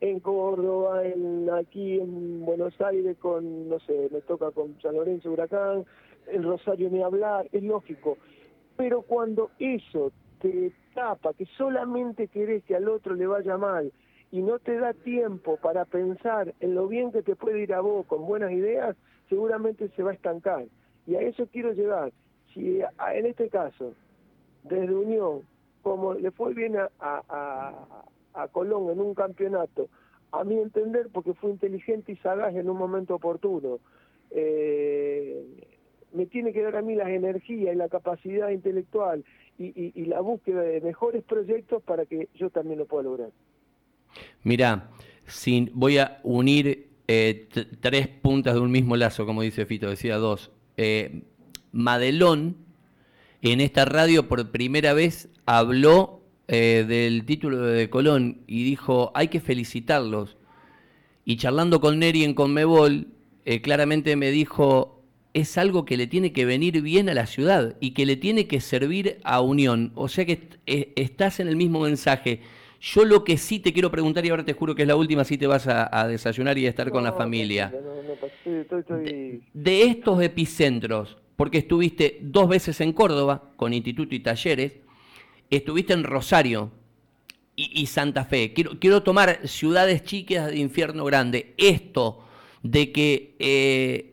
En 0.00 0.18
Córdoba, 0.18 1.04
en, 1.04 1.50
aquí 1.50 2.00
en 2.00 2.46
Buenos 2.46 2.80
Aires 2.80 3.18
con, 3.18 3.68
no 3.68 3.78
sé, 3.80 4.08
me 4.10 4.22
toca 4.22 4.50
con 4.52 4.80
San 4.80 4.96
Lorenzo 4.96 5.30
Huracán, 5.30 5.84
en 6.26 6.42
Rosario 6.42 6.90
ni 6.90 7.02
hablar, 7.02 7.48
es 7.52 7.62
lógico. 7.62 8.18
Pero 8.76 9.02
cuando 9.02 9.50
eso 9.58 10.12
te 10.40 10.72
tapa, 10.94 11.32
que 11.34 11.46
solamente 11.56 12.28
querés 12.28 12.64
que 12.64 12.76
al 12.76 12.88
otro 12.88 13.14
le 13.14 13.26
vaya 13.26 13.56
mal 13.56 13.92
y 14.30 14.40
no 14.42 14.58
te 14.58 14.78
da 14.78 14.92
tiempo 14.94 15.58
para 15.58 15.84
pensar 15.84 16.54
en 16.60 16.74
lo 16.74 16.88
bien 16.88 17.12
que 17.12 17.22
te 17.22 17.36
puede 17.36 17.60
ir 17.60 17.74
a 17.74 17.80
vos 17.80 18.06
con 18.06 18.26
buenas 18.26 18.50
ideas, 18.52 18.96
seguramente 19.28 19.88
se 19.90 20.02
va 20.02 20.10
a 20.10 20.14
estancar. 20.14 20.64
Y 21.06 21.16
a 21.16 21.20
eso 21.20 21.46
quiero 21.46 21.72
llegar. 21.72 22.12
Si 22.52 22.80
en 22.80 23.26
este 23.26 23.48
caso, 23.48 23.94
desde 24.64 24.94
Unión, 24.94 25.42
como 25.82 26.14
le 26.14 26.30
fue 26.30 26.54
bien 26.54 26.76
a, 26.76 26.88
a, 27.00 28.04
a, 28.34 28.48
Colón 28.48 28.90
en 28.90 29.00
un 29.00 29.14
campeonato, 29.14 29.88
a 30.30 30.44
mi 30.44 30.58
entender, 30.58 31.08
porque 31.12 31.34
fue 31.34 31.50
inteligente 31.50 32.12
y 32.12 32.16
sagaz 32.16 32.54
en 32.54 32.70
un 32.70 32.78
momento 32.78 33.16
oportuno, 33.16 33.80
eh, 34.30 35.71
me 36.14 36.26
tiene 36.26 36.52
que 36.52 36.62
dar 36.62 36.76
a 36.76 36.82
mí 36.82 36.94
las 36.94 37.08
energías 37.08 37.74
y 37.74 37.76
la 37.76 37.88
capacidad 37.88 38.50
intelectual 38.50 39.24
y, 39.58 40.04
la 40.06 40.20
búsqueda 40.20 40.62
de 40.62 40.80
mejores 40.80 41.22
proyectos 41.22 41.82
para 41.82 42.04
que 42.06 42.28
yo 42.34 42.50
también 42.50 42.78
lo 42.78 42.86
pueda 42.86 43.04
lograr. 43.04 43.30
Mira, 44.42 44.90
sin, 45.26 45.70
voy 45.74 45.98
a 45.98 46.20
unir 46.22 46.88
eh, 47.06 47.48
tres 47.80 48.08
puntas 48.08 48.54
de 48.54 48.60
un 48.60 48.70
mismo 48.70 48.96
lazo, 48.96 49.24
como 49.24 49.42
dice 49.42 49.66
Fito, 49.66 49.88
decía 49.88 50.16
dos 50.16 50.50
eh, 50.76 51.22
Madelón 51.70 52.56
en 53.40 53.60
esta 53.60 53.84
radio 53.84 54.28
por 54.28 54.50
primera 54.50 54.92
vez 54.94 55.28
habló 55.46 56.22
eh, 56.48 56.84
del 56.86 57.24
título 57.24 57.58
de 57.58 57.88
Colón 57.88 58.42
y 58.46 58.64
dijo, 58.64 59.12
hay 59.14 59.28
que 59.28 59.40
felicitarlos. 59.40 60.36
Y 61.24 61.36
charlando 61.36 61.80
con 61.80 61.98
Neri 61.98 62.24
en 62.24 62.34
Conmebol, 62.34 63.06
claramente 63.62 64.16
me 64.16 64.30
dijo, 64.30 65.01
es 65.34 65.56
algo 65.56 65.84
que 65.84 65.96
le 65.96 66.06
tiene 66.06 66.32
que 66.32 66.44
venir 66.44 66.82
bien 66.82 67.08
a 67.08 67.14
la 67.14 67.26
ciudad 67.26 67.76
y 67.80 67.92
que 67.92 68.06
le 68.06 68.16
tiene 68.16 68.46
que 68.46 68.60
servir 68.60 69.18
a 69.24 69.40
Unión. 69.40 69.92
O 69.94 70.08
sea 70.08 70.24
que 70.24 70.48
estás 70.66 71.40
en 71.40 71.48
el 71.48 71.56
mismo 71.56 71.80
mensaje. 71.80 72.40
Yo 72.80 73.04
lo 73.04 73.24
que 73.24 73.36
sí 73.36 73.60
te 73.60 73.72
quiero 73.72 73.90
preguntar, 73.90 74.26
y 74.26 74.30
ahora 74.30 74.44
te 74.44 74.52
juro 74.52 74.74
que 74.74 74.82
es 74.82 74.88
la 74.88 74.96
última, 74.96 75.24
si 75.24 75.38
te 75.38 75.46
vas 75.46 75.68
a, 75.68 76.08
desayunar 76.08 76.58
y 76.58 76.66
a 76.66 76.68
estar 76.68 76.90
con 76.90 77.04
la 77.04 77.12
familia. 77.12 77.72
De, 79.54 79.82
estos 79.82 80.20
epicentros, 80.20 81.16
porque 81.36 81.58
estuviste 81.58 82.18
dos 82.20 82.48
veces 82.48 82.80
en 82.80 82.92
Córdoba 82.92 83.52
con 83.56 83.72
Instituto 83.72 84.14
y 84.16 84.20
Talleres, 84.20 84.72
estuviste 85.48 85.92
en 85.92 86.02
Rosario 86.02 86.72
y, 87.54 87.86
Santa 87.86 88.24
Fe. 88.24 88.52
Quiero, 88.52 88.72
quiero, 88.80 89.04
tomar 89.04 89.46
ciudades 89.46 90.02
chicas 90.02 90.48
de 90.48 90.58
infierno 90.58 91.04
grande. 91.04 91.54
Esto 91.58 92.24
de 92.64 92.90
que 92.90 93.36
eh, 93.38 94.11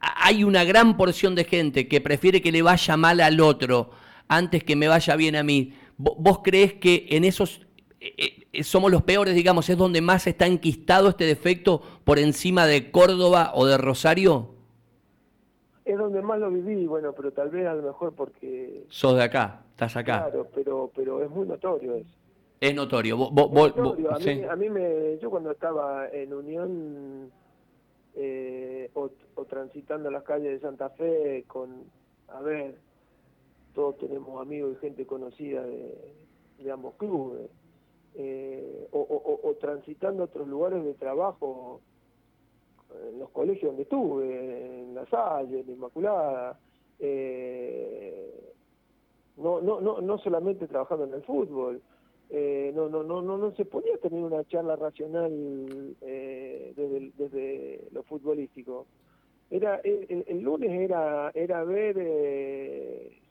hay 0.00 0.44
una 0.44 0.64
gran 0.64 0.96
porción 0.96 1.34
de 1.34 1.44
gente 1.44 1.88
que 1.88 2.00
prefiere 2.00 2.40
que 2.40 2.52
le 2.52 2.62
vaya 2.62 2.96
mal 2.96 3.20
al 3.20 3.40
otro 3.40 3.90
antes 4.28 4.64
que 4.64 4.76
me 4.76 4.88
vaya 4.88 5.16
bien 5.16 5.36
a 5.36 5.42
mí. 5.42 5.74
¿Vos 5.98 6.40
crees 6.42 6.74
que 6.74 7.06
en 7.10 7.24
esos 7.24 7.66
eh, 8.00 8.46
eh, 8.52 8.64
somos 8.64 8.90
los 8.90 9.02
peores, 9.02 9.34
digamos, 9.34 9.68
es 9.68 9.76
donde 9.76 10.00
más 10.00 10.26
está 10.26 10.46
enquistado 10.46 11.10
este 11.10 11.24
defecto 11.24 11.82
por 12.04 12.18
encima 12.18 12.66
de 12.66 12.90
Córdoba 12.90 13.52
o 13.54 13.66
de 13.66 13.76
Rosario? 13.76 14.54
Es 15.84 15.98
donde 15.98 16.22
más 16.22 16.38
lo 16.38 16.50
viví, 16.50 16.86
bueno, 16.86 17.12
pero 17.12 17.32
tal 17.32 17.50
vez 17.50 17.66
a 17.66 17.74
lo 17.74 17.82
mejor 17.82 18.14
porque... 18.14 18.84
Sos 18.88 19.16
de 19.16 19.24
acá, 19.24 19.62
estás 19.70 19.96
acá. 19.96 20.22
Claro, 20.22 20.46
pero, 20.54 20.90
pero 20.94 21.22
es 21.22 21.28
muy 21.28 21.46
notorio 21.46 21.96
eso. 21.96 22.08
Es 22.60 22.74
notorio. 22.74 23.16
a, 23.16 24.56
mí, 24.56 24.70
me, 24.70 25.18
yo 25.18 25.30
cuando 25.30 25.50
estaba 25.50 26.08
en 26.10 26.32
Unión 26.32 27.30
eh, 28.14 28.90
o, 29.40 29.44
transitando 29.44 30.10
las 30.10 30.22
calles 30.22 30.52
de 30.52 30.60
Santa 30.60 30.90
Fe 30.90 31.44
con, 31.46 31.84
a 32.28 32.40
ver, 32.40 32.76
todos 33.74 33.98
tenemos 33.98 34.40
amigos 34.40 34.76
y 34.76 34.80
gente 34.80 35.06
conocida 35.06 35.62
de, 35.62 36.70
ambos 36.70 36.94
clubes 36.96 37.50
eh, 38.14 38.88
o, 38.92 39.56
transitando 39.60 40.24
otros 40.24 40.46
lugares 40.46 40.84
de 40.84 40.94
trabajo, 40.94 41.80
en 43.08 43.18
los 43.18 43.30
colegios 43.30 43.70
donde 43.70 43.84
estuve, 43.84 44.80
en 44.82 44.94
La 44.94 45.06
Salle, 45.06 45.60
en 45.60 45.70
Inmaculada, 45.70 46.58
eh, 46.98 48.52
no, 49.36 49.60
no, 49.62 49.80
no, 49.80 50.00
no 50.00 50.18
solamente 50.18 50.66
trabajando 50.66 51.04
en 51.04 51.14
el 51.14 51.22
fútbol, 51.22 51.80
eh, 52.28 52.72
no, 52.74 52.88
no, 52.88 53.02
no, 53.02 53.22
no, 53.22 53.38
no 53.38 53.52
se 53.52 53.64
podía 53.64 53.96
tener 53.98 54.22
una 54.22 54.44
charla 54.44 54.76
racional 54.76 55.96
desde, 56.00 57.12
desde 57.16 57.88
lo 57.92 58.02
futbolístico. 58.02 58.86
Era 59.50 59.80
el, 59.82 60.40
lunes 60.42 60.70
era 60.70 61.30
era 61.34 61.64
ver 61.64 61.96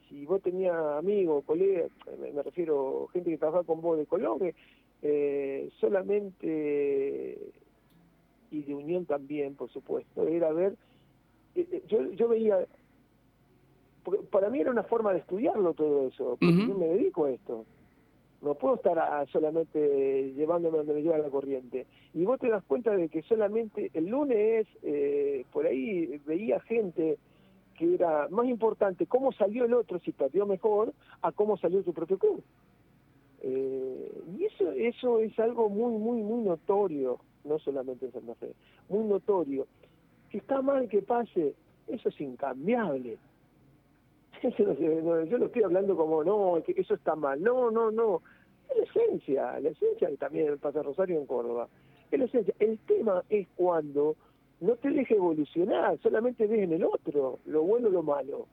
si 0.10 0.26
vos 0.26 0.42
tenías 0.42 0.76
amigos, 0.98 1.46
colegas, 1.46 1.92
me, 2.20 2.44
refiero 2.44 3.08
gente 3.14 3.30
que 3.30 3.38
trabajaba 3.38 3.64
con 3.64 3.80
vos 3.80 3.98
de 3.98 4.08
Colombia, 4.08 4.54
eh, 5.02 5.70
solamente, 5.80 7.38
y 8.52 8.62
de 8.64 8.74
Unión 8.74 9.06
también, 9.06 9.56
por 9.56 9.70
supuesto, 9.70 10.28
era 10.28 10.52
ver, 10.52 10.76
eh, 11.56 11.68
eh, 11.72 11.84
yo, 11.88 12.12
yo 12.12 12.28
veía, 12.28 12.66
para 14.32 14.50
mí 14.50 14.60
era 14.60 14.72
una 14.72 14.84
forma 14.84 15.14
de 15.14 15.20
estudiarlo 15.20 15.74
todo 15.74 16.08
eso, 16.08 16.38
porque 16.40 16.68
yo 16.68 16.76
me 16.76 16.88
dedico 16.88 17.26
a 17.26 17.32
esto. 17.32 17.66
No 18.42 18.56
puedo 18.56 18.76
estar 18.76 19.28
solamente 19.30 20.34
llevándome 20.34 20.78
donde 20.78 20.94
me 20.94 21.02
lleva 21.02 21.18
la 21.18 21.30
corriente. 21.30 21.86
Y 22.14 22.24
vos 22.24 22.40
te 22.40 22.50
das 22.50 22.64
cuenta 22.64 22.96
de 22.96 23.10
que 23.10 23.22
solamente 23.24 23.92
el 23.94 24.06
lunes, 24.06 24.66
por 25.52 25.66
ahí 25.66 26.22
veía 26.26 26.60
gente 26.62 27.18
que 27.80 27.96
era 27.96 28.28
más 28.28 28.46
importante 28.46 29.08
cómo 29.08 29.32
salió 29.32 29.64
el 29.64 29.74
otro, 29.74 30.00
si 30.00 30.12
perdió 30.12 30.46
mejor, 30.46 30.94
a 31.22 31.32
cómo 31.32 31.56
salió 31.56 31.82
tu 31.82 31.94
propio 31.94 32.18
club. 32.18 32.44
Eh, 33.42 34.22
y 34.38 34.44
eso, 34.44 34.72
eso 34.72 35.20
es 35.20 35.40
algo 35.40 35.70
muy, 35.70 35.98
muy, 35.98 36.22
muy 36.22 36.44
notorio, 36.44 37.20
no 37.46 37.58
solamente 37.60 38.06
en 38.06 38.12
Santa 38.12 38.36
Fe, 38.36 38.54
muy 38.90 39.06
notorio. 39.06 39.66
Que 40.30 40.40
está 40.40 40.62
mal 40.62 40.90
que 40.90 41.02
pase, 41.02 41.56
eso 41.88 42.10
es 42.10 42.20
incambiable. 42.20 43.18
yo 45.30 45.38
lo 45.38 45.46
estoy 45.46 45.64
hablando 45.64 45.96
como, 45.96 46.24
no, 46.24 46.62
que 46.64 46.80
eso 46.80 46.94
está 46.94 47.16
mal. 47.16 47.42
No, 47.42 47.72
no, 47.72 47.92
no. 47.92 48.22
Es 48.70 48.78
la 48.78 48.84
esencia, 48.84 49.60
la 49.60 49.70
esencia 49.70 50.10
que 50.10 50.18
también 50.18 50.58
pasa 50.60 50.84
Rosario 50.84 51.20
en 51.20 51.26
Córdoba. 51.26 51.68
Es 52.12 52.20
la 52.20 52.26
esencia. 52.26 52.54
El 52.60 52.78
tema 52.80 53.24
es 53.30 53.48
cuando 53.56 54.16
no 54.62 54.76
te 54.76 54.90
deje 54.90 55.16
evolucionar, 55.16 55.98
solamente 56.00 56.46
ves 56.48 56.60
en 56.60 56.74
el 56.74 56.84
otro 56.84 57.40
lo 57.46 57.64
bueno 57.64 57.88
o 57.88 57.92
lo 57.92 58.04
malo. 58.04 58.48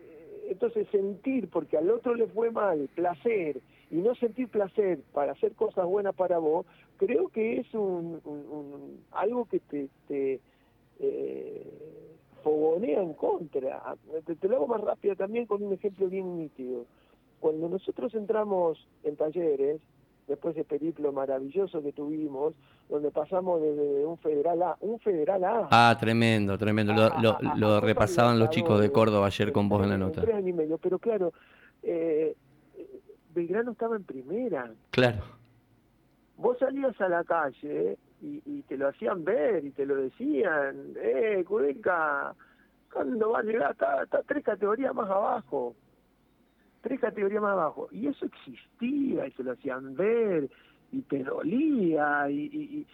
Eh, 0.00 0.48
entonces 0.50 0.86
sentir, 0.90 1.48
porque 1.48 1.78
al 1.78 1.90
otro 1.90 2.14
le 2.14 2.26
fue 2.26 2.50
mal, 2.50 2.88
placer, 2.94 3.60
y 3.90 3.96
no 3.96 4.14
sentir 4.14 4.48
placer 4.48 5.00
para 5.12 5.32
hacer 5.32 5.52
cosas 5.52 5.86
buenas 5.86 6.14
para 6.14 6.38
vos, 6.38 6.66
creo 6.96 7.28
que 7.28 7.60
es 7.60 7.74
un, 7.74 8.20
algo 9.12 9.46
que 9.46 9.60
te, 9.60 9.88
te 10.08 10.40
eh, 10.98 11.66
fogonea 12.44 13.02
en 13.02 13.14
contra. 13.14 13.96
Te, 14.26 14.36
te, 14.36 14.48
lo 14.48 14.56
hago 14.56 14.66
más 14.68 14.82
rápido 14.82 15.16
también 15.16 15.46
con 15.46 15.62
un 15.62 15.72
ejemplo 15.72 16.06
bien 16.08 16.36
nítido. 16.36 16.84
Cuando 17.40 17.68
nosotros 17.68 18.14
entramos 18.14 18.86
en 19.02 19.16
talleres, 19.16 19.80
después 20.28 20.54
de 20.54 20.64
periplo 20.64 21.12
maravilloso 21.12 21.82
que 21.82 21.92
tuvimos, 21.92 22.54
donde 22.88 23.10
pasamos 23.10 23.60
desde 23.60 24.04
un 24.04 24.18
federal 24.18 24.62
A, 24.62 24.76
un 24.80 24.98
federal 25.00 25.44
A. 25.44 25.68
Ah, 25.70 25.96
tremendo, 25.98 26.56
tremendo. 26.58 26.92
Lo, 27.56 27.80
repasaban 27.80 28.38
los 28.38 28.50
chicos 28.50 28.80
de 28.80 28.92
Córdoba 28.92 29.26
ayer 29.26 29.52
con 29.52 29.68
vos 29.68 29.82
en 29.82 29.90
la 29.90 29.98
nota. 29.98 30.20
Tres 30.20 30.36
años 30.36 30.50
y 30.50 30.52
medio, 30.52 30.78
pero 30.78 30.98
claro, 30.98 31.32
eh, 31.82 32.36
Belgrano 33.34 33.72
estaba 33.72 33.96
en 33.96 34.04
primera. 34.04 34.70
Claro. 34.90 35.24
Vos 36.36 36.58
salías 36.58 36.98
a 37.00 37.08
la 37.08 37.24
calle 37.24 37.96
y, 38.24 38.62
te 38.62 38.76
lo 38.78 38.88
hacían 38.88 39.24
ver 39.24 39.64
y 39.64 39.70
te 39.70 39.84
lo 39.84 39.96
decían, 39.96 40.94
eh, 40.96 41.44
Cudeca, 41.46 42.34
¿cuándo 42.92 43.30
va 43.30 43.40
a 43.40 43.42
llegar? 43.42 43.72
está 43.72 44.22
tres 44.26 44.44
categorías 44.44 44.94
más 44.94 45.10
abajo 45.10 45.74
tres 46.84 47.00
categorías 47.00 47.42
más 47.42 47.52
abajo. 47.52 47.88
Y 47.90 48.06
eso 48.06 48.26
existía 48.26 49.26
y 49.26 49.32
se 49.32 49.42
lo 49.42 49.52
hacían 49.52 49.96
ver 49.96 50.48
y 50.92 51.00
te 51.02 51.24
dolía, 51.24 52.30
y, 52.30 52.86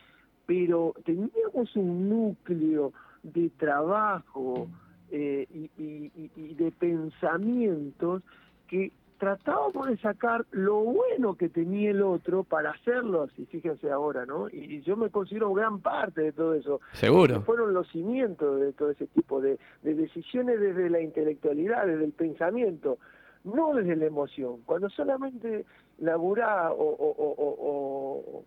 pero 0.46 0.94
teníamos 1.04 1.76
un 1.76 2.08
núcleo 2.08 2.92
de 3.22 3.50
trabajo 3.50 4.68
eh, 5.10 5.46
y, 5.76 6.54
de 6.54 6.72
pensamientos 6.72 8.22
que 8.68 8.92
tratábamos 9.20 9.86
de 9.86 9.98
sacar 9.98 10.46
lo 10.50 10.80
bueno 10.80 11.36
que 11.36 11.50
tenía 11.50 11.90
el 11.90 12.02
otro 12.02 12.42
para 12.42 12.70
hacerlo 12.70 13.24
así, 13.24 13.44
fíjense 13.44 13.90
ahora, 13.90 14.24
¿no? 14.24 14.48
Y, 14.48 14.80
yo 14.80 14.96
me 14.96 15.10
considero 15.10 15.52
gran 15.52 15.80
parte 15.80 16.22
de 16.22 16.32
todo 16.32 16.54
eso. 16.54 16.80
Seguro. 16.94 17.42
Fueron 17.42 17.74
los 17.74 17.86
cimientos 17.88 18.58
de 18.60 18.72
todo 18.72 18.90
ese 18.90 19.06
tipo 19.08 19.42
de, 19.42 19.58
de 19.82 19.94
decisiones 19.94 20.58
desde 20.58 20.88
la 20.88 21.00
intelectualidad, 21.00 21.86
desde 21.86 22.06
el 22.06 22.12
pensamiento 22.12 22.98
no 23.44 23.74
desde 23.74 23.96
la 23.96 24.06
emoción. 24.06 24.60
Cuando 24.66 24.90
solamente 24.90 25.64
laburás 25.98 26.72
o, 26.72 26.96
o, 26.98 28.44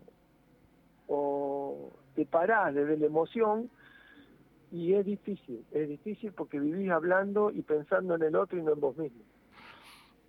o, 1.08 1.92
te 2.16 2.26
parás 2.26 2.76
desde 2.76 2.98
la 2.98 3.06
emoción, 3.06 3.70
y 4.72 4.94
es 4.94 5.06
difícil, 5.06 5.64
es 5.72 5.88
difícil 5.88 6.32
porque 6.32 6.60
vivís 6.60 6.90
hablando 6.90 7.52
y 7.52 7.62
pensando 7.62 8.16
en 8.16 8.24
el 8.24 8.36
otro 8.36 8.58
y 8.58 8.64
no 8.64 8.74
en 8.74 8.80
vos 8.80 8.98
mismo. 8.98 9.24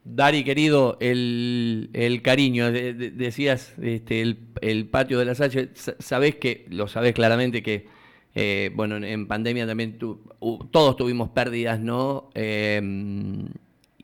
Dari, 0.05 0.45
querido, 0.45 0.99
el, 1.01 1.89
el 1.95 2.21
cariño, 2.21 2.71
decías 2.71 3.73
este, 3.81 4.21
el, 4.21 4.87
patio 4.87 5.19
de 5.19 5.25
la 5.25 5.35
Salle, 5.35 5.71
sabés 5.75 6.35
que, 6.37 6.67
lo 6.69 6.89
sabés 6.89 7.15
claramente 7.15 7.63
que, 7.63 7.87
eh, 8.35 8.71
bueno, 8.75 8.97
en 8.97 9.27
pandemia 9.27 9.67
también 9.67 9.99
todos 9.99 10.97
tuvimos 10.97 11.31
pérdidas, 11.31 11.81
¿no? 11.81 12.31
Eh, 12.35 12.83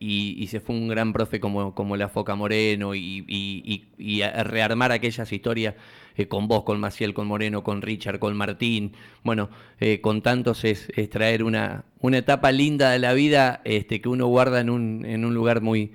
y, 0.03 0.47
se 0.47 0.59
fue 0.59 0.75
un 0.75 0.87
gran 0.87 1.13
profe 1.13 1.39
como, 1.39 1.75
como 1.75 1.95
la 1.95 2.09
Foca 2.09 2.33
Moreno 2.33 2.95
y, 2.95 4.21
a 4.23 4.43
rearmar 4.43 4.91
aquellas 4.91 5.31
historias 5.31 5.75
eh, 6.15 6.27
con 6.27 6.47
vos, 6.47 6.63
con 6.63 6.79
Maciel, 6.79 7.13
con 7.13 7.27
Moreno, 7.27 7.63
con 7.63 7.81
Richard, 7.81 8.19
con 8.19 8.35
Martín, 8.35 8.93
bueno, 9.23 9.49
eh, 9.79 10.01
con 10.01 10.21
tantos 10.21 10.63
es, 10.65 10.91
traer 11.09 11.43
una, 11.43 11.83
una 11.99 12.17
etapa 12.17 12.51
linda 12.51 12.91
de 12.91 12.99
la 12.99 13.13
vida 13.13 13.61
este, 13.63 14.01
que 14.01 14.09
uno 14.09 14.27
guarda 14.27 14.59
en 14.59 14.69
un, 14.69 15.05
en 15.05 15.25
un 15.25 15.33
lugar 15.33 15.61
muy, 15.61 15.91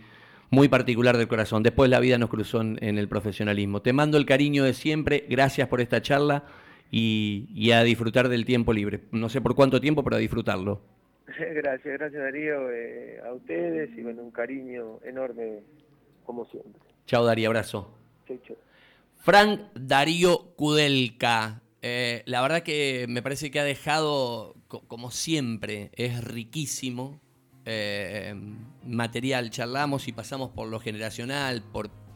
muy 0.51 0.69
particular 0.69 1.17
del 1.17 1.29
corazón. 1.29 1.62
Después 1.62 1.91
la 1.91 2.01
vida 2.01 2.19
nos 2.19 2.31
cruzó 2.31 2.61
en, 2.61 2.79
en 2.83 2.99
el 2.99 3.09
profesionalismo. 3.09 3.83
Te 3.83 3.93
mando 3.93 4.19
el 4.19 4.27
cariño 4.27 4.64
de 4.64 4.75
siempre, 4.75 5.25
gracias 5.29 5.69
por 5.69 5.81
esta 5.81 6.03
charla 6.03 6.45
y 6.91 7.71
a 7.73 7.83
disfrutar 7.83 8.29
del 8.29 8.45
tiempo 8.45 8.73
libre. 8.73 9.01
No 9.11 9.29
sé 9.29 9.41
por 9.41 9.55
cuánto 9.55 9.81
tiempo, 9.81 10.03
pero 10.03 10.17
a 10.17 10.19
disfrutarlo. 10.19 10.81
Gracias, 11.39 11.99
gracias 11.99 12.23
Darío, 12.23 12.71
eh, 12.71 13.21
a 13.25 13.33
ustedes 13.33 13.91
y 13.97 14.03
bueno, 14.03 14.23
un 14.23 14.31
cariño 14.31 15.01
enorme 15.05 15.61
como 16.25 16.45
siempre. 16.47 16.81
Chao 17.07 17.25
Darío, 17.25 17.49
abrazo. 17.49 17.93
Frank 19.27 19.61
Darío 19.74 20.55
Kudelka. 20.55 21.61
Eh, 21.83 22.22
la 22.27 22.43
verdad 22.43 22.62
que 22.62 23.07
me 23.09 23.22
parece 23.22 23.51
que 23.51 23.59
ha 23.59 23.64
dejado, 23.64 24.55
como 24.87 25.11
siempre, 25.11 25.91
es 25.95 26.22
riquísimo 26.22 27.20
eh, 27.64 28.37
material. 28.85 29.51
Charlamos 29.51 30.07
y 30.07 30.12
pasamos 30.12 30.51
por 30.51 30.68
lo 30.68 30.79
generacional, 30.79 31.61
por 31.61 31.91